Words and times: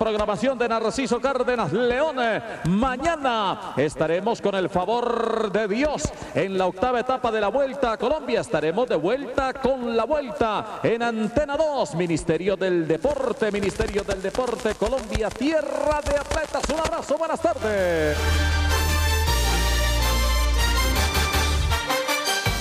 programación 0.00 0.56
de 0.56 0.66
Narciso 0.66 1.20
Cárdenas 1.20 1.74
León. 1.74 2.16
Mañana 2.70 3.74
estaremos 3.76 4.40
con 4.40 4.54
el 4.54 4.70
favor 4.70 5.52
de 5.52 5.68
Dios 5.68 6.04
en 6.34 6.56
la 6.56 6.68
octava 6.68 7.00
etapa 7.00 7.30
de 7.30 7.38
la 7.38 7.48
Vuelta 7.48 7.92
a 7.92 7.98
Colombia. 7.98 8.40
Estaremos 8.40 8.88
de 8.88 8.96
vuelta 8.96 9.52
con 9.52 9.94
la 9.94 10.04
Vuelta 10.04 10.80
en 10.82 11.02
Antena 11.02 11.54
2, 11.54 11.96
Ministerio 11.96 12.56
del 12.56 12.88
Deporte, 12.88 13.52
Ministerio 13.52 14.02
del 14.02 14.22
Deporte 14.22 14.74
Colombia, 14.74 15.28
Tierra 15.28 16.00
de 16.02 16.16
Atletas. 16.16 16.62
Un 16.72 16.80
abrazo, 16.80 17.18
buenas 17.18 17.40
tardes. 17.42 18.16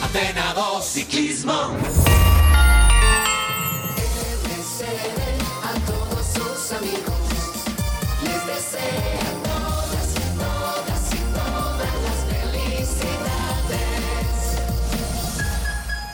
Antena 0.03 0.53
2 0.53 0.83
Ciclismo. 0.83 1.53
a 5.63 5.73
todos 5.85 6.25
sus 6.25 6.71
amigos. 6.73 7.18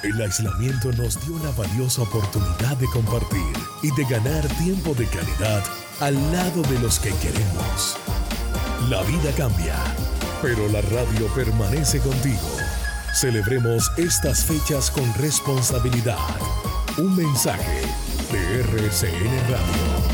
El 0.06 0.22
aislamiento 0.22 0.92
nos 0.94 1.20
dio 1.26 1.38
la 1.44 1.52
valiosa 1.52 2.04
oportunidad 2.04 2.78
de 2.78 2.86
compartir 2.88 3.42
y 3.82 3.92
de 3.96 4.06
ganar 4.06 4.48
tiempo 4.60 4.94
de 4.94 5.08
calidad 5.08 5.64
al 6.00 6.14
lado 6.32 6.62
de 6.62 6.80
los 6.80 7.00
que 7.00 7.10
queremos. 7.16 7.98
La 8.88 9.02
vida 9.02 9.32
cambia, 9.36 9.76
pero 10.42 10.70
la 10.70 10.82
radio 10.82 11.28
permanece 11.34 12.00
contigo. 12.00 12.56
Celebremos 13.14 13.92
estas 13.98 14.46
fechas 14.46 14.92
con 14.92 15.12
responsabilidad. 15.16 16.18
Un 16.98 17.16
mensaje 17.16 17.82
de 18.32 18.60
RCN 18.62 19.50
Radio. 19.50 20.05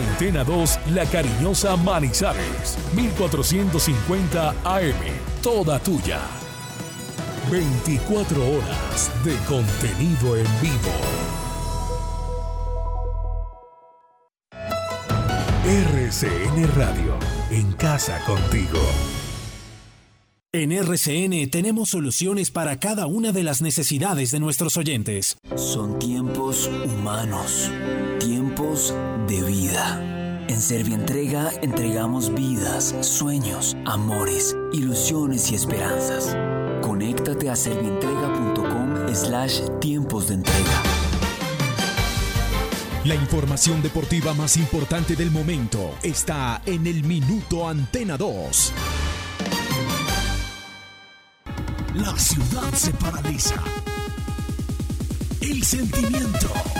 Antena 0.00 0.44
2, 0.44 0.78
La 0.94 1.04
Cariñosa 1.04 1.76
Manizales, 1.76 2.78
1450 2.94 4.50
AM, 4.64 4.94
toda 5.42 5.78
tuya. 5.78 6.20
24 7.50 8.42
horas 8.42 9.10
de 9.24 9.36
contenido 9.46 10.36
en 10.36 10.46
vivo. 10.62 10.90
RCN 15.64 16.74
Radio, 16.76 17.18
en 17.50 17.72
casa 17.72 18.18
contigo. 18.24 18.80
En 20.52 20.72
RCN 20.72 21.48
tenemos 21.48 21.90
soluciones 21.90 22.50
para 22.50 22.80
cada 22.80 23.06
una 23.06 23.30
de 23.30 23.44
las 23.44 23.62
necesidades 23.62 24.32
de 24.32 24.40
nuestros 24.40 24.76
oyentes. 24.76 25.36
Son 25.54 26.00
tiempos 26.00 26.68
humanos, 26.86 27.70
tiempos 28.18 28.39
de 29.26 29.42
vida. 29.42 30.00
En 30.46 30.60
Servientrega 30.60 31.50
entregamos 31.60 32.32
vidas, 32.32 32.94
sueños, 33.00 33.76
amores, 33.84 34.56
ilusiones 34.72 35.50
y 35.50 35.56
esperanzas. 35.56 36.36
Conéctate 36.80 37.50
a 37.50 37.56
servientrega.com 37.56 39.12
slash 39.12 39.62
tiempos 39.80 40.28
de 40.28 40.34
entrega. 40.34 40.82
La 43.04 43.16
información 43.16 43.82
deportiva 43.82 44.34
más 44.34 44.56
importante 44.56 45.16
del 45.16 45.32
momento 45.32 45.96
está 46.04 46.62
en 46.64 46.86
el 46.86 47.02
Minuto 47.02 47.68
Antena 47.68 48.16
2. 48.16 48.72
La 51.94 52.16
ciudad 52.16 52.72
se 52.74 52.92
paraliza. 52.92 53.56
El 55.40 55.64
sentimiento. 55.64 56.79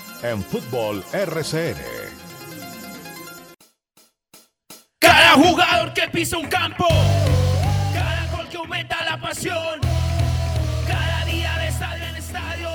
en 0.23 0.43
Fútbol 0.43 1.03
RCN. 1.13 1.77
Cada 4.99 5.31
jugador 5.33 5.93
que 5.93 6.07
pisa 6.09 6.37
un 6.37 6.47
campo, 6.47 6.87
cada 7.93 8.27
gol 8.35 8.47
que 8.49 8.57
aumenta 8.57 9.03
la 9.03 9.19
pasión, 9.19 9.79
cada 10.87 11.25
día 11.25 11.57
de 11.57 11.67
estadio 11.67 12.05
en 12.05 12.15
estadio, 12.15 12.69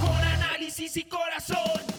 con 0.00 0.16
análisis 0.16 0.96
y 0.96 1.04
corazón. 1.04 1.91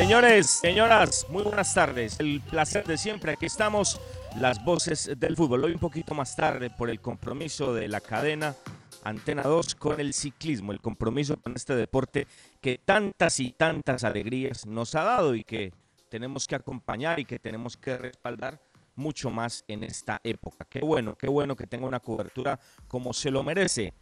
Señores, 0.00 0.46
señoras, 0.46 1.26
muy 1.28 1.42
buenas 1.42 1.74
tardes. 1.74 2.18
El 2.20 2.40
placer 2.40 2.86
de 2.86 2.96
siempre. 2.96 3.32
Aquí 3.32 3.44
estamos, 3.44 4.00
las 4.40 4.64
voces 4.64 5.10
del 5.18 5.36
fútbol. 5.36 5.62
Hoy 5.62 5.72
un 5.72 5.78
poquito 5.78 6.14
más 6.14 6.34
tarde 6.34 6.70
por 6.70 6.88
el 6.88 7.02
compromiso 7.02 7.74
de 7.74 7.86
la 7.86 8.00
cadena 8.00 8.56
Antena 9.04 9.42
2 9.42 9.74
con 9.74 10.00
el 10.00 10.14
ciclismo, 10.14 10.72
el 10.72 10.80
compromiso 10.80 11.36
con 11.36 11.54
este 11.54 11.76
deporte 11.76 12.26
que 12.62 12.78
tantas 12.78 13.40
y 13.40 13.52
tantas 13.52 14.02
alegrías 14.02 14.64
nos 14.64 14.94
ha 14.94 15.04
dado 15.04 15.34
y 15.34 15.44
que 15.44 15.74
tenemos 16.08 16.46
que 16.46 16.54
acompañar 16.54 17.20
y 17.20 17.26
que 17.26 17.38
tenemos 17.38 17.76
que 17.76 17.98
respaldar 17.98 18.58
mucho 18.94 19.28
más 19.28 19.64
en 19.68 19.84
esta 19.84 20.18
época. 20.24 20.66
Qué 20.68 20.80
bueno, 20.80 21.14
qué 21.14 21.28
bueno 21.28 21.54
que 21.54 21.66
tenga 21.66 21.86
una 21.86 22.00
cobertura 22.00 22.58
como 22.88 23.12
se 23.12 23.30
lo 23.30 23.42
merece 23.42 23.92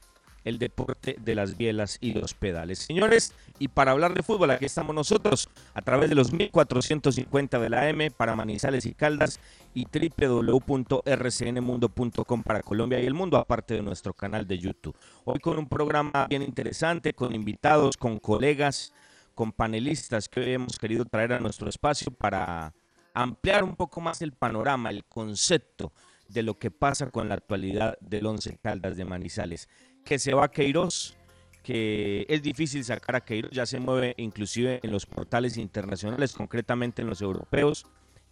el 0.48 0.58
deporte 0.58 1.16
de 1.20 1.34
las 1.34 1.56
bielas 1.56 1.96
y 2.00 2.12
los 2.12 2.34
pedales. 2.34 2.80
Señores, 2.80 3.32
y 3.58 3.68
para 3.68 3.92
hablar 3.92 4.14
de 4.14 4.22
fútbol, 4.22 4.50
aquí 4.50 4.64
estamos 4.64 4.94
nosotros 4.94 5.50
a 5.74 5.82
través 5.82 6.08
de 6.08 6.14
los 6.14 6.32
1450 6.32 7.58
de 7.58 7.68
la 7.68 7.86
M 7.88 8.10
para 8.10 8.34
Manizales 8.34 8.86
y 8.86 8.94
Caldas 8.94 9.38
y 9.74 9.86
www.rcnmundo.com 9.86 12.42
para 12.42 12.62
Colombia 12.62 12.98
y 13.00 13.06
el 13.06 13.14
mundo, 13.14 13.36
aparte 13.36 13.74
de 13.74 13.82
nuestro 13.82 14.14
canal 14.14 14.46
de 14.46 14.58
YouTube. 14.58 14.96
Hoy 15.24 15.38
con 15.38 15.58
un 15.58 15.68
programa 15.68 16.26
bien 16.28 16.42
interesante, 16.42 17.12
con 17.12 17.34
invitados, 17.34 17.96
con 17.96 18.18
colegas, 18.18 18.92
con 19.34 19.52
panelistas 19.52 20.28
que 20.28 20.40
hoy 20.40 20.52
hemos 20.52 20.78
querido 20.78 21.04
traer 21.04 21.34
a 21.34 21.40
nuestro 21.40 21.68
espacio 21.68 22.10
para 22.10 22.72
ampliar 23.14 23.64
un 23.64 23.76
poco 23.76 24.00
más 24.00 24.22
el 24.22 24.32
panorama, 24.32 24.90
el 24.90 25.04
concepto 25.04 25.92
de 26.28 26.42
lo 26.42 26.58
que 26.58 26.70
pasa 26.70 27.10
con 27.10 27.28
la 27.28 27.34
actualidad 27.34 27.98
del 28.00 28.26
Once 28.26 28.58
Caldas 28.62 28.96
de 28.96 29.04
Manizales. 29.04 29.68
Que 30.08 30.18
se 30.18 30.32
va 30.32 30.46
a 30.46 30.48
Queiroz, 30.48 31.18
que 31.62 32.24
es 32.30 32.42
difícil 32.42 32.82
sacar 32.82 33.16
a 33.16 33.20
Queiroz, 33.20 33.50
ya 33.52 33.66
se 33.66 33.78
mueve 33.78 34.14
inclusive 34.16 34.80
en 34.82 34.90
los 34.90 35.04
portales 35.04 35.58
internacionales, 35.58 36.32
concretamente 36.32 37.02
en 37.02 37.10
los 37.10 37.20
europeos 37.20 37.84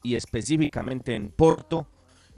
y 0.02 0.14
específicamente 0.14 1.14
en 1.14 1.28
Porto. 1.28 1.86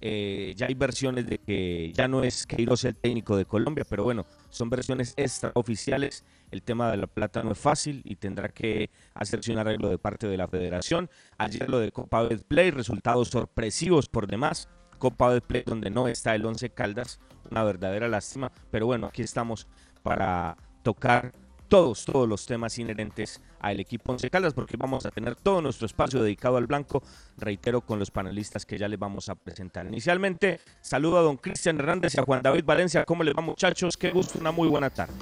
Eh, 0.01 0.55
ya 0.57 0.67
hay 0.67 0.75
versiones 0.75 1.29
de 1.29 1.39
que 1.39 1.93
ya 1.95 2.09
no 2.09 2.25
es 2.25 2.49
Queiroz 2.49 2.83
el 2.83 2.97
técnico 2.97 3.37
de 3.37 3.45
Colombia, 3.45 3.85
pero 3.89 4.03
bueno, 4.03 4.27
son 4.49 4.71
versiones 4.71 5.15
extraoficiales. 5.17 6.25
El 6.51 6.65
tema 6.65 6.91
de 6.91 6.97
la 6.97 7.07
plata 7.07 7.45
no 7.45 7.53
es 7.53 7.59
fácil 7.59 8.03
y 8.05 8.17
tendrá 8.17 8.49
que 8.49 8.91
hacerse 9.15 9.53
un 9.53 9.59
arreglo 9.59 9.89
de 9.89 9.99
parte 9.99 10.27
de 10.27 10.37
la 10.37 10.49
federación. 10.49 11.09
Ayer 11.37 11.71
lo 11.71 11.79
de 11.79 11.93
Copa 11.93 12.25
Betplay, 12.25 12.73
resultados 12.73 13.29
sorpresivos 13.29 14.09
por 14.09 14.27
demás. 14.27 14.69
Copa 14.99 15.29
Betplay 15.29 15.63
donde 15.65 15.91
no 15.91 16.09
está 16.09 16.35
el 16.35 16.45
11 16.45 16.71
Caldas, 16.71 17.21
una 17.51 17.65
verdadera 17.65 18.09
lástima, 18.09 18.53
pero 18.71 18.87
bueno, 18.87 19.07
aquí 19.07 19.23
estamos 19.23 19.67
para 20.03 20.57
tocar 20.83 21.33
todos, 21.69 22.05
todos 22.05 22.29
los 22.29 22.47
temas 22.47 22.79
inherentes 22.79 23.41
al 23.61 23.79
equipo 23.79 24.13
Once 24.13 24.29
Caldas, 24.31 24.55
porque 24.55 24.77
vamos 24.77 25.07
a 25.07 25.11
tener 25.11 25.37
todo 25.37 25.61
nuestro 25.61 25.87
espacio 25.87 26.23
dedicado 26.23 26.57
al 26.57 26.67
blanco, 26.67 27.03
reitero, 27.37 27.83
con 27.83 27.99
los 27.99 28.11
panelistas 28.11 28.65
que 28.67 28.79
ya 28.79 28.89
les 28.89 28.99
vamos 28.99 29.29
a 29.29 29.35
presentar. 29.35 29.87
Inicialmente, 29.87 30.61
saludo 30.81 31.19
a 31.19 31.23
don 31.23 31.37
Cristian 31.37 31.79
Hernández 31.79 32.15
y 32.15 32.21
a 32.21 32.25
Juan 32.25 32.43
David 32.43 32.65
Valencia. 32.65 33.05
¿Cómo 33.05 33.23
les 33.23 33.35
va, 33.35 33.43
muchachos? 33.43 33.97
Qué 33.97 34.11
gusto, 34.11 34.39
una 34.39 34.51
muy 34.51 34.69
buena 34.69 34.91
tarde. 34.91 35.15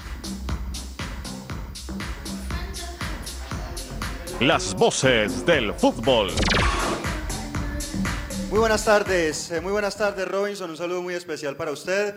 Las 4.41 4.75
voces 4.75 5.45
del 5.47 5.73
fútbol. 5.73 6.31
Muy 8.51 8.61
buenas 8.61 8.85
tardes, 8.85 9.51
eh, 9.51 9.61
muy 9.61 9.73
buenas 9.73 9.97
tardes 9.97 10.27
Robinson, 10.29 10.71
un 10.71 10.77
saludo 10.77 11.03
muy 11.03 11.15
especial 11.15 11.57
para 11.57 11.73
usted. 11.73 12.15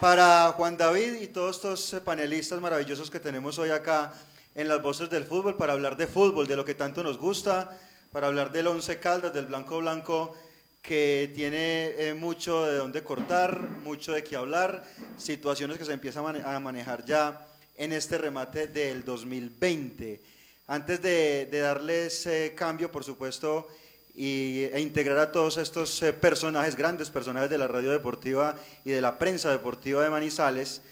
Para 0.00 0.52
Juan 0.56 0.76
David 0.76 1.14
y 1.20 1.28
todos 1.28 1.56
estos 1.56 1.94
eh, 1.94 2.00
panelistas 2.00 2.60
maravillosos 2.60 3.10
que 3.10 3.20
tenemos 3.20 3.58
hoy 3.58 3.70
acá 3.70 4.12
en 4.56 4.68
las 4.68 4.82
voces 4.82 5.08
del 5.10 5.24
fútbol, 5.24 5.56
para 5.56 5.72
hablar 5.72 5.96
de 5.96 6.06
fútbol, 6.06 6.46
de 6.46 6.56
lo 6.56 6.64
que 6.64 6.74
tanto 6.74 7.02
nos 7.02 7.18
gusta, 7.18 7.76
para 8.12 8.26
hablar 8.26 8.50
del 8.52 8.66
Once 8.66 8.98
Caldas, 8.98 9.32
del 9.32 9.46
Blanco 9.46 9.78
Blanco, 9.78 10.36
que 10.82 11.32
tiene 11.34 11.92
eh, 11.96 12.14
mucho 12.14 12.66
de 12.66 12.76
dónde 12.76 13.02
cortar, 13.02 13.58
mucho 13.82 14.12
de 14.12 14.22
qué 14.24 14.36
hablar, 14.36 14.84
situaciones 15.16 15.78
que 15.78 15.84
se 15.84 15.92
empiezan 15.92 16.24
a 16.26 16.32
mane- 16.32 16.44
a 16.44 16.60
manejar 16.60 17.04
ya 17.04 17.46
en 17.76 17.92
este 17.92 18.18
remate 18.18 18.66
del 18.66 19.04
2020. 19.04 20.20
Antes 20.66 21.00
de, 21.02 21.46
de 21.50 21.58
darles 21.60 22.26
eh, 22.26 22.52
cambio, 22.56 22.90
por 22.90 23.04
supuesto, 23.04 23.68
y, 24.14 24.64
e 24.72 24.80
integrar 24.80 25.18
a 25.18 25.32
todos 25.32 25.56
estos 25.56 26.00
eh, 26.02 26.12
personajes, 26.12 26.76
grandes 26.76 27.10
personajes 27.10 27.50
de 27.50 27.58
la 27.58 27.66
radio 27.66 27.90
deportiva 27.90 28.54
y 28.84 28.90
de 28.90 29.00
la 29.00 29.18
prensa 29.18 29.50
deportiva 29.50 30.02
de 30.02 30.10
Manizales, 30.10 30.82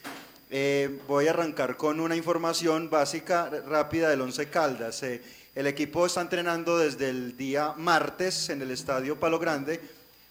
eh, 0.51 0.99
voy 1.07 1.29
a 1.29 1.31
arrancar 1.31 1.77
con 1.77 2.01
una 2.01 2.17
información 2.17 2.91
básica, 2.91 3.49
rápida 3.67 4.11
del 4.11 4.21
Once 4.21 4.49
Caldas. 4.51 5.03
Eh, 5.03 5.23
el 5.55 5.67
equipo 5.67 6.05
está 6.05 6.21
entrenando 6.21 6.79
desde 6.79 7.11
el 7.11 7.37
día 7.37 7.75
martes 7.77 8.49
en 8.49 8.61
el 8.61 8.71
Estadio 8.71 9.19
Palo 9.19 9.39
Grande, 9.39 9.81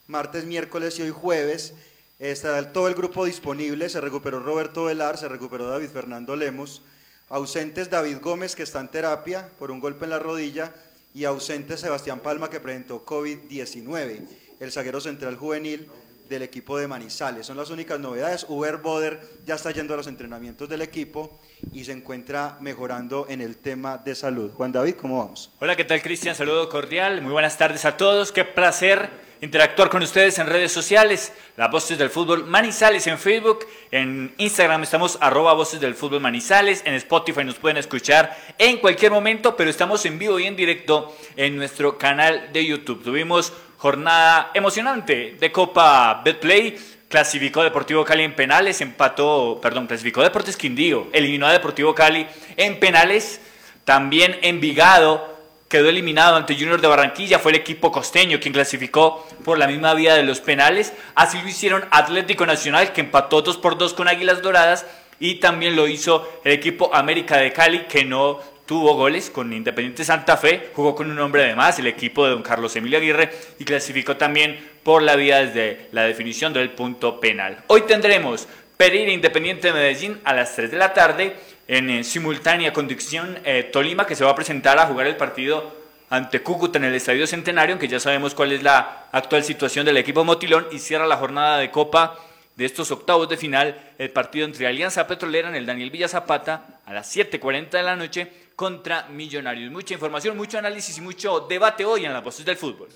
martes, 0.07 0.45
miércoles 0.45 0.99
y 0.99 1.03
hoy 1.03 1.11
jueves. 1.11 1.73
Está 2.19 2.71
todo 2.71 2.87
el 2.87 2.94
grupo 2.94 3.25
disponible, 3.25 3.89
se 3.89 3.99
recuperó 4.01 4.39
Roberto 4.39 4.85
Velar, 4.85 5.17
se 5.17 5.27
recuperó 5.27 5.67
David 5.67 5.89
Fernando 5.89 6.35
Lemos, 6.35 6.83
ausentes 7.29 7.89
David 7.89 8.17
Gómez 8.21 8.55
que 8.55 8.61
está 8.61 8.79
en 8.79 8.89
terapia 8.89 9.49
por 9.57 9.71
un 9.71 9.79
golpe 9.79 10.03
en 10.03 10.11
la 10.11 10.19
rodilla 10.19 10.71
y 11.13 11.25
ausente 11.25 11.77
Sebastián 11.77 12.19
Palma 12.19 12.49
que 12.49 12.59
presentó 12.59 13.05
COVID-19, 13.05 14.27
el 14.59 14.71
zaguero 14.71 15.01
central 15.01 15.35
juvenil 15.35 15.87
del 16.31 16.42
equipo 16.42 16.78
de 16.78 16.88
Manizales. 16.88 17.45
Son 17.45 17.57
las 17.57 17.69
únicas 17.69 18.00
novedades. 18.00 18.45
Uber 18.48 18.78
Boder 18.78 19.19
ya 19.45 19.56
está 19.56 19.69
yendo 19.72 19.94
a 19.94 19.98
los 19.98 20.07
entrenamientos 20.07 20.68
del 20.68 20.81
equipo 20.81 21.39
y 21.74 21.83
se 21.83 21.92
encuentra 21.92 22.57
mejorando 22.62 23.28
en 23.30 23.42
el 23.42 23.57
tema 23.57 23.98
de 23.98 24.16
salud. 24.16 24.51
Juan 24.54 24.72
David, 24.72 24.95
¿cómo 24.95 25.19
vamos? 25.19 25.51
Hola, 25.60 25.75
¿qué 25.75 25.83
tal 25.83 26.01
Cristian? 26.01 26.33
Saludo 26.33 26.69
cordial, 26.69 27.22
muy 27.22 27.33
buenas 27.33 27.57
tardes 27.57 27.86
a 27.86 27.98
todos. 27.98 28.31
Qué 28.31 28.45
placer 28.45 29.10
interactuar 29.42 29.89
con 29.89 30.04
ustedes 30.04 30.38
en 30.38 30.45
redes 30.45 30.72
sociales, 30.72 31.33
las 31.57 31.72
voces 31.72 31.98
del 31.98 32.12
fútbol 32.12 32.45
Manizales 32.45 33.07
en 33.07 33.18
Facebook, 33.18 33.66
en 33.89 34.36
Instagram 34.38 34.83
estamos 34.83 35.18
arroba 35.19 35.54
voces 35.54 35.81
del 35.81 35.95
fútbol 35.95 36.22
Manizales, 36.22 36.83
en 36.86 36.94
Spotify 36.94 37.44
nos 37.44 37.56
pueden 37.56 37.78
escuchar 37.78 38.38
en 38.60 38.78
cualquier 38.78 39.12
momento, 39.12 39.57
pero 39.57 39.72
estamos 39.72 40.06
en 40.06 40.19
vivo 40.19 40.39
y 40.39 40.45
en 40.45 40.56
directo 40.56 41.16
en 41.36 41.57
nuestro 41.57 41.98
canal 41.98 42.54
de 42.54 42.68
YouTube. 42.68 43.04
Tuvimos 43.04 43.51
jornada 43.81 44.51
emocionante 44.54 45.38
de 45.39 45.51
Copa 45.51 46.22
Betplay. 46.24 46.78
Clasificó 47.10 47.63
Deportivo 47.63 48.06
Cali 48.06 48.24
en 48.24 48.36
penales, 48.36 48.80
empató, 48.80 49.60
perdón, 49.60 49.88
clasificó 49.88 50.22
Deportes 50.22 50.56
Quindío, 50.56 51.07
eliminó 51.12 51.48
a 51.48 51.51
Deportivo 51.51 51.95
Cali 51.95 52.28
en 52.57 52.80
penales. 52.80 53.42
También 53.83 54.38
Envigado 54.44 55.36
quedó 55.68 55.89
eliminado 55.89 56.36
ante 56.36 56.54
Junior 56.54 56.80
de 56.80 56.88
Barranquilla, 56.88 57.39
fue 57.39 57.54
el 57.54 57.57
equipo 57.57 57.92
costeño 57.92 58.39
quien 58.39 58.54
clasificó 58.54 59.28
por 59.44 59.57
la 59.57 59.66
misma 59.66 59.95
vía 59.95 60.13
de 60.13 60.24
los 60.24 60.42
penales. 60.42 60.94
Así 61.16 61.42
lo 61.42 61.50
hicieron 61.50 61.83
Atlético 61.89 62.45
Nacional, 62.45 62.94
que 62.94 63.01
empató 63.01 63.42
2 63.42 63.57
por 63.57 63.80
2 63.80 63.95
con 63.95 64.07
Águilas 64.07 64.44
Doradas, 64.44 64.86
y 65.19 65.36
también 65.36 65.75
lo 65.75 65.88
hizo 65.88 66.42
el 66.44 66.51
equipo 66.51 66.94
América 66.94 67.38
de 67.38 67.51
Cali, 67.51 67.86
que 67.86 68.06
no 68.06 68.39
tuvo 68.71 68.94
goles 68.94 69.29
con 69.29 69.51
Independiente 69.51 70.06
Santa 70.06 70.38
Fe, 70.38 70.69
jugó 70.73 70.95
con 70.95 71.12
un 71.12 71.19
hombre 71.19 71.44
de 71.44 71.56
más, 71.56 71.77
el 71.77 71.88
equipo 71.88 72.23
de 72.23 72.31
don 72.31 72.41
Carlos 72.41 72.73
Emilio 72.77 73.00
Aguirre, 73.00 73.29
y 73.59 73.65
clasificó 73.65 74.15
también 74.15 74.65
por 74.81 75.01
la 75.01 75.18
vía 75.18 75.45
desde 75.45 75.89
la 75.91 76.03
definición 76.03 76.53
del 76.53 76.69
punto 76.69 77.19
penal. 77.19 77.57
Hoy 77.68 77.81
tendremos 77.81 78.47
Pereira 78.77 79.12
Independiente 79.12 79.68
de 79.68 79.73
Medellín 79.73 80.21
a 80.23 80.33
las 80.33 80.56
3 80.56 80.71
de 80.71 80.77
la 80.77 80.94
tarde 80.94 81.35
en 81.68 81.89
eh, 81.89 82.03
simultánea 82.06 82.71
conducción 82.71 83.39
eh, 83.44 83.63
Tolima 83.63 84.07
que 84.07 84.15
se 84.15 84.23
va 84.23 84.31
a 84.31 84.35
presentar 84.35 84.79
a 84.79 84.88
jugar 84.88 85.06
el 85.06 85.18
partido 85.18 85.75
ante 86.09 86.41
Cúcuta 86.41 86.77
en 86.77 86.85
el 86.85 86.95
Estadio 86.95 87.27
Centenario, 87.27 87.77
que 87.77 87.89
ya 87.89 88.00
sabemos 88.00 88.33
cuál 88.33 88.53
es 88.53 88.63
la 88.63 89.07
actual 89.12 89.44
situación 89.44 89.85
del 89.85 89.97
equipo 89.97 90.23
Motilón 90.23 90.68
y 90.71 90.79
cierra 90.79 91.06
la 91.07 91.18
jornada 91.18 91.57
de 91.57 91.71
Copa 91.71 92.18
de 92.56 92.63
estos 92.63 92.89
octavos 92.91 93.27
de 93.27 93.35
final 93.35 93.91
el 93.97 94.12
partido 94.12 94.45
entre 94.45 94.65
Alianza 94.65 95.07
Petrolera 95.07 95.50
en 95.50 95.56
el 95.56 95.65
Daniel 95.65 95.91
Villa 95.91 96.07
Zapata 96.07 96.79
a 96.85 96.94
las 96.94 97.13
7.40 97.13 97.69
de 97.71 97.83
la 97.83 97.97
noche 97.97 98.31
contra 98.61 99.07
Millonarios. 99.09 99.71
Mucha 99.71 99.95
información, 99.95 100.37
mucho 100.37 100.59
análisis 100.59 100.95
y 100.95 101.01
mucho 101.01 101.47
debate 101.49 101.83
hoy 101.83 102.05
en 102.05 102.13
las 102.13 102.23
voces 102.23 102.45
del 102.45 102.57
fútbol. 102.57 102.89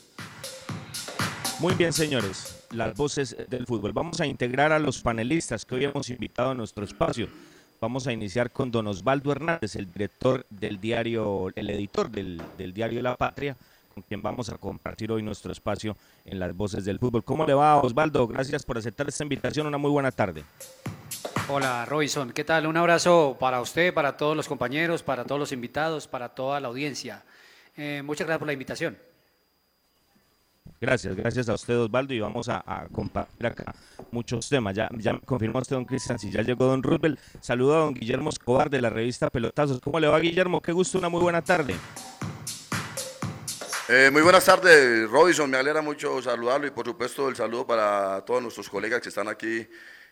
Muy 1.60 1.74
bien, 1.74 1.92
señores, 1.92 2.68
las 2.70 2.96
voces 2.96 3.36
del 3.50 3.66
fútbol. 3.66 3.92
Vamos 3.92 4.22
a 4.22 4.28
integrar 4.28 4.72
a 4.72 4.78
los 4.78 5.02
panelistas 5.02 5.66
que 5.66 5.74
hoy 5.74 5.86
hemos 5.86 6.08
invitado 6.12 6.52
a 6.52 6.54
nuestro 6.54 6.86
espacio. 6.86 7.28
Vamos 7.82 8.06
a 8.06 8.14
iniciar 8.14 8.52
con 8.52 8.70
don 8.70 8.86
Osvaldo 8.86 9.32
Hernández, 9.32 9.76
el 9.76 9.92
director 9.92 10.46
del 10.52 10.80
diario, 10.80 11.48
el 11.56 11.68
editor 11.72 12.12
del, 12.12 12.40
del 12.60 12.72
diario 12.72 13.02
La 13.02 13.18
Patria, 13.18 13.58
con 13.92 14.04
quien 14.04 14.22
vamos 14.22 14.50
a 14.50 14.60
compartir 14.60 15.12
hoy 15.12 15.24
nuestro 15.24 15.52
espacio 15.52 15.98
en 16.26 16.38
las 16.38 16.56
voces 16.56 16.86
del 16.86 17.00
fútbol. 17.00 17.24
¿Cómo 17.24 17.44
le 17.44 17.56
va, 17.56 17.78
Osvaldo? 17.78 18.28
Gracias 18.28 18.64
por 18.64 18.78
aceptar 18.78 19.08
esta 19.08 19.24
invitación. 19.24 19.66
Una 19.66 19.80
muy 19.80 19.90
buena 19.90 20.12
tarde. 20.12 20.44
Hola 21.48 21.86
Robinson, 21.86 22.32
¿qué 22.32 22.44
tal? 22.44 22.66
Un 22.66 22.76
abrazo 22.76 23.38
para 23.40 23.62
usted, 23.62 23.94
para 23.94 24.18
todos 24.18 24.36
los 24.36 24.48
compañeros, 24.48 25.04
para 25.04 25.26
todos 25.26 25.38
los 25.38 25.52
invitados, 25.52 26.08
para 26.08 26.30
toda 26.30 26.60
la 26.60 26.70
audiencia. 26.70 27.24
Eh, 27.78 28.02
muchas 28.04 28.26
gracias 28.26 28.40
por 28.40 28.48
la 28.48 28.54
invitación. 28.54 28.98
Gracias, 30.82 31.16
gracias 31.16 31.48
a 31.48 31.54
usted, 31.54 31.78
Osvaldo, 31.78 32.16
y 32.16 32.20
vamos 32.20 32.50
a, 32.50 32.64
a 32.66 32.88
compartir 32.88 33.46
acá 33.46 33.76
muchos 34.10 34.50
temas. 34.50 34.76
Ya, 34.76 34.90
ya 34.98 35.14
me 35.14 35.20
confirmó 35.20 35.60
usted, 35.60 35.76
don 35.76 35.86
Cristian, 35.86 36.18
si 36.18 36.32
ya 36.32 36.42
llegó 36.42 36.66
don 36.66 36.82
Roosevelt. 36.82 37.20
Saludo 37.42 37.76
a 37.76 37.80
don 37.82 37.94
Guillermo 37.94 38.32
Escobar 38.32 38.72
de 38.72 38.82
la 38.82 38.90
revista 38.90 39.30
Pelotazos. 39.30 39.80
¿Cómo 39.82 40.00
le 40.00 40.08
va, 40.08 40.20
Guillermo? 40.20 40.64
Qué 40.64 40.72
gusto, 40.72 40.98
una 40.98 41.10
muy 41.10 41.22
buena 41.22 41.44
tarde. 41.44 41.76
Eh, 43.88 44.10
muy 44.12 44.24
buenas 44.24 44.44
tardes, 44.44 45.08
Robinson. 45.12 45.48
Me 45.48 45.58
alegra 45.58 45.84
mucho 45.84 46.20
saludarlo 46.24 46.66
y 46.66 46.72
por 46.72 46.88
supuesto 46.88 47.30
el 47.30 47.36
saludo 47.36 47.68
para 47.68 48.26
todos 48.26 48.42
nuestros 48.42 48.68
colegas 48.68 49.00
que 49.00 49.10
están 49.10 49.28
aquí 49.28 49.68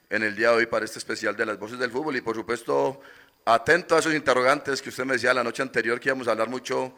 en 0.09 0.23
el 0.23 0.35
día 0.35 0.49
de 0.49 0.57
hoy 0.57 0.65
para 0.65 0.85
este 0.85 0.99
especial 0.99 1.35
de 1.35 1.45
las 1.45 1.59
voces 1.59 1.79
del 1.79 1.91
fútbol 1.91 2.15
y 2.15 2.21
por 2.21 2.35
supuesto 2.35 3.01
atento 3.45 3.95
a 3.95 3.99
esos 3.99 4.13
interrogantes 4.13 4.81
que 4.81 4.89
usted 4.89 5.05
me 5.05 5.13
decía 5.13 5.33
la 5.33 5.43
noche 5.43 5.61
anterior 5.61 5.99
que 5.99 6.09
íbamos 6.09 6.27
a 6.27 6.31
hablar 6.31 6.49
mucho 6.49 6.93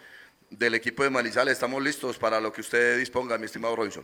del 0.50 0.76
equipo 0.76 1.04
de 1.04 1.10
Manizales. 1.10 1.54
Estamos 1.54 1.82
listos 1.82 2.18
para 2.18 2.40
lo 2.40 2.52
que 2.52 2.62
usted 2.62 2.98
disponga, 2.98 3.38
mi 3.38 3.46
estimado 3.46 3.76
Robinson. 3.76 4.04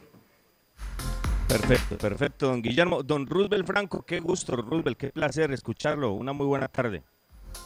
Perfecto, 1.48 1.98
perfecto, 1.98 2.48
don 2.48 2.62
Guillermo. 2.62 3.04
Don 3.04 3.28
Roosevelt 3.28 3.68
Franco, 3.68 4.04
qué 4.04 4.20
gusto, 4.20 4.56
Roosevelt, 4.56 4.98
qué 4.98 5.10
placer 5.10 5.52
escucharlo. 5.52 6.14
Una 6.14 6.32
muy 6.32 6.46
buena 6.46 6.68
tarde. 6.70 7.04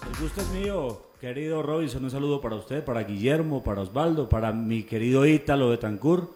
El 0.09 0.19
gusto 0.19 0.41
es 0.41 0.49
mío, 0.49 1.11
querido 1.21 1.61
Robinson. 1.61 2.03
Un 2.03 2.09
saludo 2.09 2.41
para 2.41 2.55
usted, 2.55 2.83
para 2.83 3.03
Guillermo, 3.03 3.63
para 3.63 3.81
Osvaldo, 3.81 4.27
para 4.27 4.51
mi 4.51 4.83
querido 4.83 5.25
Ítalo 5.25 5.69
Betancourt, 5.69 6.31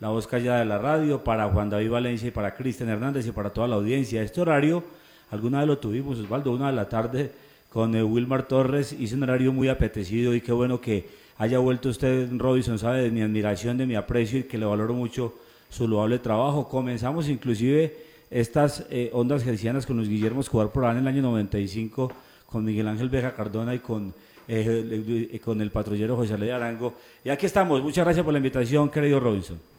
la 0.00 0.08
voz 0.08 0.26
callada 0.26 0.60
de 0.60 0.64
la 0.64 0.78
radio, 0.78 1.22
para 1.22 1.48
Juan 1.48 1.68
David 1.68 1.90
Valencia 1.90 2.28
y 2.28 2.30
para 2.30 2.54
Cristian 2.54 2.88
Hernández 2.88 3.26
y 3.26 3.32
para 3.32 3.50
toda 3.50 3.68
la 3.68 3.76
audiencia. 3.76 4.22
Este 4.22 4.40
horario, 4.40 4.82
alguna 5.30 5.58
vez 5.58 5.68
lo 5.68 5.78
tuvimos, 5.78 6.18
Osvaldo, 6.18 6.52
una 6.52 6.68
de 6.68 6.76
la 6.76 6.88
tarde 6.88 7.30
con 7.68 7.94
eh, 7.94 8.02
Wilmar 8.02 8.48
Torres. 8.48 8.94
Hizo 8.98 9.16
un 9.16 9.24
horario 9.24 9.52
muy 9.52 9.68
apetecido 9.68 10.34
y 10.34 10.40
qué 10.40 10.52
bueno 10.52 10.80
que 10.80 11.06
haya 11.36 11.58
vuelto 11.58 11.90
usted, 11.90 12.28
Robinson, 12.32 12.78
sabe 12.78 13.02
de 13.02 13.10
mi 13.10 13.20
admiración, 13.20 13.76
de 13.76 13.86
mi 13.86 13.94
aprecio 13.94 14.40
y 14.40 14.42
que 14.44 14.56
le 14.56 14.64
valoro 14.64 14.94
mucho 14.94 15.34
su 15.68 15.86
loable 15.86 16.18
trabajo. 16.18 16.66
Comenzamos 16.66 17.28
inclusive 17.28 17.94
estas 18.30 18.86
eh, 18.90 19.10
ondas 19.12 19.44
gercianas 19.44 19.84
con 19.84 19.98
los 19.98 20.08
Guillermo 20.08 20.40
Escobar 20.40 20.70
por 20.70 20.84
ahí 20.84 20.92
en 20.92 20.98
el 20.98 21.08
año 21.08 21.22
95 21.22 22.10
con 22.46 22.64
Miguel 22.64 22.88
Ángel 22.88 23.10
Beja 23.10 23.34
Cardona 23.34 23.74
y 23.74 23.80
con, 23.80 24.14
eh, 24.48 25.40
con 25.44 25.60
el 25.60 25.70
patrullero 25.70 26.16
José 26.16 26.38
Ley 26.38 26.50
Arango. 26.50 26.94
Y 27.22 27.28
aquí 27.28 27.44
estamos. 27.44 27.82
Muchas 27.82 28.04
gracias 28.04 28.24
por 28.24 28.32
la 28.32 28.38
invitación, 28.38 28.88
querido 28.88 29.20
Robinson. 29.20 29.69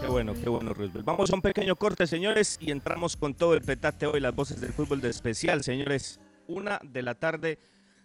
Qué 0.00 0.06
bueno, 0.06 0.34
qué 0.34 0.48
bueno, 0.48 0.72
Roosevelt. 0.72 1.04
Vamos 1.04 1.30
a 1.30 1.34
un 1.34 1.42
pequeño 1.42 1.76
corte, 1.76 2.06
señores, 2.06 2.56
y 2.60 2.70
entramos 2.70 3.16
con 3.16 3.34
todo 3.34 3.54
el 3.54 3.60
petate 3.60 4.06
hoy, 4.06 4.20
las 4.20 4.34
voces 4.34 4.60
del 4.60 4.72
fútbol 4.72 5.00
de 5.00 5.10
especial, 5.10 5.62
señores. 5.62 6.20
Una 6.48 6.80
de 6.82 7.02
la 7.02 7.14
tarde, 7.14 7.58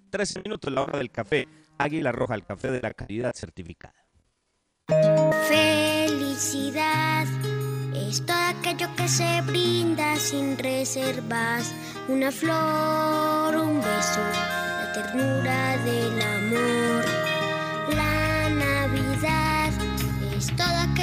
13 0.10 0.42
minutos, 0.44 0.72
la 0.74 0.82
hora 0.84 0.98
del 0.98 1.10
café. 1.10 1.48
Águila 1.78 2.12
Roja, 2.12 2.36
el 2.36 2.44
café 2.46 2.72
de 2.72 2.82
la 2.82 2.94
calidad 2.94 3.34
certificada. 3.34 3.96
Felicidad 5.48 7.28
es 7.94 8.26
todo 8.26 8.38
aquello 8.38 8.88
que 8.96 9.08
se 9.08 9.42
brinda 9.42 10.16
sin 10.18 10.58
reservas. 10.58 11.74
Una 12.08 12.32
flor, 12.32 13.56
un 13.56 13.78
beso, 13.78 14.22
la 14.22 14.92
ternura 14.94 15.78
del 15.84 16.22
amor. 16.22 17.15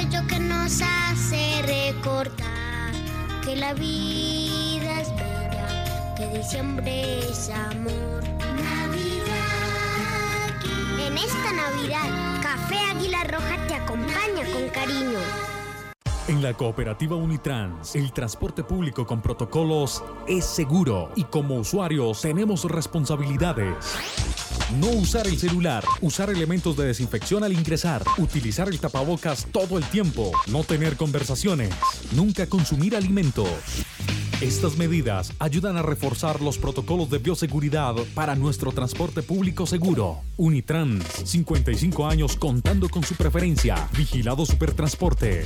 Que 0.09 0.39
nos 0.39 0.81
hace 0.81 1.61
recordar 1.61 2.91
que 3.43 3.55
la 3.55 3.73
vida 3.73 5.01
es 5.01 5.09
bella, 5.15 6.13
que 6.17 6.27
diciembre 6.37 7.19
es 7.19 7.49
amor. 7.49 8.21
Navidad. 8.57 9.39
En 10.99 11.17
esta 11.17 11.53
Navidad, 11.53 12.41
Café 12.41 12.79
Águila 12.91 13.23
Roja 13.23 13.67
te 13.67 13.75
acompaña 13.75 14.45
con 14.51 14.67
cariño. 14.69 15.19
En 16.27 16.41
la 16.41 16.53
cooperativa 16.53 17.15
Unitrans, 17.15 17.95
el 17.95 18.11
transporte 18.11 18.63
público 18.63 19.05
con 19.05 19.21
protocolos 19.21 20.03
es 20.27 20.45
seguro 20.45 21.11
y 21.15 21.23
como 21.23 21.55
usuarios 21.55 22.21
tenemos 22.21 22.65
responsabilidades. 22.65 23.95
No 24.79 24.87
usar 24.87 25.27
el 25.27 25.37
celular, 25.37 25.83
usar 26.01 26.29
elementos 26.29 26.75
de 26.77 26.85
desinfección 26.85 27.43
al 27.43 27.53
ingresar, 27.53 28.03
utilizar 28.17 28.69
el 28.69 28.79
tapabocas 28.79 29.47
todo 29.51 29.77
el 29.77 29.83
tiempo, 29.85 30.31
no 30.47 30.63
tener 30.63 30.95
conversaciones, 30.97 31.73
nunca 32.11 32.47
consumir 32.47 32.95
alimentos. 32.95 33.49
Estas 34.41 34.77
medidas 34.77 35.31
ayudan 35.39 35.77
a 35.77 35.81
reforzar 35.81 36.41
los 36.41 36.57
protocolos 36.57 37.09
de 37.09 37.19
bioseguridad 37.19 37.95
para 38.13 38.35
nuestro 38.35 38.71
transporte 38.71 39.21
público 39.21 39.65
seguro. 39.65 40.21
Unitrans, 40.35 41.05
55 41.23 42.05
años 42.07 42.35
contando 42.35 42.89
con 42.89 43.03
su 43.03 43.15
preferencia. 43.15 43.87
Vigilado 43.95 44.45
Supertransporte. 44.45 45.45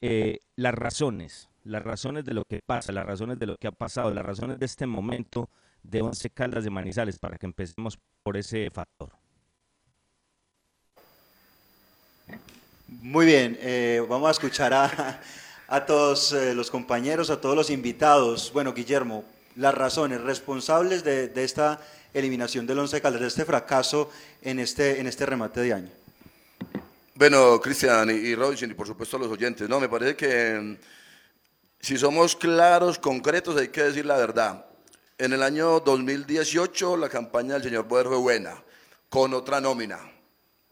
eh, 0.00 0.38
las 0.54 0.74
razones, 0.74 1.50
las 1.64 1.82
razones 1.82 2.24
de 2.24 2.34
lo 2.34 2.44
que 2.44 2.60
pasa, 2.64 2.92
las 2.92 3.06
razones 3.06 3.40
de 3.40 3.46
lo 3.46 3.56
que 3.56 3.66
ha 3.66 3.72
pasado, 3.72 4.14
las 4.14 4.24
razones 4.24 4.60
de 4.60 4.66
este 4.66 4.86
momento 4.86 5.50
de 5.82 6.02
Once 6.02 6.30
Caldas 6.30 6.62
de 6.62 6.70
Manizales, 6.70 7.18
para 7.18 7.38
que 7.38 7.46
empecemos 7.46 7.98
por 8.22 8.36
ese 8.36 8.70
factor. 8.70 9.19
Muy 12.90 13.24
bien, 13.24 13.56
eh, 13.60 14.04
vamos 14.08 14.26
a 14.26 14.32
escuchar 14.32 14.74
a, 14.74 15.20
a 15.68 15.86
todos 15.86 16.32
eh, 16.32 16.54
los 16.56 16.72
compañeros, 16.72 17.30
a 17.30 17.40
todos 17.40 17.54
los 17.54 17.70
invitados. 17.70 18.50
Bueno, 18.52 18.74
Guillermo, 18.74 19.24
las 19.54 19.72
razones 19.74 20.20
responsables 20.20 21.04
de, 21.04 21.28
de 21.28 21.44
esta 21.44 21.80
eliminación 22.12 22.66
del 22.66 22.80
Once 22.80 23.00
Caldas, 23.00 23.20
de 23.20 23.28
este 23.28 23.44
fracaso 23.44 24.10
en 24.42 24.58
este, 24.58 24.98
en 24.98 25.06
este 25.06 25.24
remate 25.24 25.60
de 25.60 25.72
año. 25.72 25.90
Bueno, 27.14 27.60
Cristian 27.60 28.10
y, 28.10 28.34
Robinson, 28.34 28.72
y 28.72 28.74
por 28.74 28.88
supuesto 28.88 29.16
a 29.16 29.20
los 29.20 29.28
oyentes, 29.28 29.68
no, 29.68 29.78
me 29.78 29.88
parece 29.88 30.16
que 30.16 30.58
mm, 30.60 30.76
si 31.78 31.96
somos 31.96 32.34
claros, 32.34 32.98
concretos, 32.98 33.56
hay 33.56 33.68
que 33.68 33.84
decir 33.84 34.04
la 34.04 34.16
verdad. 34.16 34.66
En 35.16 35.32
el 35.32 35.44
año 35.44 35.78
2018 35.78 36.96
la 36.96 37.08
campaña 37.08 37.54
del 37.54 37.62
señor 37.62 37.84
Boder 37.84 38.08
fue 38.08 38.16
buena, 38.16 38.60
con 39.08 39.32
otra 39.32 39.60
nómina. 39.60 40.00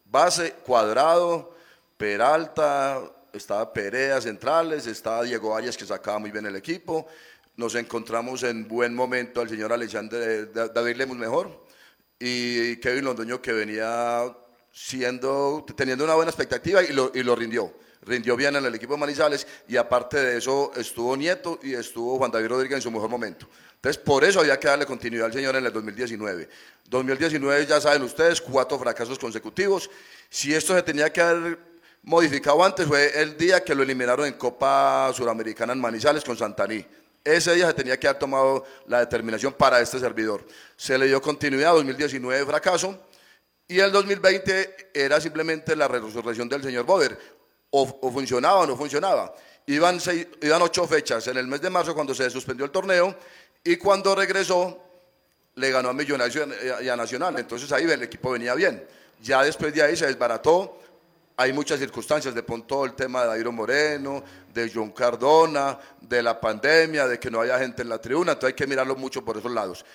Base, 0.04 0.54
cuadrado, 0.66 1.56
Peralta, 1.98 3.02
estaba 3.32 3.72
Perea 3.72 4.20
centrales, 4.20 4.86
estaba 4.86 5.24
Diego 5.24 5.54
Arias 5.54 5.76
que 5.76 5.84
sacaba 5.84 6.20
muy 6.20 6.30
bien 6.30 6.46
el 6.46 6.54
equipo. 6.54 7.08
Nos 7.56 7.74
encontramos 7.74 8.44
en 8.44 8.68
buen 8.68 8.94
momento 8.94 9.40
al 9.40 9.48
señor 9.48 9.72
Alexander 9.72 10.50
Da- 10.52 10.68
David 10.68 10.94
Lemus 10.96 11.18
mejor 11.18 11.66
y 12.20 12.76
Kevin 12.76 13.04
Londoño 13.04 13.42
que 13.42 13.52
venía 13.52 14.32
siendo, 14.72 15.66
teniendo 15.76 16.04
una 16.04 16.14
buena 16.14 16.30
expectativa 16.30 16.82
y 16.84 16.92
lo, 16.92 17.10
y 17.12 17.24
lo 17.24 17.34
rindió. 17.34 17.74
Rindió 18.02 18.36
bien 18.36 18.54
en 18.54 18.64
el 18.64 18.74
equipo 18.76 18.92
de 18.94 19.00
Manizales 19.00 19.44
y 19.66 19.76
aparte 19.76 20.18
de 20.18 20.38
eso 20.38 20.70
estuvo 20.76 21.16
Nieto 21.16 21.58
y 21.64 21.74
estuvo 21.74 22.16
Juan 22.16 22.30
David 22.30 22.46
Rodríguez 22.48 22.76
en 22.76 22.82
su 22.82 22.92
mejor 22.92 23.10
momento. 23.10 23.48
Entonces, 23.74 24.00
por 24.00 24.22
eso 24.22 24.38
había 24.38 24.58
que 24.58 24.68
darle 24.68 24.86
continuidad 24.86 25.26
al 25.26 25.32
señor 25.32 25.56
en 25.56 25.66
el 25.66 25.72
2019. 25.72 26.48
2019, 26.88 27.66
ya 27.66 27.80
saben 27.80 28.02
ustedes, 28.04 28.40
cuatro 28.40 28.78
fracasos 28.78 29.18
consecutivos. 29.18 29.90
Si 30.30 30.54
esto 30.54 30.74
se 30.76 30.82
tenía 30.84 31.12
que 31.12 31.20
haber 31.20 31.58
modificado 32.08 32.64
antes, 32.64 32.86
fue 32.86 33.20
el 33.20 33.36
día 33.36 33.62
que 33.62 33.74
lo 33.74 33.82
eliminaron 33.82 34.26
en 34.26 34.32
Copa 34.32 35.12
Suramericana 35.14 35.74
en 35.74 35.80
Manizales 35.80 36.24
con 36.24 36.36
Santaní. 36.38 36.84
Ese 37.22 37.54
día 37.54 37.66
se 37.66 37.74
tenía 37.74 38.00
que 38.00 38.08
haber 38.08 38.18
tomado 38.18 38.64
la 38.86 39.00
determinación 39.00 39.52
para 39.52 39.78
este 39.80 39.98
servidor. 39.98 40.42
Se 40.74 40.96
le 40.96 41.06
dio 41.06 41.20
continuidad, 41.20 41.72
2019 41.74 42.46
fracaso, 42.46 42.98
y 43.66 43.78
el 43.80 43.92
2020 43.92 44.90
era 44.94 45.20
simplemente 45.20 45.76
la 45.76 45.86
resurrección 45.86 46.48
del 46.48 46.62
señor 46.62 46.86
Boder. 46.86 47.18
O, 47.70 48.10
funcionaba 48.10 48.60
o 48.60 48.66
no 48.66 48.74
funcionaba. 48.74 49.34
Iban, 49.66 50.00
seis- 50.00 50.26
iban 50.40 50.62
ocho 50.62 50.86
fechas 50.88 51.26
en 51.26 51.36
el 51.36 51.46
mes 51.46 51.60
de 51.60 51.68
marzo 51.68 51.94
cuando 51.94 52.14
se 52.14 52.30
suspendió 52.30 52.64
el 52.64 52.70
torneo 52.70 53.14
y 53.62 53.76
cuando 53.76 54.14
regresó 54.14 54.82
le 55.56 55.70
ganó 55.70 55.90
a 55.90 55.92
Millonarios 55.92 56.48
y 56.82 56.88
a 56.88 56.96
Nacional. 56.96 57.38
Entonces 57.38 57.70
ahí 57.72 57.84
el 57.84 58.02
equipo 58.02 58.30
venía 58.30 58.54
bien. 58.54 58.82
Ya 59.20 59.42
después 59.42 59.74
de 59.74 59.82
ahí 59.82 59.94
se 59.94 60.06
desbarató. 60.06 60.80
Hay 61.40 61.52
muchas 61.52 61.78
circunstancias, 61.78 62.34
de 62.34 62.42
pronto 62.42 62.84
el 62.84 62.94
tema 62.94 63.22
de 63.22 63.28
Dairo 63.28 63.52
Moreno, 63.52 64.24
de 64.52 64.68
John 64.74 64.90
Cardona, 64.90 65.78
de 66.00 66.20
la 66.20 66.40
pandemia, 66.40 67.06
de 67.06 67.20
que 67.20 67.30
no 67.30 67.40
haya 67.40 67.60
gente 67.60 67.82
en 67.82 67.88
la 67.88 68.00
tribuna, 68.00 68.32
entonces 68.32 68.54
hay 68.54 68.56
que 68.56 68.66
mirarlo 68.66 68.96
mucho 68.96 69.24
por 69.24 69.36
esos 69.36 69.52
lados. 69.52 69.86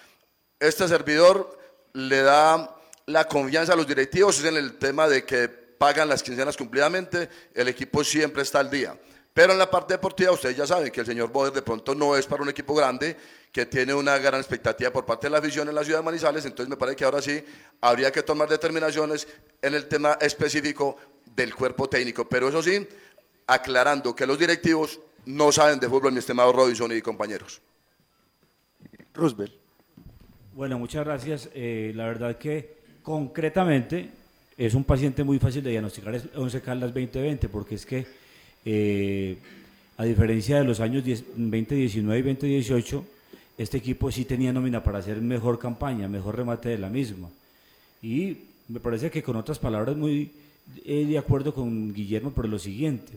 Este 0.57 0.87
servidor 0.87 1.59
le 1.91 2.21
da 2.21 2.73
la 3.07 3.27
confianza 3.27 3.73
a 3.73 3.75
los 3.75 3.85
directivos 3.85 4.41
en 4.45 4.55
el 4.55 4.77
tema 4.79 5.09
de 5.09 5.25
que 5.25 5.49
pagan 5.49 6.07
las 6.07 6.23
quincenas 6.23 6.55
cumplidamente, 6.55 7.27
el 7.53 7.67
equipo 7.67 8.05
siempre 8.05 8.43
está 8.43 8.61
al 8.61 8.69
día. 8.69 8.97
Pero 9.33 9.51
en 9.51 9.59
la 9.59 9.69
parte 9.69 9.95
deportiva 9.95 10.31
ustedes 10.31 10.55
ya 10.55 10.65
saben 10.65 10.93
que 10.93 11.01
el 11.01 11.05
señor 11.05 11.29
Boder 11.29 11.51
de 11.51 11.61
pronto 11.61 11.93
no 11.93 12.15
es 12.15 12.25
para 12.25 12.41
un 12.41 12.49
equipo 12.49 12.73
grande, 12.73 13.17
que 13.53 13.67
tiene 13.67 13.93
una 13.93 14.17
gran 14.17 14.39
expectativa 14.39 14.91
por 14.91 15.05
parte 15.05 15.27
de 15.27 15.31
la 15.31 15.37
afición 15.37 15.69
en 15.69 15.75
la 15.75 15.83
ciudad 15.83 15.99
de 15.99 16.05
Manizales, 16.05 16.43
entonces 16.43 16.67
me 16.67 16.75
parece 16.75 16.95
que 16.95 17.05
ahora 17.05 17.21
sí 17.21 17.41
habría 17.81 18.11
que 18.11 18.23
tomar 18.23 18.49
determinaciones 18.49 19.27
en 19.61 19.75
el 19.75 19.85
tema 19.87 20.17
específico 20.19 20.97
del 21.35 21.53
cuerpo 21.53 21.87
técnico. 21.87 22.27
Pero 22.27 22.49
eso 22.49 22.63
sí, 22.63 22.87
aclarando 23.45 24.15
que 24.15 24.25
los 24.25 24.39
directivos 24.39 24.99
no 25.27 25.51
saben 25.51 25.79
de 25.79 25.87
fútbol, 25.87 26.11
mi 26.11 26.17
estimado 26.17 26.51
Robinson 26.51 26.91
y 26.97 27.01
compañeros. 27.01 27.61
Roosevelt. 29.13 29.53
Bueno, 30.55 30.79
muchas 30.79 31.05
gracias. 31.05 31.49
Eh, 31.53 31.93
la 31.95 32.07
verdad 32.07 32.39
que 32.39 32.77
concretamente 33.03 34.09
es 34.57 34.73
un 34.73 34.83
paciente 34.83 35.23
muy 35.23 35.37
fácil 35.37 35.63
de 35.63 35.69
diagnosticar 35.69 36.15
es 36.15 36.23
11 36.35 36.61
Caldas 36.61 36.91
2020 36.91 37.49
porque 37.49 37.75
es 37.75 37.85
que 37.85 38.05
eh, 38.65 39.37
a 39.97 40.05
diferencia 40.05 40.57
de 40.57 40.63
los 40.63 40.79
años 40.79 41.03
10 41.03 41.23
2019 41.35 42.19
y 42.19 42.33
2018 42.33 43.12
este 43.57 43.77
equipo 43.77 44.11
sí 44.11 44.25
tenía 44.25 44.51
nómina 44.51 44.83
para 44.83 44.99
hacer 44.99 45.21
mejor 45.21 45.59
campaña, 45.59 46.07
mejor 46.07 46.37
remate 46.37 46.69
de 46.69 46.77
la 46.77 46.89
misma. 46.89 47.29
Y 48.01 48.37
me 48.67 48.79
parece 48.79 49.11
que 49.11 49.23
con 49.23 49.35
otras 49.35 49.59
palabras 49.59 49.95
muy 49.95 50.31
eh, 50.85 51.05
de 51.05 51.17
acuerdo 51.17 51.53
con 51.53 51.93
Guillermo, 51.93 52.31
pero 52.35 52.47
lo 52.47 52.59
siguiente, 52.59 53.13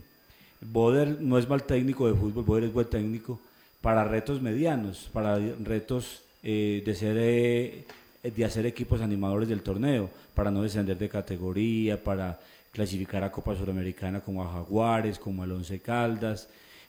Boder 0.60 1.20
no 1.20 1.38
es 1.38 1.48
mal 1.48 1.62
técnico 1.62 2.08
de 2.08 2.14
fútbol, 2.14 2.44
Boder 2.44 2.64
es 2.64 2.72
buen 2.72 2.88
técnico 2.88 3.38
para 3.80 4.04
retos 4.04 4.42
medianos, 4.42 5.08
para 5.12 5.38
retos 5.38 6.22
eh, 6.42 6.82
de 6.84 6.94
ser 6.94 7.16
eh, 7.18 7.84
de 8.22 8.44
hacer 8.44 8.66
equipos 8.66 9.00
animadores 9.00 9.48
del 9.48 9.62
torneo, 9.62 10.10
para 10.34 10.50
no 10.50 10.62
descender 10.62 10.98
de 10.98 11.08
categoría, 11.08 12.02
para 12.02 12.40
clasificar 12.72 13.22
a 13.22 13.30
Copa 13.30 13.54
Suramericana 13.54 14.20
como 14.20 14.42
a 14.42 14.52
Jaguares, 14.52 15.18
como 15.18 15.42
al 15.42 15.52
Once 15.52 15.78
Caldas, 15.78 16.48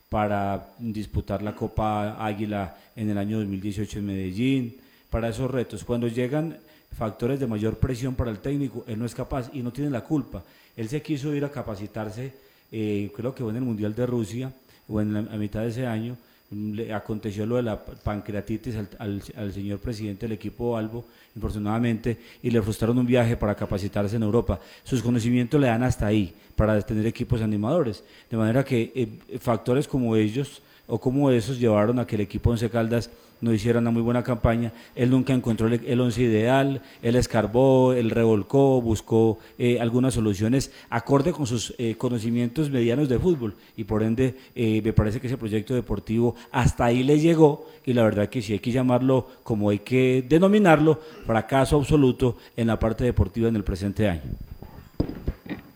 para 0.09 0.69
disputar 0.79 1.41
la 1.41 1.55
Copa 1.55 2.23
Águila 2.23 2.77
en 2.95 3.09
el 3.09 3.17
año 3.17 3.39
2018 3.39 3.99
en 3.99 4.05
Medellín, 4.05 4.77
para 5.09 5.29
esos 5.29 5.49
retos. 5.49 5.83
Cuando 5.83 6.07
llegan 6.07 6.57
factores 6.97 7.39
de 7.39 7.47
mayor 7.47 7.77
presión 7.77 8.15
para 8.15 8.31
el 8.31 8.39
técnico, 8.39 8.83
él 8.87 8.99
no 8.99 9.05
es 9.05 9.13
capaz 9.13 9.49
y 9.53 9.61
no 9.61 9.71
tiene 9.71 9.89
la 9.89 10.03
culpa. 10.03 10.43
Él 10.75 10.89
se 10.89 11.01
quiso 11.01 11.33
ir 11.33 11.43
a 11.43 11.51
capacitarse, 11.51 12.33
eh, 12.71 13.11
creo 13.15 13.33
que 13.33 13.43
fue 13.43 13.51
en 13.51 13.57
el 13.57 13.63
Mundial 13.63 13.95
de 13.95 14.05
Rusia, 14.05 14.51
o 14.87 15.01
en 15.01 15.13
la, 15.13 15.21
mitad 15.21 15.61
de 15.61 15.69
ese 15.69 15.85
año, 15.85 16.15
le 16.51 16.93
aconteció 16.93 17.45
lo 17.45 17.57
de 17.57 17.63
la 17.63 17.77
pancreatitis 17.83 18.75
al, 18.99 19.19
al- 19.35 19.51
señor 19.53 19.79
presidente 19.79 20.25
del 20.27 20.33
equipo 20.33 20.77
Albo, 20.77 21.05
infortunadamente, 21.35 22.17
y 22.41 22.49
le 22.51 22.61
frustraron 22.61 22.97
un 22.97 23.05
viaje 23.05 23.35
para 23.35 23.55
capacitarse 23.55 24.15
en 24.15 24.23
Europa. 24.23 24.59
Sus 24.83 25.01
conocimientos 25.01 25.59
le 25.59 25.67
dan 25.67 25.83
hasta 25.83 26.07
ahí 26.07 26.33
para 26.55 26.81
tener 26.81 27.05
equipos 27.05 27.41
animadores. 27.41 28.03
De 28.29 28.37
manera 28.37 28.63
que 28.63 28.91
eh, 28.95 29.37
factores 29.39 29.87
como 29.87 30.15
ellos 30.15 30.61
o 30.87 30.97
como 30.99 31.29
esos 31.31 31.59
llevaron 31.59 31.99
a 31.99 32.07
que 32.07 32.15
el 32.15 32.21
equipo 32.21 32.49
Once 32.49 32.69
Caldas 32.69 33.09
no 33.41 33.53
hiciera 33.53 33.79
una 33.79 33.91
muy 33.91 34.01
buena 34.01 34.23
campaña. 34.23 34.71
Él 34.95 35.09
nunca 35.09 35.33
encontró 35.33 35.67
el, 35.67 36.01
once 36.01 36.21
ideal, 36.21 36.81
él 37.01 37.15
escarbó, 37.15 37.93
él 37.93 38.09
revolcó, 38.09 38.81
buscó 38.81 39.39
eh, 39.57 39.79
algunas 39.79 40.13
soluciones 40.13 40.71
acorde 40.89 41.31
con 41.31 41.47
sus 41.47 41.73
eh, 41.77 41.95
conocimientos 41.97 42.69
medianos 42.69 43.09
de 43.09 43.19
fútbol 43.19 43.55
y 43.75 43.83
por 43.83 44.03
ende 44.03 44.35
eh, 44.55 44.81
me 44.83 44.93
parece 44.93 45.19
que 45.19 45.27
ese 45.27 45.37
proyecto 45.37 45.73
deportivo 45.73 46.35
hasta 46.51 46.85
ahí 46.85 47.03
le 47.03 47.19
llegó 47.19 47.67
y 47.85 47.93
la 47.93 48.03
verdad 48.03 48.29
que 48.29 48.41
sí 48.41 48.53
hay 48.53 48.59
que 48.59 48.71
llamarlo 48.71 49.27
como 49.43 49.69
hay 49.69 49.79
que 49.79 50.25
denominarlo, 50.27 50.99
fracaso 51.25 51.77
absoluto 51.77 52.37
en 52.55 52.67
la 52.67 52.79
parte 52.79 53.03
deportiva 53.03 53.47
en 53.47 53.55
el 53.55 53.63
presente 53.63 54.09
año. 54.09 54.21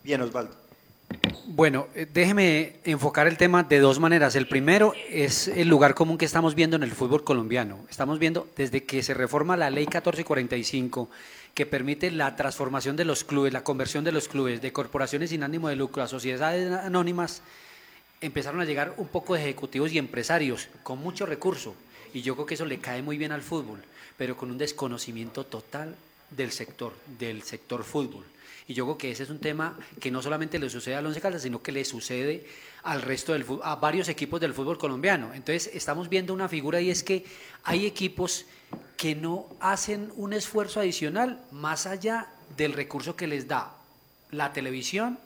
Bien, 0.03 0.22
Osvaldo. 0.22 0.61
Bueno, 1.46 1.88
eh, 1.96 2.08
déjeme 2.12 2.75
enfocar 2.84 3.27
el 3.27 3.38
tema 3.38 3.63
de 3.63 3.80
dos 3.80 4.00
maneras. 4.00 4.36
El 4.36 4.48
primero 4.48 4.94
es 5.10 5.48
el 5.48 5.68
lugar 5.68 5.94
común 5.94 6.18
que 6.18 6.25
estamos 6.25 6.56
viendo 6.56 6.75
en 6.75 6.84
el 6.84 6.91
fútbol 6.91 7.24
colombiano. 7.24 7.80
Estamos 7.89 8.20
viendo 8.20 8.48
desde 8.56 8.84
que 8.84 9.03
se 9.03 9.13
reforma 9.13 9.58
la 9.58 9.70
ley 9.70 9.86
1445 9.86 11.10
que 11.53 11.65
permite 11.65 12.12
la 12.12 12.36
transformación 12.36 12.96
de 12.96 13.06
los 13.06 13.24
clubes, 13.24 13.51
la 13.51 13.63
conversión 13.63 14.03
de 14.03 14.12
los 14.12 14.27
clubes 14.27 14.62
de 14.62 14.72
corporaciones 14.72 15.32
sin 15.32 15.44
ánimo 15.44 15.68
de 15.68 15.75
lucro 15.75 16.01
a 16.01 16.08
sociedades 16.08 16.72
anónimas, 16.72 17.41
empezaron 18.22 18.62
a 18.62 18.65
llegar 18.65 18.94
un 18.98 19.08
poco 19.08 19.34
de 19.34 19.41
ejecutivos 19.41 19.91
y 19.91 19.98
empresarios 19.98 20.70
con 20.84 21.00
mucho 21.00 21.25
recurso. 21.25 21.75
Y 22.13 22.22
yo 22.22 22.36
creo 22.36 22.46
que 22.46 22.53
eso 22.53 22.65
le 22.65 22.80
cae 22.80 23.01
muy 23.01 23.18
bien 23.18 23.32
al 23.32 23.41
fútbol, 23.41 23.80
pero 24.18 24.38
con 24.38 24.51
un 24.51 24.58
desconocimiento 24.58 25.46
total 25.46 25.96
del 26.30 26.51
sector, 26.51 26.94
del 27.20 27.44
sector 27.44 27.84
fútbol. 27.84 28.24
Y 28.68 28.74
yo 28.74 28.86
creo 28.86 28.98
que 28.98 29.12
ese 29.12 29.24
es 29.24 29.30
un 29.30 29.39
tema 29.39 29.77
que 30.00 30.12
no 30.12 30.22
solamente 30.22 30.60
le 30.60 30.70
sucede 30.70 30.96
al 30.96 31.06
Once 31.06 31.20
Caldas, 31.20 31.41
sino 31.41 31.62
que 31.62 31.72
le 31.72 31.84
sucede 31.86 32.46
al 32.84 33.01
resto 33.01 33.34
del 33.34 33.46
a 33.63 33.75
varios 33.75 34.08
equipos 34.10 34.39
del 34.39 34.53
fútbol 34.53 34.77
colombiano. 34.77 35.34
Entonces, 35.34 35.72
estamos 35.74 36.10
viendo 36.10 36.34
una 36.34 36.48
figura 36.48 36.82
y 36.82 36.89
es 36.89 37.03
que 37.03 37.25
hay 37.63 37.86
equipos 37.86 38.46
que 38.98 39.15
no 39.15 39.48
hacen 39.60 40.12
un 40.15 40.34
esfuerzo 40.34 40.80
adicional 40.80 41.41
más 41.51 41.86
allá 41.86 42.27
del 42.56 42.74
recurso 42.74 43.15
que 43.15 43.27
les 43.27 43.48
da 43.48 43.75
la 44.32 44.53
televisión, 44.53 45.20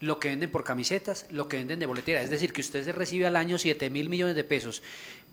lo 0.00 0.18
que 0.18 0.28
venden 0.28 0.50
por 0.50 0.64
camisetas, 0.64 1.26
lo 1.30 1.48
que 1.48 1.56
venden 1.56 1.78
de 1.78 1.86
boletera. 1.86 2.22
Es 2.22 2.30
decir, 2.30 2.52
que 2.52 2.60
usted 2.60 2.84
se 2.84 2.92
recibe 2.92 3.26
al 3.26 3.36
año 3.36 3.58
7 3.58 3.90
mil 3.90 4.08
millones 4.08 4.36
de 4.36 4.44
pesos 4.44 4.82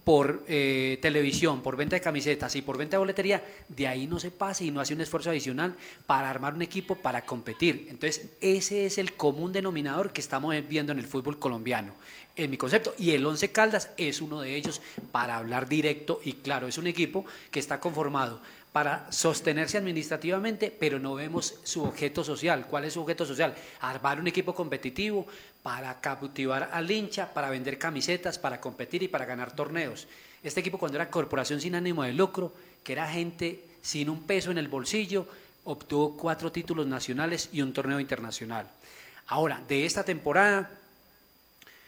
por 0.04 0.44
eh, 0.48 0.98
televisión, 1.02 1.62
por 1.62 1.78
venta 1.78 1.96
de 1.96 2.02
camisetas 2.02 2.56
y 2.56 2.62
por 2.62 2.78
venta 2.78 2.96
de 2.96 3.00
boletería, 3.00 3.44
de 3.70 3.88
ahí 3.88 4.06
no 4.06 4.20
se 4.20 4.32
pase 4.32 4.66
y 4.66 4.72
no 4.72 4.82
hace 4.82 4.94
un 4.94 5.02
esfuerzo 5.02 5.30
adicional 5.30 5.76
para 6.06 6.30
armar 6.30 6.54
un 6.54 6.62
equipo 6.62 6.96
para 6.96 7.26
competir. 7.26 7.88
Entonces, 7.90 8.28
ese 8.42 8.86
es 8.86 8.98
el 8.98 9.14
común 9.14 9.54
denominador 9.54 10.12
que 10.12 10.22
estamos 10.22 10.56
viendo 10.68 10.92
en 10.92 11.00
el 11.00 11.08
fútbol 11.08 11.40
colombiano, 11.40 11.94
en 12.36 12.52
mi 12.52 12.58
concepto. 12.58 12.94
Y 12.98 13.12
el 13.12 13.26
Once 13.26 13.52
Caldas 13.52 13.92
es 13.96 14.20
uno 14.20 14.42
de 14.42 14.56
ellos 14.56 14.82
para 15.12 15.38
hablar 15.38 15.70
directo 15.70 16.20
y 16.24 16.34
claro, 16.34 16.68
es 16.68 16.78
un 16.78 16.88
equipo 16.88 17.26
que 17.50 17.60
está 17.60 17.80
conformado 17.80 18.42
para 18.74 19.10
sostenerse 19.12 19.78
administrativamente, 19.78 20.76
pero 20.78 20.98
no 20.98 21.14
vemos 21.14 21.60
su 21.64 21.84
objeto 21.84 22.24
social. 22.24 22.66
¿Cuál 22.68 22.86
es 22.86 22.94
su 22.94 23.02
objeto 23.02 23.24
social? 23.24 23.54
Armar 23.80 24.20
un 24.20 24.28
equipo 24.28 24.56
competitivo 24.56 25.28
para 25.64 26.02
cautivar 26.02 26.70
al 26.74 26.92
hincha, 26.92 27.34
para 27.34 27.50
vender 27.50 27.80
camisetas, 27.80 28.38
para 28.38 28.60
competir 28.60 29.02
y 29.02 29.08
para 29.08 29.26
ganar 29.26 29.56
torneos. 29.56 30.08
Este 30.44 30.60
equipo 30.60 30.78
cuando 30.78 30.98
era 30.98 31.10
corporación 31.10 31.62
sin 31.62 31.74
ánimo 31.76 32.04
de 32.04 32.14
lucro, 32.14 32.54
que 32.84 32.92
era 32.92 33.10
gente 33.10 33.64
sin 33.82 34.10
un 34.10 34.24
peso 34.24 34.52
en 34.52 34.58
el 34.58 34.68
bolsillo, 34.68 35.26
obtuvo 35.64 36.18
cuatro 36.18 36.52
títulos 36.52 36.86
nacionales 36.86 37.50
y 37.54 37.62
un 37.62 37.72
torneo 37.72 38.00
internacional. 38.00 38.68
Ahora, 39.28 39.62
de 39.68 39.86
esta 39.86 40.04
temporada, 40.04 40.70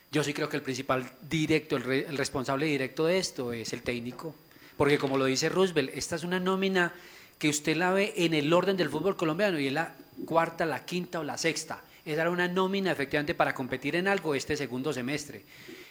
yo 0.09 0.23
sí 0.23 0.33
creo 0.33 0.47
que 0.47 0.55
el 0.55 0.63
principal 0.63 1.11
directo, 1.29 1.75
el, 1.75 1.83
re- 1.83 2.05
el 2.07 2.17
responsable 2.17 2.67
directo 2.67 3.05
de 3.05 3.17
esto 3.17 3.51
es 3.51 3.73
el 3.73 3.81
técnico, 3.83 4.33
porque 4.77 4.97
como 4.97 5.17
lo 5.17 5.25
dice 5.25 5.49
Roosevelt, 5.49 5.91
esta 5.93 6.15
es 6.15 6.23
una 6.23 6.39
nómina 6.39 6.93
que 7.38 7.49
usted 7.49 7.75
la 7.75 7.91
ve 7.91 8.13
en 8.15 8.33
el 8.33 8.53
orden 8.53 8.77
del 8.77 8.89
fútbol 8.89 9.17
colombiano 9.17 9.59
y 9.59 9.67
es 9.67 9.73
la 9.73 9.93
cuarta, 10.25 10.65
la 10.65 10.85
quinta 10.85 11.19
o 11.19 11.23
la 11.25 11.38
sexta. 11.38 11.81
Esa 12.05 12.21
era 12.21 12.29
una 12.29 12.47
nómina 12.47 12.91
efectivamente 12.91 13.33
para 13.33 13.53
competir 13.55 13.95
en 13.95 14.07
algo 14.07 14.35
este 14.35 14.55
segundo 14.55 14.93
semestre. 14.93 15.41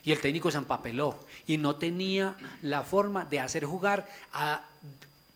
Y 0.04 0.12
el 0.12 0.20
técnico 0.20 0.50
se 0.50 0.58
empapeló 0.58 1.18
y 1.46 1.58
no 1.58 1.76
tenía 1.76 2.36
la 2.62 2.82
forma 2.82 3.24
de 3.24 3.40
hacer 3.40 3.64
jugar 3.64 4.06
a, 4.32 4.62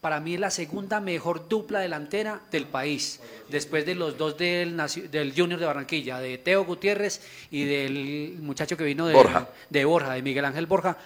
para 0.00 0.20
mí, 0.20 0.36
la 0.36 0.50
segunda 0.50 1.00
mejor 1.00 1.48
dupla 1.48 1.80
delantera 1.80 2.40
del 2.52 2.66
país, 2.66 3.20
después 3.48 3.84
de 3.84 3.96
los 3.96 4.16
dos 4.16 4.38
del, 4.38 4.80
del 5.10 5.34
Junior 5.34 5.58
de 5.58 5.66
Barranquilla, 5.66 6.20
de 6.20 6.38
Teo 6.38 6.64
Gutiérrez 6.64 7.20
y 7.50 7.64
del 7.64 8.36
muchacho 8.40 8.76
que 8.76 8.84
vino 8.84 9.06
de 9.06 9.14
Borja. 9.14 9.48
de 9.68 9.84
Borja, 9.84 10.12
de 10.12 10.22
Miguel 10.22 10.44
Ángel 10.44 10.66
Borja. 10.66 10.96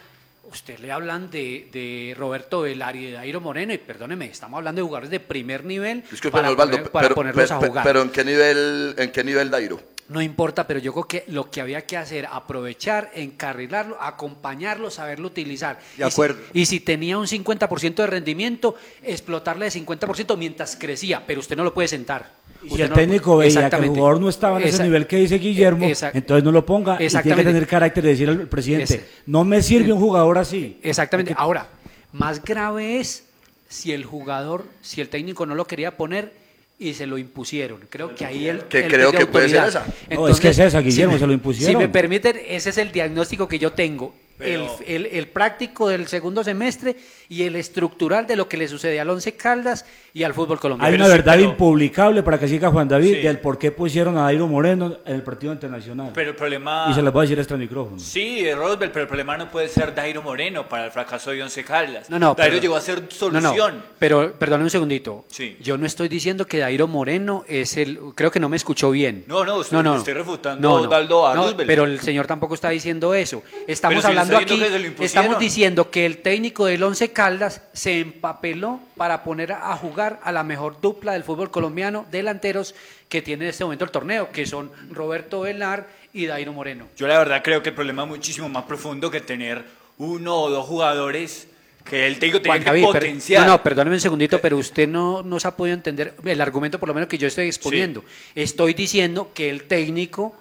Usted 0.44 0.78
le 0.81 0.90
hablan 0.90 1.31
de, 1.31 1.68
de 1.72 2.14
Roberto 2.18 2.62
Velar 2.62 2.96
y 2.96 3.07
de 3.07 3.12
Dairo 3.12 3.40
Moreno, 3.40 3.72
y 3.72 3.78
perdóneme, 3.78 4.26
estamos 4.26 4.59
hablando 4.59 4.81
de 4.81 4.87
jugadores 4.87 5.11
de 5.11 5.20
primer 5.20 5.64
nivel 5.64 6.02
Disculpe, 6.11 6.37
para, 6.37 6.50
Osvaldo, 6.50 6.76
poner- 6.78 6.90
para 6.90 7.05
pero, 7.07 7.14
ponerlos 7.14 7.44
pero- 7.48 7.55
a 7.64 7.66
jugar. 7.68 7.85
pero 7.85 8.02
¿en 8.02 8.11
qué 8.11 8.24
nivel, 8.24 8.94
en 8.98 9.12
qué 9.12 9.22
nivel 9.24 9.50
Dairo? 9.50 9.81
No 10.12 10.20
importa, 10.20 10.66
pero 10.66 10.79
yo 10.79 10.92
creo 10.92 11.05
que 11.05 11.25
lo 11.29 11.51
que 11.51 11.61
había 11.61 11.87
que 11.87 11.96
hacer, 11.96 12.27
aprovechar, 12.31 13.11
encarrilarlo, 13.14 13.96
acompañarlo, 14.01 14.90
saberlo 14.90 15.29
utilizar. 15.29 15.79
De 15.96 16.07
Y 16.07 16.11
si- 16.11 16.12
acuerdo. 16.12 16.40
Y 16.53 16.66
si, 16.66 16.81
tenía 16.81 17.16
un 17.18 17.27
50% 17.27 17.94
de 18.03 18.07
rendimiento, 18.07 18.75
explotarle 19.03 19.64
de 19.66 19.70
50% 19.70 20.37
mientras 20.37 20.77
crecía, 20.77 21.22
pero 21.27 21.40
usted 21.40 21.57
no 21.57 21.64
lo 21.64 21.72
puede 21.72 21.88
sentar. 21.88 22.31
Y 22.62 22.70
si 22.77 22.83
el 22.83 22.90
no 22.90 22.94
técnico 22.94 23.37
veía 23.38 23.68
que 23.68 23.77
el 23.77 23.88
jugador 23.88 24.20
no 24.20 24.29
estaba 24.29 24.61
en 24.61 24.68
ese 24.68 24.83
nivel 24.85 25.07
que 25.07 25.16
dice 25.16 25.38
Guillermo, 25.38 25.87
Exact- 25.87 26.12
entonces 26.14 26.44
no 26.44 26.53
lo 26.53 26.64
ponga 26.64 26.94
y 27.03 27.09
tiene 27.09 27.37
que 27.37 27.44
tener 27.44 27.66
carácter 27.66 28.05
de 28.05 28.11
decir 28.11 28.29
al 28.29 28.46
presidente, 28.48 28.85
Ese- 28.94 29.09
no 29.27 29.44
me 29.44 29.62
sirve 29.62 29.92
un 29.92 29.98
jugador 29.98 30.38
así. 30.38 30.79
Exactamente. 30.83 31.35
Ahora, 31.37 31.66
más 32.12 32.42
grave 32.44 33.01
es 33.01 33.25
si 33.68 33.92
el 33.92 34.05
jugador, 34.05 34.64
si 34.83 35.01
el 35.01 35.09
técnico 35.09 35.46
no 35.46 35.55
lo 35.55 35.66
quería 35.66 35.96
poner 35.96 36.41
y 36.78 36.94
se 36.94 37.06
lo 37.06 37.16
impusieron. 37.18 37.80
Creo 37.88 38.14
que 38.14 38.24
ahí 38.24 38.48
el 38.48 38.61
Que 38.64 38.80
el 38.87 38.90
creo 38.92 39.12
que 39.12 39.26
puede 39.26 39.48
ser 39.48 39.64
esa. 39.68 39.87
No, 40.11 40.28
es 40.28 40.40
que 40.40 40.48
es 40.48 40.58
esa, 40.58 40.80
Guillermo, 40.80 41.14
me- 41.14 41.18
se 41.20 41.26
lo 41.26 41.32
impusieron. 41.32 41.72
Si 41.72 41.76
me 41.76 41.88
permiten, 41.88 42.38
ese 42.48 42.70
es 42.70 42.78
el 42.78 42.90
diagnóstico 42.92 43.46
que 43.48 43.58
yo 43.58 43.72
tengo. 43.72 44.14
El, 44.42 44.61
Pero- 44.61 44.78
el- 44.87 45.07
el 45.07 45.28
práctico 45.28 45.88
del 45.88 46.07
segundo 46.09 46.42
semestre 46.44 46.96
y 47.28 47.44
el 47.44 47.57
estructural 47.57 48.26
de 48.26 48.37
lo 48.37 48.48
que 48.48 48.57
le 48.57 48.68
sucede 48.68 49.00
al 49.00 49.09
Once 49.09 49.33
Caldas 49.35 49.87
y 50.12 50.22
al 50.24 50.35
fútbol 50.35 50.61
colombiano. 50.61 50.88
Hay 50.88 50.94
una 50.96 51.07
sí, 51.07 51.12
verdad 51.12 51.35
pero- 51.37 51.48
impublicable 51.50 52.22
para 52.22 52.38
que 52.38 52.48
siga 52.48 52.70
Juan 52.70 52.88
David 52.88 53.14
Sí. 53.14 53.20
del 53.22 53.38
por 53.38 53.59
qué 53.59 53.70
pusieron 53.72 54.18
a 54.18 54.22
Dairo 54.24 54.46
Moreno 54.46 54.98
en 55.07 55.14
el 55.14 55.22
partido 55.22 55.52
internacional. 55.52 56.11
Pero 56.14 56.31
el 56.31 56.37
problema... 56.37 56.88
Y 56.90 56.94
se 56.94 57.02
las 57.02 57.12
voy 57.12 57.20
a 57.20 57.22
decir 57.22 57.38
extra 57.38 57.57
micrófono. 57.57 57.98
Sí, 57.98 58.52
Roosevelt, 58.52 58.92
pero 58.92 59.02
el 59.05 59.09
problema 59.09 59.37
no 59.38 59.50
puede 59.50 59.68
ser 59.68 59.94
Dairo 59.94 60.22
Moreno 60.22 60.68
para 60.68 60.85
el 60.87 60.90
fracaso 60.90 61.31
de 61.31 61.42
Once 61.42 61.64
Caldas. 61.64 62.11
No, 62.11 62.18
no, 62.18 62.35
Dairo 62.35 62.52
pero- 62.52 62.62
llegó 62.62 62.76
a 62.76 62.81
ser 62.81 63.02
No, 63.02 63.11
solución. 63.11 63.76
no, 63.78 63.83
pero 63.98 64.33
perdóneme 64.35 64.64
un 64.64 64.70
segundito. 64.70 65.24
Sí. 65.28 65.57
Yo 65.61 65.78
no 65.78 65.87
estoy 65.87 66.09
diciendo 66.09 66.46
que 66.46 66.59
Dairo 66.59 66.87
Moreno 66.88 67.44
es 67.48 67.76
el. 67.76 67.98
Creo 68.14 68.31
que 68.31 68.40
no 68.40 68.48
me 68.48 68.57
escuchó 68.57 68.90
bien. 68.90 69.24
No, 69.26 69.44
no, 69.44 69.57
usted- 69.57 69.78
estoy 69.96 70.14
refutando 70.14 70.61
No, 70.68 70.76
a 70.76 70.81
no. 70.81 70.85
Osvaldo 70.85 71.26
a 71.26 71.35
No, 71.35 71.42
Roosevelt. 71.42 71.66
pero 71.66 71.85
el 71.85 72.00
señor 72.00 72.26
tampoco 72.26 72.55
está 72.55 72.68
diciendo 72.70 73.14
eso. 73.14 73.42
Estamos 73.66 74.05
hablando 74.05 74.32
diciendo 74.38 74.64
aquí. 74.66 74.95
se. 74.97 75.05
Estamos 75.05 75.38
diciendo 75.38 75.90
que 75.90 76.07
el 76.07 76.18
técnico 76.18 76.66
del 76.66 76.83
Once 76.83 77.12
Caldas 77.12 77.62
se 77.73 78.01
empapeló 78.01 78.81
para 78.97 79.25
poner 79.25 79.53
a 79.53 79.77
jugar 79.77 80.21
a 80.23 80.33
la 80.33 80.42
mejor 80.42 80.81
dupla 80.81 81.12
del 81.12 81.25
fútbol 81.25 81.51
colombiano, 81.51 82.07
delanteros 82.11 82.75
que 83.09 83.23
tiene 83.23 83.45
en 83.45 83.51
este 83.51 83.64
momento 83.64 83.85
el 83.85 83.90
torneo, 83.90 84.31
que 84.31 84.47
son 84.47 84.71
Roberto 84.90 85.40
Velar 85.40 85.87
y 86.12 86.27
Dairo 86.27 86.53
Moreno. 86.53 86.87
Yo 86.97 87.07
la 87.07 87.18
verdad 87.18 87.42
creo 87.42 87.62
que 87.62 87.71
el 87.71 87.75
problema 87.75 88.03
es 88.03 88.09
muchísimo 88.09 88.49
más 88.49 88.64
profundo 88.64 89.11
que 89.11 89.21
tener 89.21 89.64
uno 89.99 90.37
o 90.37 90.51
dos 90.51 90.66
jugadores 90.66 91.49
que 91.85 92.07
el 92.07 92.18
técnico 92.18 92.40
tenía 92.40 92.62
Juan 92.62 92.77
que 92.77 92.83
potenciar. 92.83 93.47
no, 93.47 93.53
no, 93.53 93.62
perdóneme 93.62 93.97
un 93.97 94.01
segundito, 94.01 94.40
pero 94.40 94.57
usted 94.57 94.88
no 94.88 95.23
nos 95.23 95.45
ha 95.45 95.57
podido 95.57 95.75
entender 95.75 96.14
el 96.25 96.40
argumento 96.40 96.79
por 96.79 96.88
lo 96.88 96.95
menos 96.95 97.09
que 97.09 97.18
yo 97.18 97.27
estoy 97.27 97.47
exponiendo. 97.47 98.05
Estoy 98.35 98.75
diciendo 98.75 99.31
que 99.35 99.51
el 99.51 99.64
técnico 99.64 100.35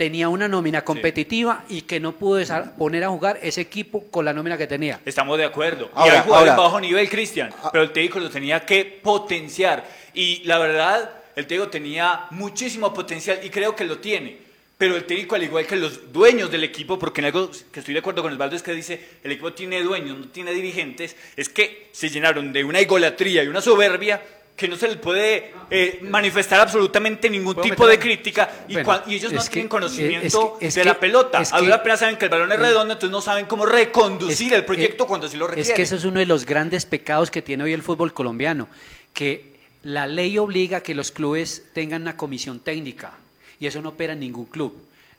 tenía 0.00 0.30
una 0.30 0.48
nómina 0.48 0.82
competitiva 0.82 1.66
y 1.68 1.82
que 1.82 2.00
no 2.00 2.12
pudo 2.12 2.42
poner 2.78 3.04
a 3.04 3.10
jugar 3.10 3.38
ese 3.42 3.60
equipo 3.60 4.06
con 4.10 4.24
la 4.24 4.32
nómina 4.32 4.56
que 4.56 4.66
tenía. 4.66 4.98
Estamos 5.04 5.36
de 5.36 5.44
acuerdo. 5.44 5.90
Ahora, 5.92 6.14
y 6.14 6.16
hay 6.16 6.22
jugadores 6.22 6.52
ahora- 6.52 6.62
bajo 6.62 6.80
nivel, 6.80 7.06
Cristian, 7.10 7.52
pero 7.70 7.84
el 7.84 7.92
técnico 7.92 8.18
lo 8.18 8.30
tenía 8.30 8.64
que 8.64 8.86
potenciar. 8.86 9.86
Y 10.14 10.42
la 10.44 10.56
verdad, 10.56 11.10
el 11.36 11.46
técnico 11.46 11.68
tenía 11.68 12.24
muchísimo 12.30 12.94
potencial 12.94 13.40
y 13.42 13.50
creo 13.50 13.76
que 13.76 13.84
lo 13.84 13.98
tiene. 13.98 14.38
Pero 14.78 14.96
el 14.96 15.04
técnico, 15.04 15.34
al 15.34 15.42
igual 15.42 15.66
que 15.66 15.76
los 15.76 16.10
dueños 16.10 16.50
del 16.50 16.64
equipo, 16.64 16.98
porque 16.98 17.20
en 17.20 17.26
algo 17.26 17.50
que 17.70 17.80
estoy 17.80 17.92
de 17.92 18.00
acuerdo 18.00 18.22
con 18.22 18.32
Osvaldo 18.32 18.56
es 18.56 18.62
que 18.62 18.72
dice, 18.72 18.98
el 19.22 19.32
equipo 19.32 19.52
tiene 19.52 19.82
dueños, 19.82 20.16
no 20.16 20.28
tiene 20.28 20.52
dirigentes, 20.54 21.14
es 21.36 21.50
que 21.50 21.90
se 21.92 22.08
llenaron 22.08 22.54
de 22.54 22.64
una 22.64 22.80
egolatría 22.80 23.44
y 23.44 23.48
una 23.48 23.60
soberbia 23.60 24.22
que 24.56 24.68
no 24.68 24.76
se 24.76 24.88
les 24.88 24.96
puede 24.98 25.52
eh, 25.70 26.00
manifestar 26.02 26.60
absolutamente 26.60 27.30
ningún 27.30 27.54
¿Puedo 27.54 27.62
tipo 27.68 27.84
meter 27.84 27.98
de 27.98 28.02
crítica 28.04 28.50
y, 28.68 28.74
Bueno, 28.74 29.02
y 29.06 29.14
ellos 29.14 29.32
no 29.32 29.42
que- 29.42 29.48
tienen 29.48 29.66
eh, 29.66 29.68
conocimiento 29.70 30.26
es 30.26 30.58
que- 30.60 30.66
es 30.66 30.74
de 30.74 30.80
que- 30.82 30.88
la 30.88 31.00
pelota. 31.00 31.40
es 31.40 31.52
A 31.52 31.56
que- 31.58 31.64
duras 31.64 31.80
penas 31.80 32.00
saben 32.00 32.16
que 32.16 32.24
el 32.26 32.30
balón 32.30 32.52
es 32.52 32.58
Mm. 32.58 32.62
redondo, 32.62 32.92
entonces 32.92 33.10
no 33.10 33.20
saben 33.22 33.46
cómo 33.46 33.64
reconducir 33.64 34.52
el 34.52 34.64
proyecto 34.66 35.04
eh, 35.04 35.06
cuando 35.06 35.28
sí 35.28 35.36
lo 35.38 35.46
requieren. 35.46 35.70
Es 35.70 35.74
que 35.76 35.82
eso 35.82 35.96
es 35.96 36.04
uno 36.04 36.18
de 36.20 36.26
los 36.26 36.44
grandes 36.44 36.84
pecados 36.84 37.30
que 37.30 37.40
tiene 37.40 37.64
hoy 37.64 37.72
el 37.72 37.82
fútbol 37.82 38.12
colombiano, 38.12 38.68
que 39.14 39.50
la 39.82 40.06
ley 40.06 40.36
obliga 40.36 40.78
a 40.78 40.82
que 40.82 40.94
los 40.94 41.10
clubes 41.10 41.64
tengan 41.72 42.02
una 42.02 42.16
comisión 42.18 42.60
técnica 42.60 43.12
y 43.58 43.66
eso 43.66 43.80
no 43.80 43.90
opera 43.90 44.12
en 44.12 44.20
ningún 44.20 44.44
club. 44.44 44.74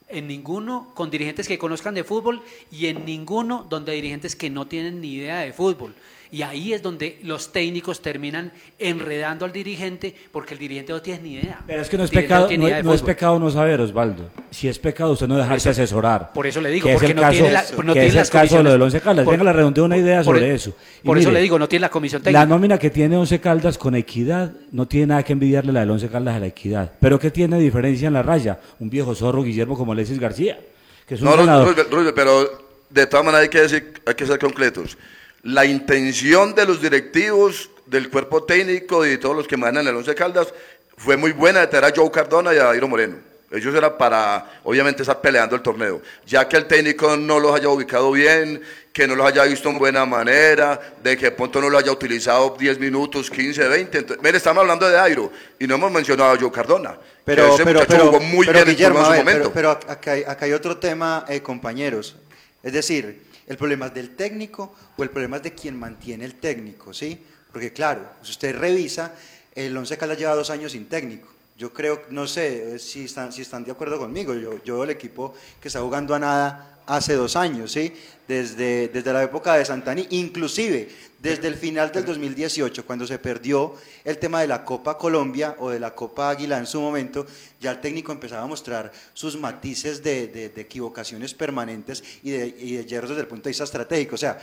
En 0.07 0.27
ninguno 0.27 0.91
con 0.93 1.09
dirigentes 1.09 1.47
que 1.47 1.57
conozcan 1.57 1.95
de 1.95 2.03
fútbol 2.03 2.41
y 2.69 2.87
en 2.87 3.05
ninguno 3.05 3.65
donde 3.69 3.93
hay 3.93 4.01
dirigentes 4.01 4.35
que 4.35 4.49
no 4.49 4.67
tienen 4.67 5.01
ni 5.01 5.13
idea 5.15 5.39
de 5.39 5.53
fútbol. 5.53 5.95
Y 6.33 6.43
ahí 6.43 6.71
es 6.71 6.81
donde 6.81 7.19
los 7.23 7.51
técnicos 7.51 8.01
terminan 8.01 8.53
enredando 8.79 9.43
al 9.43 9.51
dirigente 9.51 10.15
porque 10.31 10.53
el 10.53 10.59
dirigente 10.61 10.93
no 10.93 11.01
tiene 11.01 11.21
ni 11.21 11.33
idea. 11.33 11.59
Pero 11.67 11.81
es 11.81 11.89
que 11.89 11.97
no 11.97 12.05
es 12.05 12.09
pecado, 12.09 12.47
no, 12.83 12.93
es 12.93 13.01
pecado 13.01 13.37
no 13.37 13.51
saber, 13.51 13.81
Osvaldo. 13.81 14.29
Si 14.49 14.69
es 14.69 14.79
pecado, 14.79 15.11
usted 15.11 15.27
no 15.27 15.35
dejarse 15.35 15.69
asesorar. 15.69 16.31
por 16.33 16.47
eso 16.47 16.61
le 16.61 16.69
digo, 16.69 16.85
que 16.85 16.93
es 16.93 16.99
porque 16.99 17.11
el 17.11 17.15
no 17.17 17.21
caso, 17.21 17.33
tiene 17.33 17.51
la- 17.51 17.61
no 17.61 17.67
que 17.67 17.75
tiene 17.99 18.05
es 18.07 18.13
el 18.13 18.17
las 18.19 18.29
caso 18.29 18.57
de 18.57 18.63
lo 18.63 18.71
del 18.71 18.81
Once 18.81 19.01
Caldas. 19.01 19.25
Por- 19.25 19.33
Venga, 19.33 19.43
le 19.51 19.53
redondeo 19.57 19.83
una 19.83 19.97
idea 19.97 20.23
por- 20.23 20.35
sobre 20.37 20.53
eso. 20.55 20.73
Y 21.03 21.05
Por 21.05 21.17
eso 21.17 21.31
le 21.31 21.41
digo, 21.41 21.59
no 21.59 21.67
tiene 21.67 21.81
la 21.81 21.89
comisión 21.89 22.21
La 22.21 22.23
técnica. 22.23 22.45
nómina 22.45 22.77
que 22.79 22.89
tiene 22.89 23.17
Once 23.17 23.39
Caldas 23.41 23.77
con 23.77 23.95
Equidad 23.95 24.53
no 24.71 24.87
tiene 24.87 25.07
nada 25.07 25.23
que 25.23 25.33
envidiarle 25.33 25.73
la 25.73 25.81
del 25.81 25.91
Once 25.91 26.07
Caldas 26.07 26.35
a 26.35 26.39
la 26.39 26.47
Equidad. 26.47 26.93
Pero 27.01 27.19
¿qué 27.19 27.29
tiene 27.29 27.59
diferencia 27.59 28.07
en 28.07 28.13
la 28.13 28.23
raya? 28.23 28.57
Un 28.79 28.89
viejo 28.89 29.13
zorro 29.15 29.43
Guillermo 29.43 29.77
como 29.77 29.91
Alexis 29.91 30.17
García, 30.17 30.57
que 31.05 31.15
es 31.15 31.21
un 31.21 31.25
No, 31.27 31.33
Ru- 31.33 31.39
ganador. 31.39 31.65
Roosevelt, 31.67 31.91
Roosevelt, 31.91 32.15
pero 32.15 32.67
de 32.89 33.05
todas 33.07 33.25
maneras 33.25 33.43
hay 33.43 33.49
que, 33.49 33.61
decir, 33.61 33.93
hay 34.05 34.15
que 34.15 34.25
ser 34.25 34.39
concretos. 34.39 34.97
La 35.43 35.65
intención 35.65 36.53
de 36.53 36.65
los 36.65 36.81
directivos, 36.81 37.69
del 37.85 38.09
cuerpo 38.09 38.43
técnico 38.43 39.05
y 39.05 39.09
de 39.09 39.17
todos 39.17 39.35
los 39.35 39.47
que 39.47 39.57
mandan 39.57 39.87
el 39.87 39.95
Once 39.95 40.13
Caldas 40.15 40.53
fue 40.97 41.17
muy 41.17 41.31
buena 41.31 41.61
de 41.61 41.67
tener 41.67 41.85
a 41.85 41.93
Joe 41.95 42.11
Cardona 42.11 42.53
y 42.53 42.57
a 42.57 42.65
Dairo 42.65 42.87
Moreno. 42.87 43.17
Ellos 43.51 43.75
era 43.75 43.97
para, 43.97 44.61
obviamente, 44.63 45.03
estar 45.03 45.19
peleando 45.19 45.57
el 45.57 45.61
torneo. 45.61 46.01
Ya 46.25 46.47
que 46.47 46.55
el 46.55 46.67
técnico 46.67 47.17
no 47.17 47.37
los 47.37 47.53
haya 47.53 47.67
ubicado 47.67 48.09
bien, 48.11 48.61
que 48.93 49.05
no 49.05 49.13
los 49.13 49.27
haya 49.27 49.43
visto 49.43 49.67
en 49.67 49.77
buena 49.77 50.05
manera, 50.05 50.79
de 51.03 51.17
que 51.17 51.25
de 51.25 51.31
pronto 51.31 51.59
no 51.59 51.69
lo 51.69 51.77
haya 51.77 51.91
utilizado 51.91 52.55
10 52.57 52.79
minutos, 52.79 53.29
15, 53.29 53.67
20. 53.67 53.97
Entonces, 53.97 54.23
mire, 54.23 54.37
estamos 54.37 54.61
hablando 54.61 54.87
de 54.87 54.93
Dairo 54.93 55.31
y 55.59 55.67
no 55.67 55.75
hemos 55.75 55.91
mencionado 55.91 56.31
a 56.31 56.39
Joe 56.39 56.49
Cardona. 56.49 56.97
Pero, 57.25 57.53
ese 57.53 57.65
pero, 57.65 57.79
muchacho 57.81 57.97
pero, 57.97 58.11
jugó 58.11 58.19
muy 58.21 58.45
pero, 58.45 58.63
bien 58.63 58.79
en 58.79 58.93
su 58.93 59.11
momento. 59.11 59.51
pero, 59.51 59.77
pero 59.79 59.91
acá, 59.91 60.13
hay, 60.13 60.23
acá 60.23 60.45
hay 60.45 60.53
otro 60.53 60.77
tema, 60.77 61.25
eh, 61.27 61.41
compañeros. 61.41 62.15
Es 62.63 62.71
decir, 62.71 63.30
el 63.47 63.57
problema 63.57 63.87
es 63.87 63.93
del 63.93 64.15
técnico 64.15 64.75
o 64.97 65.03
el 65.03 65.09
problema 65.09 65.37
es 65.37 65.43
de 65.43 65.53
quien 65.53 65.77
mantiene 65.77 66.25
el 66.25 66.35
técnico, 66.35 66.93
¿sí? 66.93 67.19
Porque 67.51 67.73
claro, 67.73 68.09
si 68.21 68.31
usted 68.31 68.55
revisa, 68.55 69.13
el 69.53 69.75
Once 69.75 69.97
Caldas 69.97 70.17
lleva 70.17 70.35
dos 70.35 70.49
años 70.49 70.71
sin 70.71 70.87
técnico. 70.87 71.27
Yo 71.57 71.73
creo, 71.73 72.03
no 72.09 72.27
sé 72.27 72.75
eh, 72.75 72.79
si 72.79 73.05
están, 73.05 73.31
si 73.31 73.41
están 73.41 73.63
de 73.63 73.71
acuerdo 73.71 73.99
conmigo, 73.99 74.33
yo, 74.33 74.63
yo 74.63 74.83
el 74.83 74.89
equipo 74.89 75.33
que 75.61 75.67
está 75.67 75.81
jugando 75.81 76.15
a 76.15 76.19
nada 76.19 76.79
hace 76.87 77.13
dos 77.13 77.35
años, 77.35 77.71
¿sí? 77.71 77.93
Desde, 78.27 78.87
desde 78.87 79.13
la 79.13 79.23
época 79.23 79.55
de 79.55 79.65
Santani, 79.65 80.07
inclusive 80.11 80.89
desde 81.21 81.47
el 81.47 81.55
final 81.55 81.91
del 81.91 82.03
2018, 82.05 82.83
cuando 82.85 83.05
se 83.05 83.19
perdió 83.19 83.75
el 84.03 84.17
tema 84.17 84.41
de 84.41 84.47
la 84.47 84.65
Copa 84.65 84.97
Colombia 84.97 85.55
o 85.59 85.69
de 85.69 85.79
la 85.79 85.93
Copa 85.93 86.29
Águila 86.31 86.57
en 86.57 86.65
su 86.65 86.81
momento, 86.81 87.27
ya 87.59 87.71
el 87.71 87.79
técnico 87.79 88.11
empezaba 88.11 88.41
a 88.41 88.47
mostrar 88.47 88.91
sus 89.13 89.37
matices 89.37 90.01
de, 90.01 90.27
de- 90.27 90.49
de 90.49 90.61
equivocaciones 90.61 91.33
permanentes 91.35 92.03
y 92.23 92.31
de, 92.31 92.47
y 92.47 92.75
de 92.77 92.83
desde 92.83 93.19
el 93.19 93.27
punto 93.27 93.43
de 93.43 93.49
vista 93.51 93.65
estratégico. 93.65 94.15
O 94.15 94.17
sea, 94.17 94.39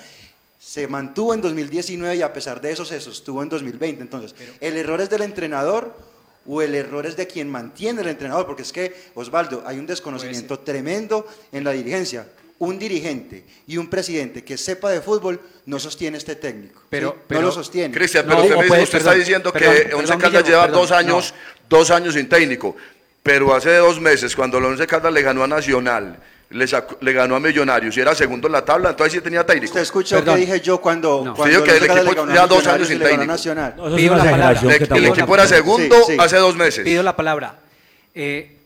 se 0.61 0.87
mantuvo 0.87 1.35
en 1.35 1.41
2019 1.41 2.15
y 2.17 2.23
a 2.23 2.33
pesar 2.33 2.61
de 2.61 2.71
eso 2.71 2.85
se 2.85 3.01
sostuvo 3.01 3.43
en 3.43 3.49
2020. 3.49 4.01
Entonces, 4.03 4.35
¿el 4.61 4.77
error 4.77 5.01
es 5.01 5.11
del 5.11 5.23
entrenador 5.23 5.97
o 6.47 6.63
el 6.63 6.75
error 6.77 7.07
es 7.07 7.17
de 7.17 7.27
quien 7.27 7.49
mantiene 7.51 8.03
el 8.03 8.09
entrenador? 8.09 8.47
Porque 8.47 8.63
es 8.63 8.73
que, 8.73 8.95
Osvaldo, 9.15 9.63
hay 9.67 9.79
un 9.79 9.87
desconocimiento 9.87 10.59
tremendo 10.61 11.27
en 11.53 11.65
la 11.65 11.73
dirigencia. 11.73 12.27
Un 12.61 12.77
dirigente 12.79 13.45
y 13.69 13.77
un 13.77 13.89
presidente 13.89 14.43
que 14.43 14.57
sepa 14.57 14.91
de 14.91 15.01
fútbol 15.01 15.41
no 15.67 15.79
sostiene 15.79 16.19
este 16.19 16.35
técnico. 16.35 16.83
Pero- 16.91 17.11
¿sí? 17.13 17.17
pero- 17.29 17.41
no 17.43 17.47
lo 17.47 17.53
sostiene. 17.53 17.95
Cristian, 17.95 18.27
No, 18.27 18.31
pero 18.31 18.43
usted, 18.43 18.55
o 18.55 18.59
me 18.59 18.63
dice- 18.65 18.69
puede- 18.69 18.83
usted 18.83 18.99
perdón, 18.99 19.13
está 19.13 19.19
diciendo 19.19 19.53
perdón, 19.53 19.75
que 19.89 19.95
Once 19.95 20.19
Caldas 20.19 20.45
lleva 20.49 20.63
perdón, 20.63 20.81
dos 20.81 20.91
años, 20.91 21.35
dos 21.69 21.91
años 21.93 22.15
sin 22.15 22.29
técnico, 22.29 22.75
pero 23.23 23.55
hace 23.55 23.77
dos 23.77 24.01
meses 24.01 24.35
cuando 24.35 24.59
el 24.59 24.65
Once 24.65 24.87
Caldas 24.89 25.13
le 25.13 25.23
ganó 25.23 25.45
a 25.45 25.47
Nacional, 25.47 26.19
le, 26.51 26.67
sacó- 26.67 26.97
le 27.01 27.13
ganó 27.13 27.37
a 27.37 27.41
Millonarios 27.41 27.97
y 27.97 28.01
era 28.01 28.13
segundo 28.17 28.49
en 28.49 28.53
la 28.55 28.65
tabla, 28.65 28.91
entonces 28.91 29.13
sí 29.13 29.21
tenía 29.21 29.47
técnico. 29.47 29.67
¿Usted 29.67 29.83
escuchó 29.83 30.25
qué 30.25 30.35
dije 30.35 30.61
yo 30.61 30.81
cuando, 30.81 31.23
No. 31.25 31.35
cuando 31.37 31.43
Usted 31.43 31.51
dijo 31.51 31.63
que 31.65 31.71
el 31.71 31.77
el 31.77 31.85
equipo 31.85 32.03
le 32.11 32.17
ganó 32.17 32.23
a 32.23 32.35
lleva 32.35 32.47
dos 32.49 32.67
años 32.67 32.89
sin 32.89 32.99
técnico. 32.99 33.25
Nacional? 33.27 33.75
No, 33.77 33.95
Pido 33.95 34.17
la 34.17 34.25
palabra. 34.31 34.61
que 34.61 34.67
El 34.83 34.89
tampoco- 34.89 35.15
equipo 35.15 35.35
era 35.35 35.47
segundo 35.47 35.97
Sí, 36.07 36.13
sí. 36.15 36.17
hace 36.19 36.37
dos 36.39 36.57
meses. 36.57 36.83
Pido 36.85 37.05
la 37.05 37.15
palabra. 37.15 37.61
Eh, 38.15 38.57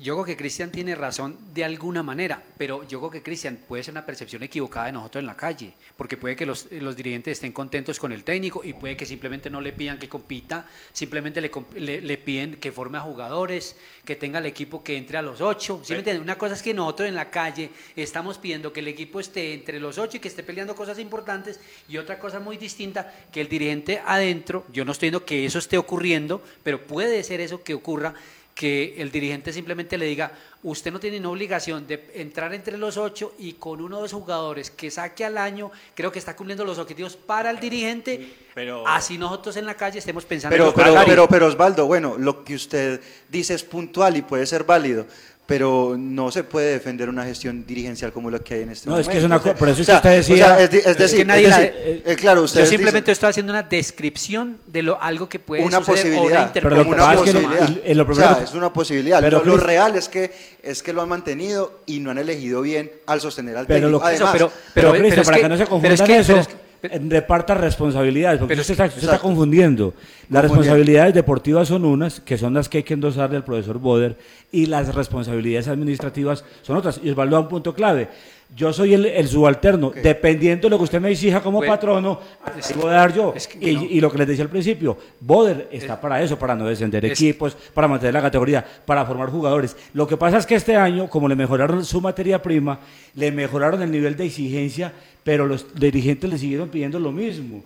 yo 0.00 0.14
creo 0.14 0.24
que 0.24 0.36
Cristian 0.36 0.70
tiene 0.70 0.94
razón 0.94 1.36
de 1.52 1.64
alguna 1.64 2.04
manera, 2.04 2.40
pero 2.56 2.86
yo 2.86 3.00
creo 3.00 3.10
que 3.10 3.22
Cristian 3.22 3.58
puede 3.66 3.82
ser 3.82 3.92
una 3.94 4.06
percepción 4.06 4.42
equivocada 4.44 4.86
de 4.86 4.92
nosotros 4.92 5.20
en 5.22 5.26
la 5.26 5.36
calle, 5.36 5.72
porque 5.96 6.16
puede 6.16 6.36
que 6.36 6.46
los, 6.46 6.68
los 6.70 6.94
dirigentes 6.94 7.32
estén 7.38 7.50
contentos 7.50 7.98
con 7.98 8.12
el 8.12 8.22
técnico 8.22 8.62
y 8.64 8.74
puede 8.74 8.96
que 8.96 9.04
simplemente 9.06 9.50
no 9.50 9.60
le 9.60 9.72
pidan 9.72 9.98
que 9.98 10.08
compita, 10.08 10.66
simplemente 10.92 11.40
le, 11.40 11.50
le- 11.74 12.00
le 12.00 12.16
piden 12.16 12.56
que 12.60 12.70
forme 12.70 12.98
a 12.98 13.00
jugadores, 13.00 13.76
que 14.04 14.14
tenga 14.14 14.38
el 14.38 14.46
equipo 14.46 14.84
que 14.84 14.96
entre 14.96 15.18
a 15.18 15.22
los 15.22 15.40
ocho. 15.40 15.80
¿sí 15.82 15.94
me? 15.94 16.18
Una 16.20 16.38
cosa 16.38 16.54
es 16.54 16.62
que 16.62 16.72
nosotros 16.74 17.08
en 17.08 17.16
la 17.16 17.30
calle 17.30 17.70
estamos 17.96 18.38
pidiendo 18.38 18.72
que 18.72 18.80
el 18.80 18.88
equipo 18.88 19.18
esté 19.18 19.52
entre 19.52 19.80
los 19.80 19.98
ocho 19.98 20.16
y 20.18 20.20
que 20.20 20.28
esté 20.28 20.44
peleando 20.44 20.76
cosas 20.76 21.00
importantes, 21.00 21.58
y 21.88 21.96
otra 21.96 22.20
cosa 22.20 22.38
muy 22.38 22.56
distinta, 22.56 23.12
que 23.32 23.40
el 23.40 23.48
dirigente 23.48 24.00
adentro, 24.06 24.64
yo 24.72 24.84
no 24.84 24.92
estoy 24.92 25.08
diciendo 25.08 25.26
que 25.26 25.44
eso 25.44 25.58
esté 25.58 25.76
ocurriendo, 25.76 26.40
pero 26.62 26.86
puede 26.86 27.22
ser 27.24 27.40
eso 27.40 27.64
que 27.64 27.74
ocurra, 27.74 28.14
que 28.58 28.96
el 29.00 29.12
dirigente 29.12 29.52
simplemente 29.52 29.96
le 29.96 30.06
diga, 30.06 30.32
usted 30.64 30.90
no 30.90 30.98
tiene 30.98 31.20
una 31.20 31.30
obligación 31.30 31.86
de 31.86 32.10
entrar 32.14 32.52
entre 32.52 32.76
los 32.76 32.96
ocho 32.96 33.32
y 33.38 33.52
con 33.52 33.80
uno 33.80 33.98
de 33.98 34.02
los 34.02 34.12
jugadores 34.12 34.72
que 34.72 34.90
saque 34.90 35.24
al 35.24 35.38
año, 35.38 35.70
creo 35.94 36.10
que 36.10 36.18
está 36.18 36.34
cumpliendo 36.34 36.64
los 36.64 36.76
objetivos 36.76 37.14
para 37.14 37.50
el 37.50 37.60
dirigente, 37.60 38.34
Pero- 38.56 38.82
así 38.84 39.16
nosotros 39.16 39.56
en 39.58 39.64
la 39.64 39.76
calle 39.76 40.00
estemos 40.00 40.24
pensando 40.24 40.56
en 40.56 40.74
Pero, 40.74 41.04
pero, 41.06 41.28
pero 41.28 41.46
Osvaldo, 41.46 41.86
bueno, 41.86 42.16
lo 42.18 42.42
que 42.42 42.56
usted 42.56 43.00
dice 43.28 43.54
es 43.54 43.62
puntual 43.62 44.16
y 44.16 44.22
puede 44.22 44.44
ser 44.44 44.64
válido, 44.64 45.06
pero 45.48 45.96
no 45.98 46.30
se 46.30 46.44
puede 46.44 46.72
defender 46.72 47.08
una 47.08 47.24
gestión 47.24 47.64
dirigencial 47.66 48.12
como 48.12 48.30
la 48.30 48.38
que 48.38 48.52
hay 48.56 48.62
en 48.64 48.68
este 48.68 48.84
No, 48.86 48.90
momento. 48.92 49.10
es 49.10 49.14
que 49.14 49.18
es 49.18 49.24
una 49.24 49.38
co- 49.40 49.54
por 49.54 49.70
eso 49.70 49.80
es 49.80 49.88
O 49.88 49.92
sea, 49.92 50.02
que 50.02 50.20
usted 50.20 50.34
o 50.34 50.36
sea, 50.36 50.56
decía- 50.56 50.60
es, 50.62 50.70
di- 50.70 50.76
es 50.76 50.86
Es 50.88 50.98
decir, 50.98 51.18
que 51.20 51.24
nadie 51.24 51.44
es 51.44 51.48
la- 51.48 51.58
decir, 51.60 52.02
eh, 52.04 52.16
claro, 52.16 52.40
yo 52.40 52.44
ustedes 52.44 52.68
simplemente 52.68 52.98
dicen- 53.10 53.12
estoy 53.12 53.30
haciendo 53.30 53.52
una 53.54 53.62
descripción 53.62 54.58
de 54.66 54.82
lo 54.82 55.00
algo 55.02 55.26
que 55.30 55.38
puede 55.38 55.64
una 55.64 55.78
suceder 55.78 56.00
o 56.00 56.02
posibilidad, 56.02 56.42
una 56.42 56.52
Pero 56.52 56.68
lo 56.68 56.82
que 56.84 56.88
una 56.90 56.98
es 56.98 57.08
que 57.08 57.32
lo- 57.32 57.40
posibilidad. 57.40 57.60
lo 57.96 58.12
o 58.12 58.14
sea, 58.14 58.40
es 58.44 58.52
una 58.54 58.72
posibilidad. 58.74 59.20
pero 59.22 59.42
lo, 59.42 59.56
real 59.56 59.96
es 59.96 60.10
que 60.10 60.30
es 60.62 60.82
que 60.82 60.92
lo 60.92 61.00
han 61.00 61.08
mantenido 61.08 61.80
y 61.86 62.00
no 62.00 62.10
han 62.10 62.18
elegido 62.18 62.60
bien 62.60 62.92
al 63.06 63.22
sostener 63.22 63.56
al 63.56 63.66
Pero 63.66 63.80
técnico. 63.86 63.90
lo 63.92 64.00
que- 64.00 64.06
Además, 64.16 64.30
pero, 64.34 64.52
pero- 64.74 64.90
Cristian, 64.90 65.08
pero 65.10 65.22
es 65.22 65.26
para 65.28 65.36
que- 65.38 65.42
que, 65.44 65.48
no 65.48 65.54
se 65.56 65.58
pero 65.60 65.70
confundan 65.70 65.92
es 65.94 66.02
que- 66.02 66.18
eso, 66.18 66.46
reparta 66.82 67.54
responsabilidades, 67.54 68.38
porque 68.38 68.52
Pero 68.52 68.60
usted, 68.62 68.72
es 68.74 68.76
que- 68.78 68.82
está, 68.84 68.84
usted 68.86 68.98
está 69.00 69.12
exacto. 69.16 69.28
confundiendo. 69.28 69.94
Las 70.30 70.42
responsabilidades 70.42 71.14
deportivas 71.14 71.68
son 71.68 71.84
unas, 71.84 72.20
que 72.20 72.38
son 72.38 72.54
las 72.54 72.68
que 72.68 72.78
hay 72.78 72.84
que 72.84 72.94
endosarle 72.94 73.36
al 73.36 73.44
profesor 73.44 73.78
Boder, 73.78 74.16
y 74.52 74.66
las 74.66 74.94
responsabilidades 74.94 75.68
administrativas 75.68 76.44
son 76.62 76.76
otras. 76.76 77.00
Y 77.02 77.10
Osvaldo 77.10 77.36
da 77.36 77.42
un 77.42 77.48
punto 77.48 77.74
clave. 77.74 78.08
Yo 78.56 78.72
soy 78.72 78.94
el, 78.94 79.04
el 79.06 79.28
subalterno, 79.28 79.92
dependiendo 80.02 80.66
de 80.66 80.70
lo 80.70 80.78
que 80.78 80.84
usted 80.84 81.00
me 81.00 81.10
exija 81.12 81.40
como 81.42 81.58
Bueno, 81.58 81.72
patrono, 81.72 82.20
así 82.58 82.74
voy 82.74 82.86
a 82.90 82.94
dar 82.94 83.14
yo. 83.14 83.32
es 83.36 83.46
que 83.46 83.70
y, 83.70 83.74
no. 83.76 83.84
y 83.84 84.00
lo 84.00 84.10
que 84.10 84.18
les 84.18 84.26
decía 84.26 84.42
al 84.42 84.50
principio, 84.50 84.96
Boder 85.20 85.68
está 85.70 86.00
para 86.00 86.20
eso, 86.22 86.36
para 86.38 86.56
no 86.56 86.66
descender 86.66 87.04
es- 87.04 87.12
equipos, 87.12 87.56
para 87.74 87.86
mantener 87.86 88.14
la 88.14 88.22
categoría, 88.22 88.64
para 88.84 89.04
formar 89.06 89.30
jugadores. 89.30 89.76
Lo 89.94 90.08
que 90.08 90.16
pasa 90.16 90.38
es 90.38 90.46
que 90.46 90.54
este 90.56 90.74
año, 90.74 91.08
como 91.08 91.28
le 91.28 91.36
mejoraron 91.36 91.84
su 91.84 92.00
materia 92.00 92.42
prima, 92.42 92.80
le 93.14 93.30
mejoraron 93.30 93.82
el 93.82 93.92
nivel 93.92 94.16
de 94.16 94.24
exigencia, 94.26 94.92
pero 95.22 95.46
los 95.46 95.66
dirigentes 95.74 96.28
le 96.28 96.38
siguieron 96.38 96.68
pidiendo 96.68 96.98
lo 96.98 97.12
mismo. 97.12 97.62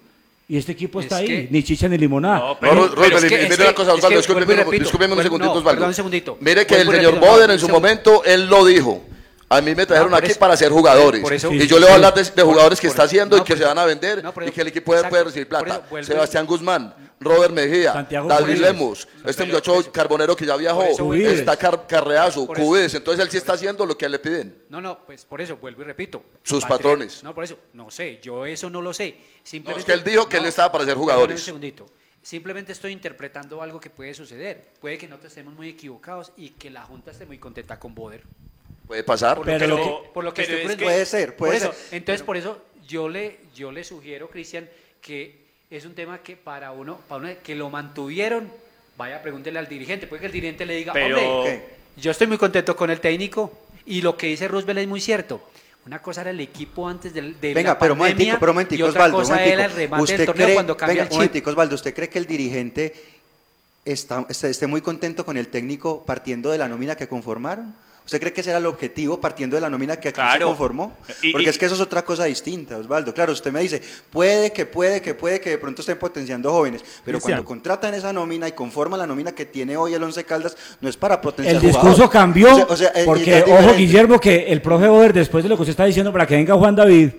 Y 0.49 0.59
este 0.59 0.73
equipo 0.73 0.99
Es 0.99 1.07
está 1.07 1.16
ahí, 1.18 1.27
que- 1.27 1.49
ni 1.51 1.62
chicha 1.62 1.88
ni 1.88 1.97
limonada. 1.97 2.38
No, 2.40 2.49
No, 2.49 2.59
pero- 2.61 2.75
Ro- 2.75 2.81
pero 2.90 2.97
Roosevelt, 2.97 3.25
es 3.25 3.31
que- 3.31 3.37
mire 3.38 3.55
es 3.55 3.59
una 3.61 3.68
que- 3.68 3.75
cosa, 3.75 3.95
Osvaldo, 3.95 4.18
discúlpeme, 4.18 4.47
no. 4.64 4.71
Mire 6.40 6.66
que 6.66 6.75
el 6.75 6.87
señor 6.88 7.12
repito, 7.14 7.21
no, 7.27 7.33
Boder 7.33 7.51
en 7.51 7.59
su 7.59 7.68
momento, 7.68 8.23
él 8.25 8.47
lo 8.49 8.66
dijo. 8.66 9.01
A 9.53 9.61
mí 9.61 9.75
me 9.75 9.85
trajeron 9.87 10.11
No, 10.11 10.17
aquí 10.17 10.31
eso- 10.31 10.38
para 10.41 10.57
ser 10.57 10.71
jugadores. 10.73 11.23
eso- 11.31 11.53
y 11.53 11.61
Sí, 11.61 11.67
yo 11.67 11.77
le 11.79 11.83
voy 11.85 11.93
a 11.93 11.95
hablar 11.97 12.15
de, 12.15 12.23
de 12.25 12.43
jugadores 12.43 12.81
que 12.81 12.87
Por- 12.87 12.93
está 12.95 13.03
haciendo 13.03 13.37
no, 13.37 13.43
y 13.43 13.45
que 13.45 13.57
se 13.57 13.65
van 13.65 13.79
a 13.79 13.85
vender 13.85 14.23
no, 14.23 14.33
y 14.47 14.51
que 14.51 14.61
el 14.62 14.69
equipo 14.69 14.87
puede, 14.87 15.01
exacto, 15.01 15.12
puede 15.12 15.25
recibir 15.25 15.49
plata. 15.49 15.83
Sebastián 16.03 16.47
Guzmán, 16.47 16.95
Robert 17.21 17.53
Mejía, 17.53 17.93
Santiago 17.93 18.29
David. 18.29 18.57
Lemos, 18.57 19.07
este 19.27 19.45
muchacho 19.45 19.93
Carbonero 19.93 20.35
que 20.35 20.47
ya 20.47 20.57
viajó, 20.57 20.85
está 21.15 21.57
Car- 21.57 21.87
Carreazo, 21.87 22.47
Cubides. 22.47 22.95
Entonces 22.95 23.25
él 23.25 23.31
sí 23.31 23.37
está 23.37 23.53
haciendo 23.53 23.85
lo 23.85 23.97
que 23.97 24.09
le 24.09 24.19
piden. 24.19 24.65
No, 24.71 24.81
no, 24.81 25.05
pues 25.05 25.25
por 25.27 25.41
eso 25.41 25.57
vuelvo 25.59 25.83
y 25.83 25.85
repito. 25.85 26.23
Sus 26.43 26.65
patrones. 26.65 27.23
No, 27.23 27.35
por 27.35 27.45
eso, 27.45 27.59
no 27.75 27.91
sé, 27.91 28.21
yo 28.23 28.47
eso 28.47 28.71
no 28.71 28.81
lo 28.81 28.95
sé. 28.95 29.17
Simplemente, 29.43 29.81
es 29.81 29.85
que 29.87 29.93
él 29.93 30.03
dijo 30.03 30.29
que 30.29 30.38
él 30.38 30.47
estaba 30.47 30.73
para 30.73 30.85
ser 30.85 30.95
jugadores. 30.97 31.38
Un 31.41 31.45
segundito. 31.45 31.87
Simplemente 32.23 32.71
estoy 32.73 32.93
interpretando 32.93 33.61
algo 33.62 33.81
que 33.81 33.91
puede 33.91 34.15
suceder. 34.15 34.73
Puede 34.81 34.97
que 34.97 35.09
nosotros 35.09 35.33
estemos 35.33 35.55
muy 35.55 35.69
equivocados 35.69 36.33
y 36.37 36.51
que 36.51 36.71
la 36.71 36.83
Junta 36.83 37.11
esté 37.11 37.27
muy 37.27 37.38
contenta 37.38 37.79
con 37.81 37.95
Boder. 37.95 38.23
Puede 38.87 39.05
pasar. 39.05 39.37
Por 39.37 39.47
Pero 39.47 39.66
lo 39.66 39.77
lo 39.77 39.85
que, 40.03 40.09
por 40.12 40.25
lo 40.25 40.35
que 40.35 40.42
pero 40.42 40.57
estoy 40.57 40.73
es 40.73 40.77
que-. 40.79 40.85
Puede 40.85 41.07
ser, 41.07 41.37
puede 41.37 41.53
Por 41.53 41.57
eso, 41.71 41.73
ser. 41.73 41.95
Entonces, 41.99 42.23
por 42.23 42.37
eso 42.37 42.62
yo 42.87 43.09
le, 43.09 43.38
yo 43.55 43.73
le 43.73 43.85
sugiero, 43.85 44.29
Cristian, 44.29 44.68
que 45.01 45.42
es 45.71 45.85
un 45.85 45.95
tema 45.95 46.18
que 46.23 46.37
para 46.37 46.73
uno, 46.73 46.99
para 47.09 47.21
uno 47.25 47.31
que 47.42 47.55
lo 47.55 47.71
mantuvieron, 47.71 48.51
vaya 48.99 49.23
pregúntele 49.23 49.59
al 49.59 49.68
dirigente, 49.68 50.07
puede 50.07 50.21
que 50.21 50.27
el 50.27 50.33
dirigente 50.33 50.66
le 50.66 50.75
diga, 50.77 50.92
Pero- 50.92 51.38
hombre, 51.40 51.64
yo 51.97 52.11
estoy 52.11 52.27
muy 52.27 52.38
contento 52.38 52.77
con 52.77 52.90
el 52.90 53.01
técnico 53.01 53.53
y 53.87 54.03
lo 54.03 54.16
que 54.16 54.27
dice 54.27 54.49
Roosevelt 54.49 54.81
es 54.81 54.88
muy 54.88 55.01
cierto. 55.01 55.42
Una 55.87 56.01
cosa 56.01 56.21
era 56.21 56.31
el 56.31 56.38
equipo 56.40 56.87
antes 56.88 57.12
del, 57.12 57.40
de 57.40 57.55
Venga, 57.55 57.71
la 57.73 57.79
pero 57.79 57.95
un 57.95 57.99
pandemia 58.01 58.35
momentico, 58.35 58.40
pero 58.40 58.53
momentico, 58.55 58.79
y 58.87 58.88
otra 58.88 59.01
Osvaldo, 59.01 59.16
un 59.16 59.23
cosa 59.23 59.33
momentico. 59.35 59.55
era 59.59 59.64
el 59.64 59.73
remate 59.73 60.03
¿Usted 60.05 60.16
del 60.18 60.27
torneo 60.27 60.47
cree- 60.47 60.55
cuando 60.55 60.77
cambia 60.77 60.92
venga, 60.92 61.03
el 61.03 61.09
chip. 61.09 61.16
momentico, 61.16 61.51
Osvaldo, 61.51 61.75
¿usted 61.75 61.95
cree 61.95 62.09
que 62.09 62.18
el 62.18 62.27
dirigente 62.27 62.95
está, 63.85 64.27
esté 64.29 64.66
muy 64.68 64.81
contento 64.81 65.25
con 65.25 65.37
el 65.37 65.49
técnico 65.49 66.05
partiendo 66.07 66.51
de 66.51 66.59
la 66.59 66.68
nómina 66.68 66.95
que 66.97 67.09
conformaron? 67.09 67.75
¿Usted 68.05 68.19
cree 68.21 68.33
que 68.33 68.41
ese 68.41 68.51
era 68.51 68.59
el 68.59 68.67
objetivo 68.67 69.21
partiendo 69.21 69.55
de 69.57 69.61
la 69.61 69.71
nómina 69.71 69.97
que 69.97 70.09
aquí 70.09 70.21
se 70.33 70.41
conformó? 70.41 70.97
Porque 71.31 71.47
y- 71.47 71.49
es 71.49 71.57
que 71.57 71.67
eso 71.67 71.77
es 71.77 71.81
otra 71.81 72.05
cosa 72.05 72.25
distinta, 72.25 72.77
Osvaldo. 72.77 73.15
Claro, 73.15 73.33
usted 73.33 73.53
me 73.53 73.61
dice, 73.61 73.81
puede 74.11 74.53
que, 74.53 74.67
puede 74.67 75.01
que, 75.01 75.15
puede 75.15 75.41
que 75.41 75.51
de 75.51 75.59
pronto 75.59 75.83
estén 75.83 75.99
potenciando 75.99 76.51
jóvenes, 76.53 76.83
pero 77.05 77.19
Cristian. 77.19 77.38
cuando 77.38 77.45
contratan 77.49 77.95
esa 77.95 78.12
nómina 78.12 78.49
y 78.49 78.53
conforman 78.53 78.99
la 78.99 79.07
nómina 79.07 79.33
que 79.33 79.47
tiene 79.47 79.77
hoy 79.77 79.95
el 79.95 80.03
Once 80.03 80.25
Caldas, 80.25 80.57
no 80.81 80.88
es 80.88 80.97
para 80.97 81.21
potenciar 81.21 81.57
El 81.57 81.62
discurso 81.62 81.91
jugadores. 82.09 82.11
cambió 82.11 82.53
O 82.53 82.57
sea, 82.57 82.67
o 82.69 82.77
sea, 82.77 82.93
y 83.03 83.07
porque, 83.07 83.45
ojo. 83.47 83.75
Guillermo, 83.75 84.19
que 84.19 84.47
el 84.53 84.61
profe 84.61 84.88
Boder, 84.88 85.12
después 85.12 85.45
de 85.45 85.49
lo 85.51 85.57
que 85.57 85.62
usted 85.62 85.71
está 85.71 85.85
diciendo, 85.85 86.12
para 86.12 86.27
que 86.27 86.35
venga 86.35 86.55
Juan 86.57 86.75
David, 86.75 87.11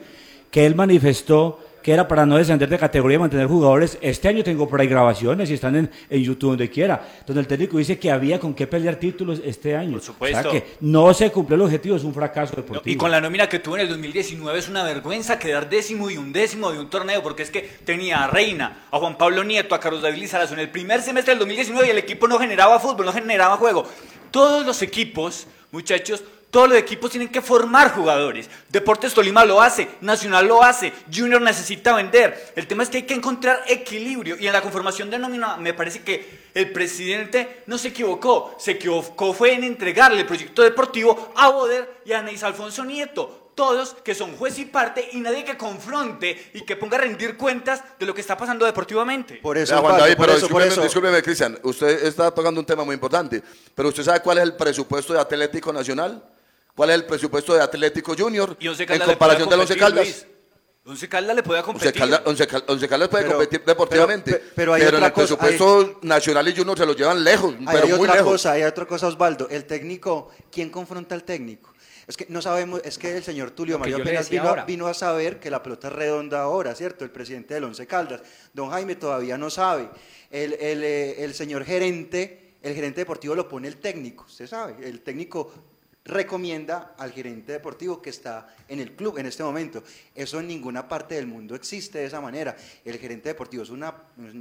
que 0.52 0.65
él 0.65 0.76
manifestó 0.76 1.60
que 1.84 1.91
era 1.91 2.08
para 2.08 2.26
no 2.26 2.38
descender 2.38 2.69
de 2.69 2.80
categoría 2.80 3.17
y 3.17 3.19
mantener 3.19 3.48
jugadores. 3.48 3.98
Este 4.02 4.30
año 4.30 4.43
tengo 4.43 4.67
por 4.67 4.80
ahí 4.80 4.88
grabaciones 4.88 5.52
y 5.52 5.56
están 5.56 5.76
en, 5.76 5.91
en 6.10 6.24
YouTube 6.24 6.52
donde 6.52 6.69
quiera, 6.69 7.06
donde 7.28 7.41
el 7.41 7.48
técnico 7.48 7.78
dice 7.78 8.00
que 8.00 8.10
había 8.10 8.39
con 8.39 8.54
qué 8.54 8.65
pelear 8.65 8.96
títulos 8.96 9.41
este 9.43 9.76
año. 9.76 9.91
Por 9.91 10.02
supuesto. 10.02 10.39
O 10.39 10.41
sea 10.41 10.52
que 10.52 10.67
no 10.80 11.13
se 11.13 11.30
cumplió 11.30 11.56
el 11.56 11.62
objetivo, 11.63 11.98
es 11.98 12.04
un 12.04 12.13
fracaso 12.13 12.56
deportivo. 12.56 12.91
Y 12.91 12.96
con 12.96 13.12
la 13.12 13.19
nómina 13.19 13.48
que 13.48 13.60
tuvo 13.60 13.76
en 13.76 13.82
el 13.82 13.89
2019 13.89 14.58
es 14.58 14.69
una 14.69 14.84
vergüenza 14.84 15.38
quedar 15.38 15.69
décimo 15.69 16.10
y 16.10 16.17
undécimo 16.17 16.72
de 16.72 16.80
un 16.80 16.89
torneo, 16.89 17.22
porque 17.22 17.43
es 17.43 17.52
que 17.52 17.62
tenía 17.62 18.24
a 18.24 18.28
Reina, 18.28 18.86
a 18.89 18.98
Juan 18.98 19.17
Pablo 19.17 19.43
Nieto, 19.43 19.76
a 19.76 19.80
Carlos 19.82 20.02
David 20.02 20.19
Lizarazo 20.19 20.54
en 20.54 20.62
el 20.62 20.69
primer 20.69 21.02
semestre 21.02 21.32
del 21.32 21.39
2019 21.39 21.88
y 21.88 21.91
el 21.91 21.98
equipo 21.98 22.28
no 22.30 22.39
generaba 22.39 22.80
fútbol, 22.80 23.06
no 23.06 23.12
generaba 23.12 23.58
juego. 23.58 23.86
Todos 24.32 24.65
los 24.65 24.82
equipos, 24.82 25.48
muchachos, 25.72 26.24
todos 26.54 26.70
los 26.70 26.78
equipos 26.78 27.10
tienen 27.10 27.30
que 27.30 27.42
formar 27.42 27.96
jugadores. 27.96 28.48
Deportes 28.70 29.12
Tolima 29.12 29.44
lo 29.44 29.60
hace, 29.60 29.89
Nacional 30.02 30.48
lo 30.48 30.63
hace, 30.63 30.94
Junior 31.12 31.42
necesita 31.42 31.96
vender. 31.96 32.54
El 32.56 32.68
tema 32.68 32.84
es 32.84 32.89
que 32.89 32.98
hay 32.98 33.04
que 33.04 33.16
encontrar 33.16 33.63
equilibrio 33.66 34.38
y 34.39 34.46
en 34.46 34.54
la 34.54 34.62
conformación 34.62 35.10
de 35.10 35.18
nómina 35.18 35.58
me 35.58 35.74
parece 35.74 36.04
que 36.04 36.44
el 36.54 36.72
presidente 36.72 37.63
no 37.66 37.80
se 37.80 37.88
equivocó, 37.88 38.56
se 38.60 38.74
equivocó 38.74 39.34
fue 39.34 39.54
en 39.54 39.63
entregarle 39.63 40.20
el 40.22 40.28
proyecto 40.28 40.62
deportivo 40.62 41.34
a 41.36 41.50
Boder 41.50 42.02
y 42.06 42.13
a 42.13 42.22
Neis 42.22 42.44
Alfonso 42.44 42.86
Nieto. 42.86 43.50
Todos 43.56 43.96
que 44.04 44.13
son 44.13 44.36
juez 44.36 44.60
y 44.60 44.66
parte 44.66 45.10
y 45.12 45.22
nadie 45.22 45.44
que 45.44 45.58
confronte 45.58 46.52
y 46.54 46.62
que 46.62 46.76
ponga 46.76 46.98
a 46.98 47.02
rendir 47.02 47.36
cuentas 47.36 47.84
de 48.00 48.06
lo 48.06 48.13
que 48.13 48.22
está 48.22 48.38
pasando 48.38 48.63
deportivamente. 48.66 49.39
Por 49.42 49.58
Vea, 49.58 49.78
Juan 49.78 49.98
David, 49.98 50.16
pero 50.20 50.36
discúlpeme, 50.36 50.84
discúlpeme, 50.84 51.24
Cristian, 51.24 51.58
usted 51.63 52.06
está 52.06 52.30
tocando 52.32 52.60
un 52.60 52.66
tema 52.66 52.84
muy 52.84 52.94
importante, 52.94 53.42
pero 53.74 53.89
usted 53.89 54.04
sabe 54.04 54.22
cuál 54.22 54.38
es 54.38 54.44
el 54.44 54.56
presupuesto 54.56 55.13
de 55.13 55.20
Atlético 55.20 55.74
Nacional, 55.74 56.24
cuál 56.75 56.89
es 56.89 56.95
el 56.95 57.05
presupuesto 57.05 57.53
de 57.53 57.62
Atlético 57.62 58.15
Junior 58.17 58.55
Y 58.59 58.67
en 58.67 58.75
Caldas 58.86 59.07
comparación 59.07 59.49
del 59.49 59.59
Once 59.59 59.75
Caldas. 59.77 60.05
Luis. 60.05 60.27
Once 60.86 61.07
Caldas 61.07 61.36
le 61.36 61.43
puede 61.43 61.62
Once 61.62 61.71
competir. 61.71 61.99
Caldas, 62.01 62.21
Once 62.25 62.45
Cal- 62.47 62.65
Once 62.67 62.88
Caldas 62.89 63.07
puede 63.09 63.23
Pero- 63.23 63.38
competir 63.38 63.63
deportivamente, 63.65 64.31
pero- 64.33 64.51
pero 64.55 64.73
hay 64.73 64.81
en 64.81 64.88
otra 64.89 65.07
el 65.07 65.13
cosa, 65.13 65.38
presupuesto 65.38 65.99
Nacional 66.01 66.47
y 66.49 66.55
Junior 66.55 66.77
se 66.77 66.86
lo 66.86 66.93
llevan 66.93 67.23
lejos, 67.23 67.53
Ahí 67.53 67.65
pero 67.71 67.83
hay 67.86 67.91
muy 67.93 68.01
otra 68.01 68.15
lejos. 68.15 68.31
cosa, 68.33 68.51
hay 68.51 68.63
otra 68.63 68.86
cosa, 68.86 69.07
Osvaldo. 69.07 69.47
El 69.49 69.63
técnico, 69.65 70.29
¿quién 70.51 70.69
confronta 70.69 71.15
al 71.15 71.23
técnico? 71.23 71.71
Es 72.05 72.17
que 72.17 72.25
no 72.27 72.41
sabemos, 72.41 72.81
es 72.83 72.97
que 72.97 73.15
el 73.15 73.23
señor 73.23 73.51
Tulio 73.51 73.79
Mario 73.79 73.95
apenas 73.95 74.29
vino 74.67 74.88
a 74.88 74.93
saber 74.93 75.39
que 75.39 75.49
la 75.49 75.63
pelota 75.63 75.88
es 75.88 75.93
redonda 75.93 76.41
ahora, 76.41 76.75
¿cierto? 76.75 77.05
El 77.05 77.12
presidente 77.12 77.53
del 77.53 77.63
Once 77.63 77.88
Caldas. 77.88 78.21
Don 78.53 78.69
Jaime 78.71 78.97
todavía 78.97 79.38
no 79.38 79.49
sabe. 79.49 79.89
El, 80.29 80.51
el, 80.59 80.83
eh, 80.83 81.23
el 81.23 81.33
señor 81.33 81.63
gerente, 81.63 82.55
el 82.62 82.75
gerente 82.75 82.99
deportivo 82.99 83.36
lo 83.36 83.47
pone 83.47 83.69
el 83.69 83.77
técnico, 83.77 84.25
usted 84.27 84.47
sabe. 84.47 84.75
El 84.86 84.99
técnico 84.99 85.53
recomienda 86.06 86.96
al 86.98 87.12
gerente 87.12 87.54
deportivo 87.54 88.02
que 88.02 88.10
está 88.10 88.54
en 88.68 88.80
el 88.80 88.92
club 88.94 89.18
en 89.20 89.26
este 89.26 89.44
momento. 89.44 89.84
Eso 90.13 90.39
en 90.39 90.48
ninguna 90.48 90.88
parte 90.88 91.16
del 91.16 91.28
mundo 91.28 91.56
existe 91.56 92.00
de 92.00 92.06
esa 92.06 92.20
manera. 92.20 92.56
El 92.84 92.98
gerente 92.98 93.30
deportivo 93.30 93.63
es 93.63 93.70
una, 93.70 93.94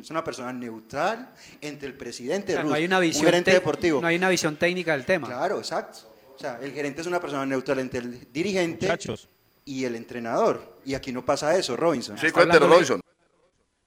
es 0.02 0.10
una 0.10 0.24
persona 0.24 0.52
neutral 0.52 1.32
entre 1.60 1.88
el 1.88 1.94
presidente 1.94 2.52
O 2.52 2.56
sea, 2.56 2.64
no 2.64 2.74
hay 2.74 2.84
una 2.84 2.96
un 2.98 3.02
visión 3.02 3.24
gerente 3.26 3.50
te- 3.52 3.56
deportivo. 3.58 4.00
no 4.00 4.06
hay 4.08 4.16
una 4.16 4.28
visión 4.28 4.56
técnica 4.56 4.92
del 4.92 5.04
tema. 5.06 5.26
Claro, 5.28 5.58
exacto. 5.58 5.98
O 6.34 6.38
sea, 6.38 6.58
el 6.60 6.72
gerente 6.72 7.00
es 7.02 7.06
una 7.06 7.20
persona 7.20 7.46
neutral 7.46 7.78
entre 7.78 8.00
el 8.00 8.32
dirigente 8.32 8.86
Muchachos. 8.86 9.28
y 9.64 9.84
el 9.84 9.94
entrenador. 9.94 10.78
Y 10.84 10.94
aquí 10.94 11.12
no 11.12 11.24
pasa 11.24 11.56
eso, 11.56 11.76
Robinson. 11.76 12.18
Sí, 12.18 12.30
cuéntelo, 12.32 12.66
Robinson. 12.66 13.00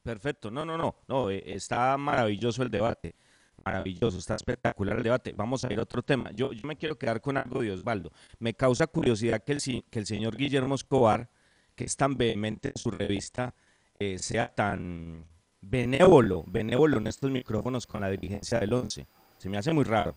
Perfecto, 0.03 0.51
no, 0.51 0.63
no, 0.63 0.77
no, 0.77 0.95
no, 1.07 1.31
eh, 1.31 1.43
está 1.47 1.97
maravilloso 1.97 2.61
el 2.61 2.69
debate, 2.69 3.15
maravilloso, 3.65 4.19
está 4.19 4.35
espectacular 4.35 4.97
el 4.97 5.03
debate. 5.03 5.33
Vamos 5.35 5.65
a 5.65 5.73
ir 5.73 5.79
a 5.79 5.83
otro 5.83 6.03
tema. 6.03 6.31
Yo, 6.31 6.53
yo 6.53 6.67
me 6.67 6.75
quiero 6.75 6.97
quedar 6.97 7.19
con 7.19 7.35
algo 7.37 7.61
de 7.61 7.71
Osvaldo. 7.71 8.11
Me 8.39 8.53
causa 8.53 8.87
curiosidad 8.87 9.43
que 9.43 9.53
el, 9.53 9.83
que 9.89 9.99
el 9.99 10.05
señor 10.05 10.37
Guillermo 10.37 10.75
Escobar, 10.75 11.29
que 11.75 11.85
es 11.85 11.97
tan 11.97 12.15
vehemente 12.15 12.69
en 12.69 12.77
su 12.77 12.91
revista, 12.91 13.55
eh, 13.99 14.19
sea 14.19 14.53
tan 14.53 15.25
benévolo, 15.61 16.43
benévolo 16.47 16.97
en 16.97 17.07
estos 17.07 17.31
micrófonos 17.31 17.87
con 17.87 18.01
la 18.01 18.09
dirigencia 18.09 18.59
del 18.59 18.71
11. 18.71 19.07
Se 19.37 19.49
me 19.49 19.57
hace 19.57 19.73
muy 19.73 19.83
raro. 19.83 20.15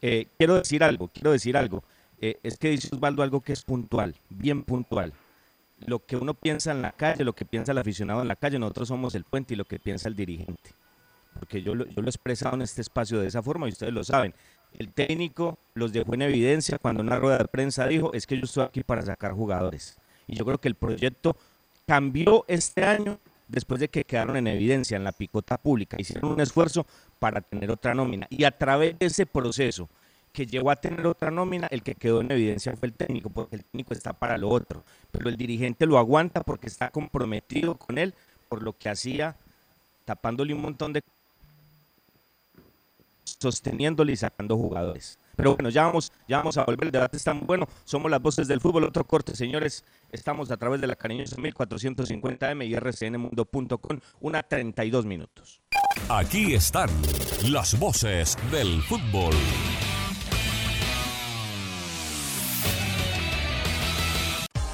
Eh, 0.00 0.28
quiero 0.38 0.54
decir 0.54 0.82
algo, 0.82 1.08
quiero 1.08 1.32
decir 1.32 1.56
algo. 1.56 1.84
Eh, 2.18 2.38
es 2.42 2.56
que 2.56 2.70
dice 2.70 2.88
Osvaldo 2.92 3.22
algo 3.22 3.42
que 3.42 3.52
es 3.52 3.62
puntual, 3.62 4.14
bien 4.30 4.62
puntual 4.64 5.12
lo 5.86 6.04
que 6.04 6.16
uno 6.16 6.34
piensa 6.34 6.72
en 6.72 6.82
la 6.82 6.92
calle, 6.92 7.24
lo 7.24 7.34
que 7.34 7.44
piensa 7.44 7.72
el 7.72 7.78
aficionado 7.78 8.20
en 8.22 8.28
la 8.28 8.36
calle, 8.36 8.58
nosotros 8.58 8.88
somos 8.88 9.14
el 9.14 9.24
puente 9.24 9.54
y 9.54 9.56
lo 9.56 9.64
que 9.64 9.78
piensa 9.78 10.08
el 10.08 10.14
dirigente. 10.14 10.74
Porque 11.40 11.62
yo 11.62 11.74
lo, 11.74 11.86
yo 11.86 12.02
lo 12.02 12.06
he 12.06 12.10
expresado 12.10 12.54
en 12.54 12.62
este 12.62 12.82
espacio 12.82 13.18
de 13.18 13.26
esa 13.26 13.42
forma 13.42 13.66
y 13.66 13.72
ustedes 13.72 13.92
lo 13.92 14.04
saben. 14.04 14.34
El 14.78 14.92
técnico 14.92 15.58
los 15.74 15.92
dejó 15.92 16.14
en 16.14 16.22
evidencia 16.22 16.78
cuando 16.78 17.02
una 17.02 17.16
rueda 17.16 17.38
de 17.38 17.46
prensa 17.46 17.86
dijo, 17.86 18.12
es 18.12 18.26
que 18.26 18.36
yo 18.36 18.44
estoy 18.44 18.64
aquí 18.64 18.84
para 18.84 19.02
sacar 19.02 19.32
jugadores. 19.32 19.98
Y 20.28 20.36
yo 20.36 20.44
creo 20.44 20.58
que 20.58 20.68
el 20.68 20.76
proyecto 20.76 21.36
cambió 21.86 22.44
este 22.46 22.84
año 22.84 23.18
después 23.48 23.80
de 23.80 23.88
que 23.88 24.04
quedaron 24.04 24.36
en 24.36 24.46
evidencia 24.46 24.96
en 24.96 25.02
la 25.02 25.12
picota 25.12 25.58
pública. 25.58 25.96
Hicieron 25.98 26.32
un 26.32 26.40
esfuerzo 26.40 26.86
para 27.18 27.40
tener 27.40 27.70
otra 27.70 27.94
nómina. 27.94 28.26
Y 28.30 28.44
a 28.44 28.56
través 28.56 28.98
de 28.98 29.06
ese 29.06 29.26
proceso 29.26 29.88
que 30.32 30.46
llegó 30.46 30.70
a 30.70 30.76
tener 30.76 31.06
otra 31.06 31.30
nómina, 31.30 31.66
el 31.68 31.82
que 31.82 31.96
quedó 31.96 32.20
en 32.20 32.30
evidencia 32.30 32.76
fue 32.76 32.88
el 32.88 32.94
técnico, 32.94 33.30
porque 33.30 33.56
el 33.56 33.64
técnico 33.64 33.94
está 33.94 34.12
para 34.12 34.38
lo 34.38 34.48
otro. 34.50 34.84
Pero 35.10 35.28
el 35.28 35.36
dirigente 35.36 35.86
lo 35.86 35.98
aguanta 35.98 36.42
porque 36.42 36.68
está 36.68 36.90
comprometido 36.90 37.74
con 37.76 37.98
él 37.98 38.14
por 38.48 38.62
lo 38.62 38.76
que 38.76 38.88
hacía, 38.88 39.36
tapándole 40.04 40.54
un 40.54 40.62
montón 40.62 40.92
de 40.92 41.02
sosteniéndole 43.38 44.12
y 44.12 44.16
sacando 44.16 44.56
jugadores. 44.56 45.18
Pero 45.36 45.54
bueno, 45.54 45.70
ya 45.70 45.86
vamos, 45.86 46.12
ya 46.28 46.38
vamos 46.38 46.58
a 46.58 46.64
volver, 46.64 46.86
el 46.86 46.92
debate 46.92 47.16
está 47.16 47.32
muy 47.32 47.46
bueno, 47.46 47.66
somos 47.84 48.10
las 48.10 48.20
voces 48.20 48.46
del 48.46 48.60
fútbol, 48.60 48.84
otro 48.84 49.04
corte, 49.04 49.34
señores, 49.34 49.84
estamos 50.10 50.50
a 50.50 50.56
través 50.56 50.80
de 50.80 50.86
la 50.86 50.96
cariñosa 50.96 51.36
1450M 51.36 52.66
y 52.66 52.76
rcnmundo.com, 52.76 54.00
una 54.20 54.42
32 54.42 55.06
minutos. 55.06 55.62
Aquí 56.08 56.54
están 56.54 56.90
las 57.48 57.78
voces 57.78 58.36
del 58.50 58.82
fútbol. 58.82 59.34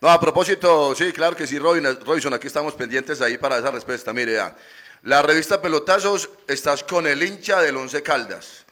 No, 0.00 0.10
a 0.10 0.20
propósito, 0.20 0.94
sí, 0.94 1.12
claro 1.12 1.34
que 1.34 1.46
sí, 1.46 1.58
Robin, 1.58 1.84
Robinson, 2.04 2.34
aquí 2.34 2.46
estamos 2.46 2.74
pendientes 2.74 3.20
ahí 3.20 3.38
para 3.38 3.58
esa 3.58 3.70
respuesta. 3.70 4.12
Mire, 4.12 4.34
ya, 4.34 4.54
la 5.04 5.20
revista 5.20 5.60
Pelotazos, 5.60 6.30
estás 6.48 6.82
con 6.82 7.06
el 7.06 7.22
hincha 7.22 7.60
del 7.60 7.76
Once 7.76 8.02
Caldas. 8.02 8.64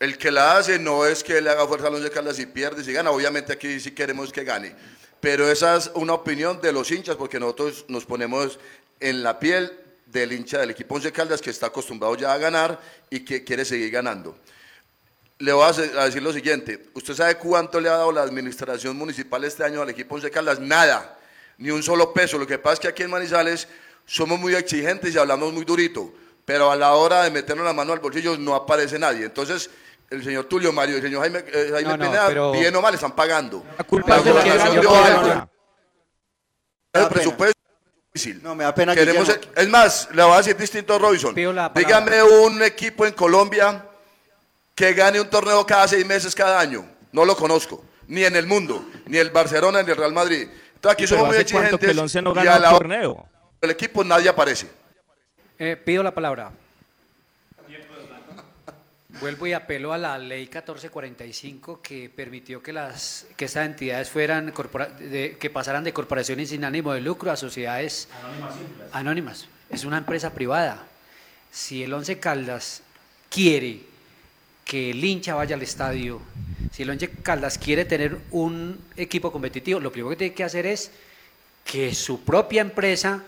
El 0.00 0.16
que 0.16 0.30
la 0.30 0.56
hace 0.56 0.78
no 0.78 1.04
es 1.04 1.22
que 1.22 1.42
le 1.42 1.50
haga 1.50 1.66
fuerza 1.66 1.88
al 1.88 1.94
Once 1.94 2.10
Caldas 2.10 2.38
y 2.38 2.46
pierde 2.46 2.90
y 2.90 2.94
gana, 2.94 3.10
obviamente 3.10 3.52
aquí 3.52 3.78
sí 3.78 3.90
queremos 3.90 4.32
que 4.32 4.44
gane. 4.44 4.74
Pero 5.20 5.50
esa 5.50 5.76
es 5.76 5.90
una 5.94 6.14
opinión 6.14 6.58
de 6.62 6.72
los 6.72 6.90
hinchas 6.90 7.16
porque 7.16 7.38
nosotros 7.38 7.84
nos 7.88 8.06
ponemos 8.06 8.58
en 8.98 9.22
la 9.22 9.38
piel 9.38 9.78
del 10.06 10.32
hincha 10.32 10.58
del 10.58 10.70
equipo 10.70 10.94
Once 10.94 11.12
Caldas 11.12 11.42
que 11.42 11.50
está 11.50 11.66
acostumbrado 11.66 12.16
ya 12.16 12.32
a 12.32 12.38
ganar 12.38 12.80
y 13.10 13.20
que 13.20 13.44
quiere 13.44 13.66
seguir 13.66 13.90
ganando. 13.90 14.38
Le 15.38 15.52
voy 15.52 15.68
a 15.68 16.04
decir 16.06 16.22
lo 16.22 16.32
siguiente, 16.32 16.86
¿usted 16.94 17.12
sabe 17.12 17.36
cuánto 17.36 17.78
le 17.78 17.90
ha 17.90 17.98
dado 17.98 18.10
la 18.10 18.22
administración 18.22 18.96
municipal 18.96 19.44
este 19.44 19.64
año 19.64 19.82
al 19.82 19.90
equipo 19.90 20.14
Once 20.14 20.30
Caldas? 20.30 20.60
Nada, 20.60 21.18
ni 21.58 21.70
un 21.70 21.82
solo 21.82 22.14
peso. 22.14 22.38
Lo 22.38 22.46
que 22.46 22.58
pasa 22.58 22.74
es 22.74 22.80
que 22.80 22.88
aquí 22.88 23.02
en 23.02 23.10
Manizales 23.10 23.68
somos 24.06 24.38
muy 24.38 24.54
exigentes 24.54 25.14
y 25.14 25.18
hablamos 25.18 25.52
muy 25.52 25.64
durito, 25.64 26.12
pero 26.44 26.70
a 26.70 26.76
la 26.76 26.94
hora 26.94 27.22
de 27.22 27.30
meternos 27.30 27.64
la 27.64 27.72
mano 27.72 27.92
al 27.92 28.00
bolsillo 28.00 28.36
no 28.38 28.54
aparece 28.54 28.98
nadie. 28.98 29.24
Entonces, 29.26 29.70
el 30.10 30.22
señor 30.22 30.44
Tulio 30.44 30.72
Mario 30.72 30.94
y 30.96 30.98
el 30.98 31.02
señor 31.04 31.22
Jaime, 31.22 31.44
eh, 31.52 31.68
Jaime 31.72 31.90
No, 31.90 31.96
no, 31.96 32.04
Pineda, 32.04 32.26
pero- 32.28 32.52
bien 32.52 32.74
o 32.76 32.82
mal, 32.82 32.94
están 32.94 33.12
pagando. 33.16 33.64
La, 33.78 33.84
culpa 33.84 34.16
es 34.18 34.24
de 34.24 34.32
la 34.34 34.40
gobernación 34.40 34.74
que- 34.74 34.80
dio 34.80 34.90
yo- 34.90 35.04
algo. 35.04 35.48
El 36.92 37.08
presupuesto 37.08 37.58
es 37.58 38.12
difícil. 38.12 38.42
No, 38.42 38.54
me 38.54 38.64
da 38.64 38.74
pena 38.74 38.94
Queremos, 38.94 39.26
Guillermo. 39.26 39.52
es 39.56 39.68
más, 39.68 40.08
le 40.12 40.22
voy 40.22 40.34
a 40.34 40.36
decir 40.38 40.56
distinto 40.56 40.94
a 40.94 40.98
Robinson. 40.98 41.34
Dígame 41.34 42.22
un 42.22 42.62
equipo 42.62 43.04
en 43.06 43.12
Colombia 43.14 43.84
que 44.74 44.92
gane 44.92 45.20
un 45.20 45.28
torneo 45.28 45.64
cada 45.66 45.88
seis 45.88 46.06
meses, 46.06 46.34
cada 46.34 46.60
año. 46.60 46.86
No 47.12 47.24
lo 47.24 47.36
conozco. 47.36 47.84
Ni 48.06 48.22
en 48.24 48.36
el 48.36 48.46
mundo. 48.46 48.84
Ni 49.06 49.18
el 49.18 49.30
Barcelona, 49.30 49.82
ni 49.82 49.90
el 49.90 49.96
Real 49.96 50.12
Madrid. 50.12 50.48
Entonces 50.74 50.92
aquí 50.92 51.06
somos 51.06 51.28
muy 51.28 51.36
¿hace 51.36 51.52
cuánto 51.52 51.76
exigentes. 51.76 52.12
que 52.12 52.18
el 52.18 52.24
no 52.24 52.30
y 52.32 52.34
gana 52.34 52.52
a 52.52 52.56
un 52.56 52.62
la 52.62 52.70
torneo? 52.70 53.28
Del 53.64 53.72
equipo 53.72 54.04
nadie 54.04 54.28
aparece. 54.28 54.68
Eh, 55.58 55.76
pido 55.76 56.02
la 56.02 56.14
palabra. 56.14 56.52
Vuelvo 59.20 59.46
y 59.46 59.52
apelo 59.52 59.92
a 59.92 59.98
la 59.98 60.18
ley 60.18 60.40
1445 60.42 61.80
que 61.80 62.10
permitió 62.10 62.60
que 62.62 62.72
las 62.72 63.26
que 63.36 63.44
estas 63.44 63.64
entidades 63.66 64.10
fueran 64.10 64.50
corpora- 64.50 64.88
de- 64.88 65.36
que 65.38 65.50
pasaran 65.50 65.84
de 65.84 65.92
corporaciones 65.92 66.48
sin 66.48 66.64
ánimo 66.64 66.92
de 66.92 67.00
lucro 67.00 67.30
a 67.30 67.36
sociedades 67.36 68.08
anónimas. 68.92 69.46
Es 69.70 69.84
una 69.84 69.98
empresa 69.98 70.34
privada. 70.34 70.84
Si 71.52 71.84
el 71.84 71.92
Once 71.94 72.18
Caldas 72.18 72.82
quiere 73.30 73.80
que 74.64 74.90
el 74.90 75.04
hincha 75.04 75.34
vaya 75.34 75.54
al 75.54 75.62
estadio, 75.62 76.20
si 76.72 76.82
el 76.82 76.90
Once 76.90 77.08
Caldas 77.08 77.56
quiere 77.56 77.84
tener 77.84 78.18
un 78.32 78.80
equipo 78.96 79.30
competitivo, 79.30 79.78
lo 79.78 79.92
primero 79.92 80.10
que 80.10 80.16
tiene 80.16 80.34
que 80.34 80.42
hacer 80.44 80.66
es 80.66 80.90
que 81.64 81.94
su 81.94 82.24
propia 82.24 82.60
empresa 82.62 83.22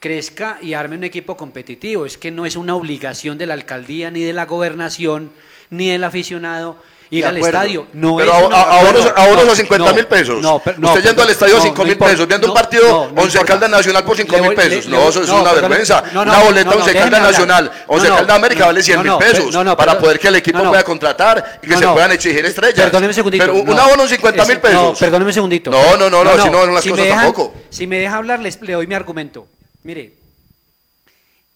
crezca 0.00 0.58
y 0.62 0.74
arme 0.74 0.96
un 0.96 1.04
equipo 1.04 1.36
competitivo. 1.36 2.06
Es 2.06 2.18
que 2.18 2.30
no 2.30 2.46
es 2.46 2.56
una 2.56 2.74
obligación 2.74 3.38
de 3.38 3.46
la 3.46 3.54
alcaldía, 3.54 4.10
ni 4.10 4.22
de 4.22 4.32
la 4.32 4.46
gobernación, 4.46 5.30
ni 5.70 5.90
del 5.90 6.02
aficionado 6.04 6.76
ir 7.12 7.26
al 7.26 7.36
estadio. 7.38 7.88
No 7.92 8.16
Pero 8.16 8.30
es 8.32 8.38
a- 8.42 8.46
una- 8.46 8.56
a- 8.56 8.62
ahora 8.78 8.92
no, 8.92 9.34
no, 9.34 9.46
son 9.46 9.56
50 9.56 9.92
mil 9.92 10.02
no, 10.04 10.08
pesos. 10.08 10.40
no, 10.40 10.60
pero- 10.64 10.78
no, 10.78 10.88
Usted 10.92 11.02
yendo 11.04 11.22
al 11.24 11.30
estadio 11.30 11.56
no, 11.56 11.62
5 11.62 11.76
no 11.82 11.84
mil 11.88 11.98
pesos, 11.98 12.26
viendo 12.28 12.46
un 12.46 12.50
no, 12.50 12.54
partido 12.54 12.88
no, 12.88 13.10
no 13.12 13.22
Once. 13.22 13.38
Caldas 13.44 13.68
Nacional 13.68 14.04
por 14.04 14.16
5 14.16 14.36
Le 14.36 14.42
mil 14.42 14.54
pesos. 14.54 14.86
le- 14.86 14.96
no, 14.96 15.08
eso 15.08 15.22
es 15.22 15.28
no, 15.28 15.42
una 15.42 15.52
vergüenza. 15.52 16.04
no, 16.14 16.24
no, 16.24 16.30
una 16.30 16.38
no, 16.38 16.44
boleta 16.46 16.70
no, 16.70 16.76
Once 16.76 16.98
hablar. 16.98 17.22
Nacional, 17.22 17.64
No, 17.64 17.94
Once 17.94 18.08
no, 18.08 18.14
Caldas 18.16 18.36
América 18.36 18.60
no, 18.60 18.66
vale 18.66 18.82
100 18.84 18.96
no, 18.96 19.02
mil 19.02 19.12
no, 19.12 19.18
pesos 19.18 19.52
no, 19.54 19.64
no, 19.64 19.76
para 19.76 19.98
poder 19.98 20.18
que 20.20 20.28
el 20.28 20.36
equipo 20.36 20.58
No, 20.58 20.64
no. 20.64 20.70
pueda 20.70 20.84
contratar 20.84 21.58
y 21.62 21.66
que 21.66 21.72
No, 21.74 21.78
se 21.80 21.84
no. 21.84 21.92
puedan 21.94 22.12
exigir 22.12 22.46
estrellas. 22.46 22.76
Perdóneme 22.76 23.08
un 23.08 23.14
segundito. 23.14 23.44
Pero 23.44 23.56
un 23.58 23.66
no. 23.66 23.82
abono 23.82 24.06
50 24.06 24.44
mil 24.44 24.56
Ese- 24.58 24.72
No, 24.72 24.80
pesos. 24.82 24.98
perdóneme 25.00 25.28
un 25.30 25.34
segundito. 25.34 25.70
No, 25.72 25.96
no, 25.96 26.08
no, 26.08 26.22
no, 26.24 26.30
así 26.30 26.48
no 26.48 26.60
son 26.64 26.74
las 26.74 26.84
si 26.84 26.90
cosas 26.90 27.08
tampoco. 27.08 27.54
Si 27.70 27.86
me 27.88 27.98
deja 27.98 28.16
hablar, 28.16 28.38
le 28.40 28.72
doy 28.72 28.86
mi 28.86 28.94
argumento. 28.94 29.48
Mire, 29.82 30.14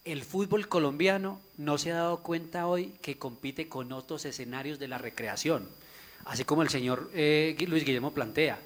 el 0.04 0.22
fútbol 0.22 0.68
colombiano 0.68 1.40
no 1.58 1.76
se 1.76 1.92
ha 1.92 1.96
dado 1.96 2.22
cuenta 2.22 2.66
hoy 2.66 2.94
que 3.02 3.18
compite 3.18 3.68
con 3.68 3.92
otros 3.92 4.24
escenarios 4.24 4.78
de 4.78 4.88
la 4.88 4.98
recreación. 4.98 5.68
Así 6.24 6.44
como 6.44 6.62
el 6.62 6.70
señor 6.70 7.10
eh, 7.14 7.54
Luis 7.68 7.84
Guillermo 7.84 8.12
plantea, 8.12 8.58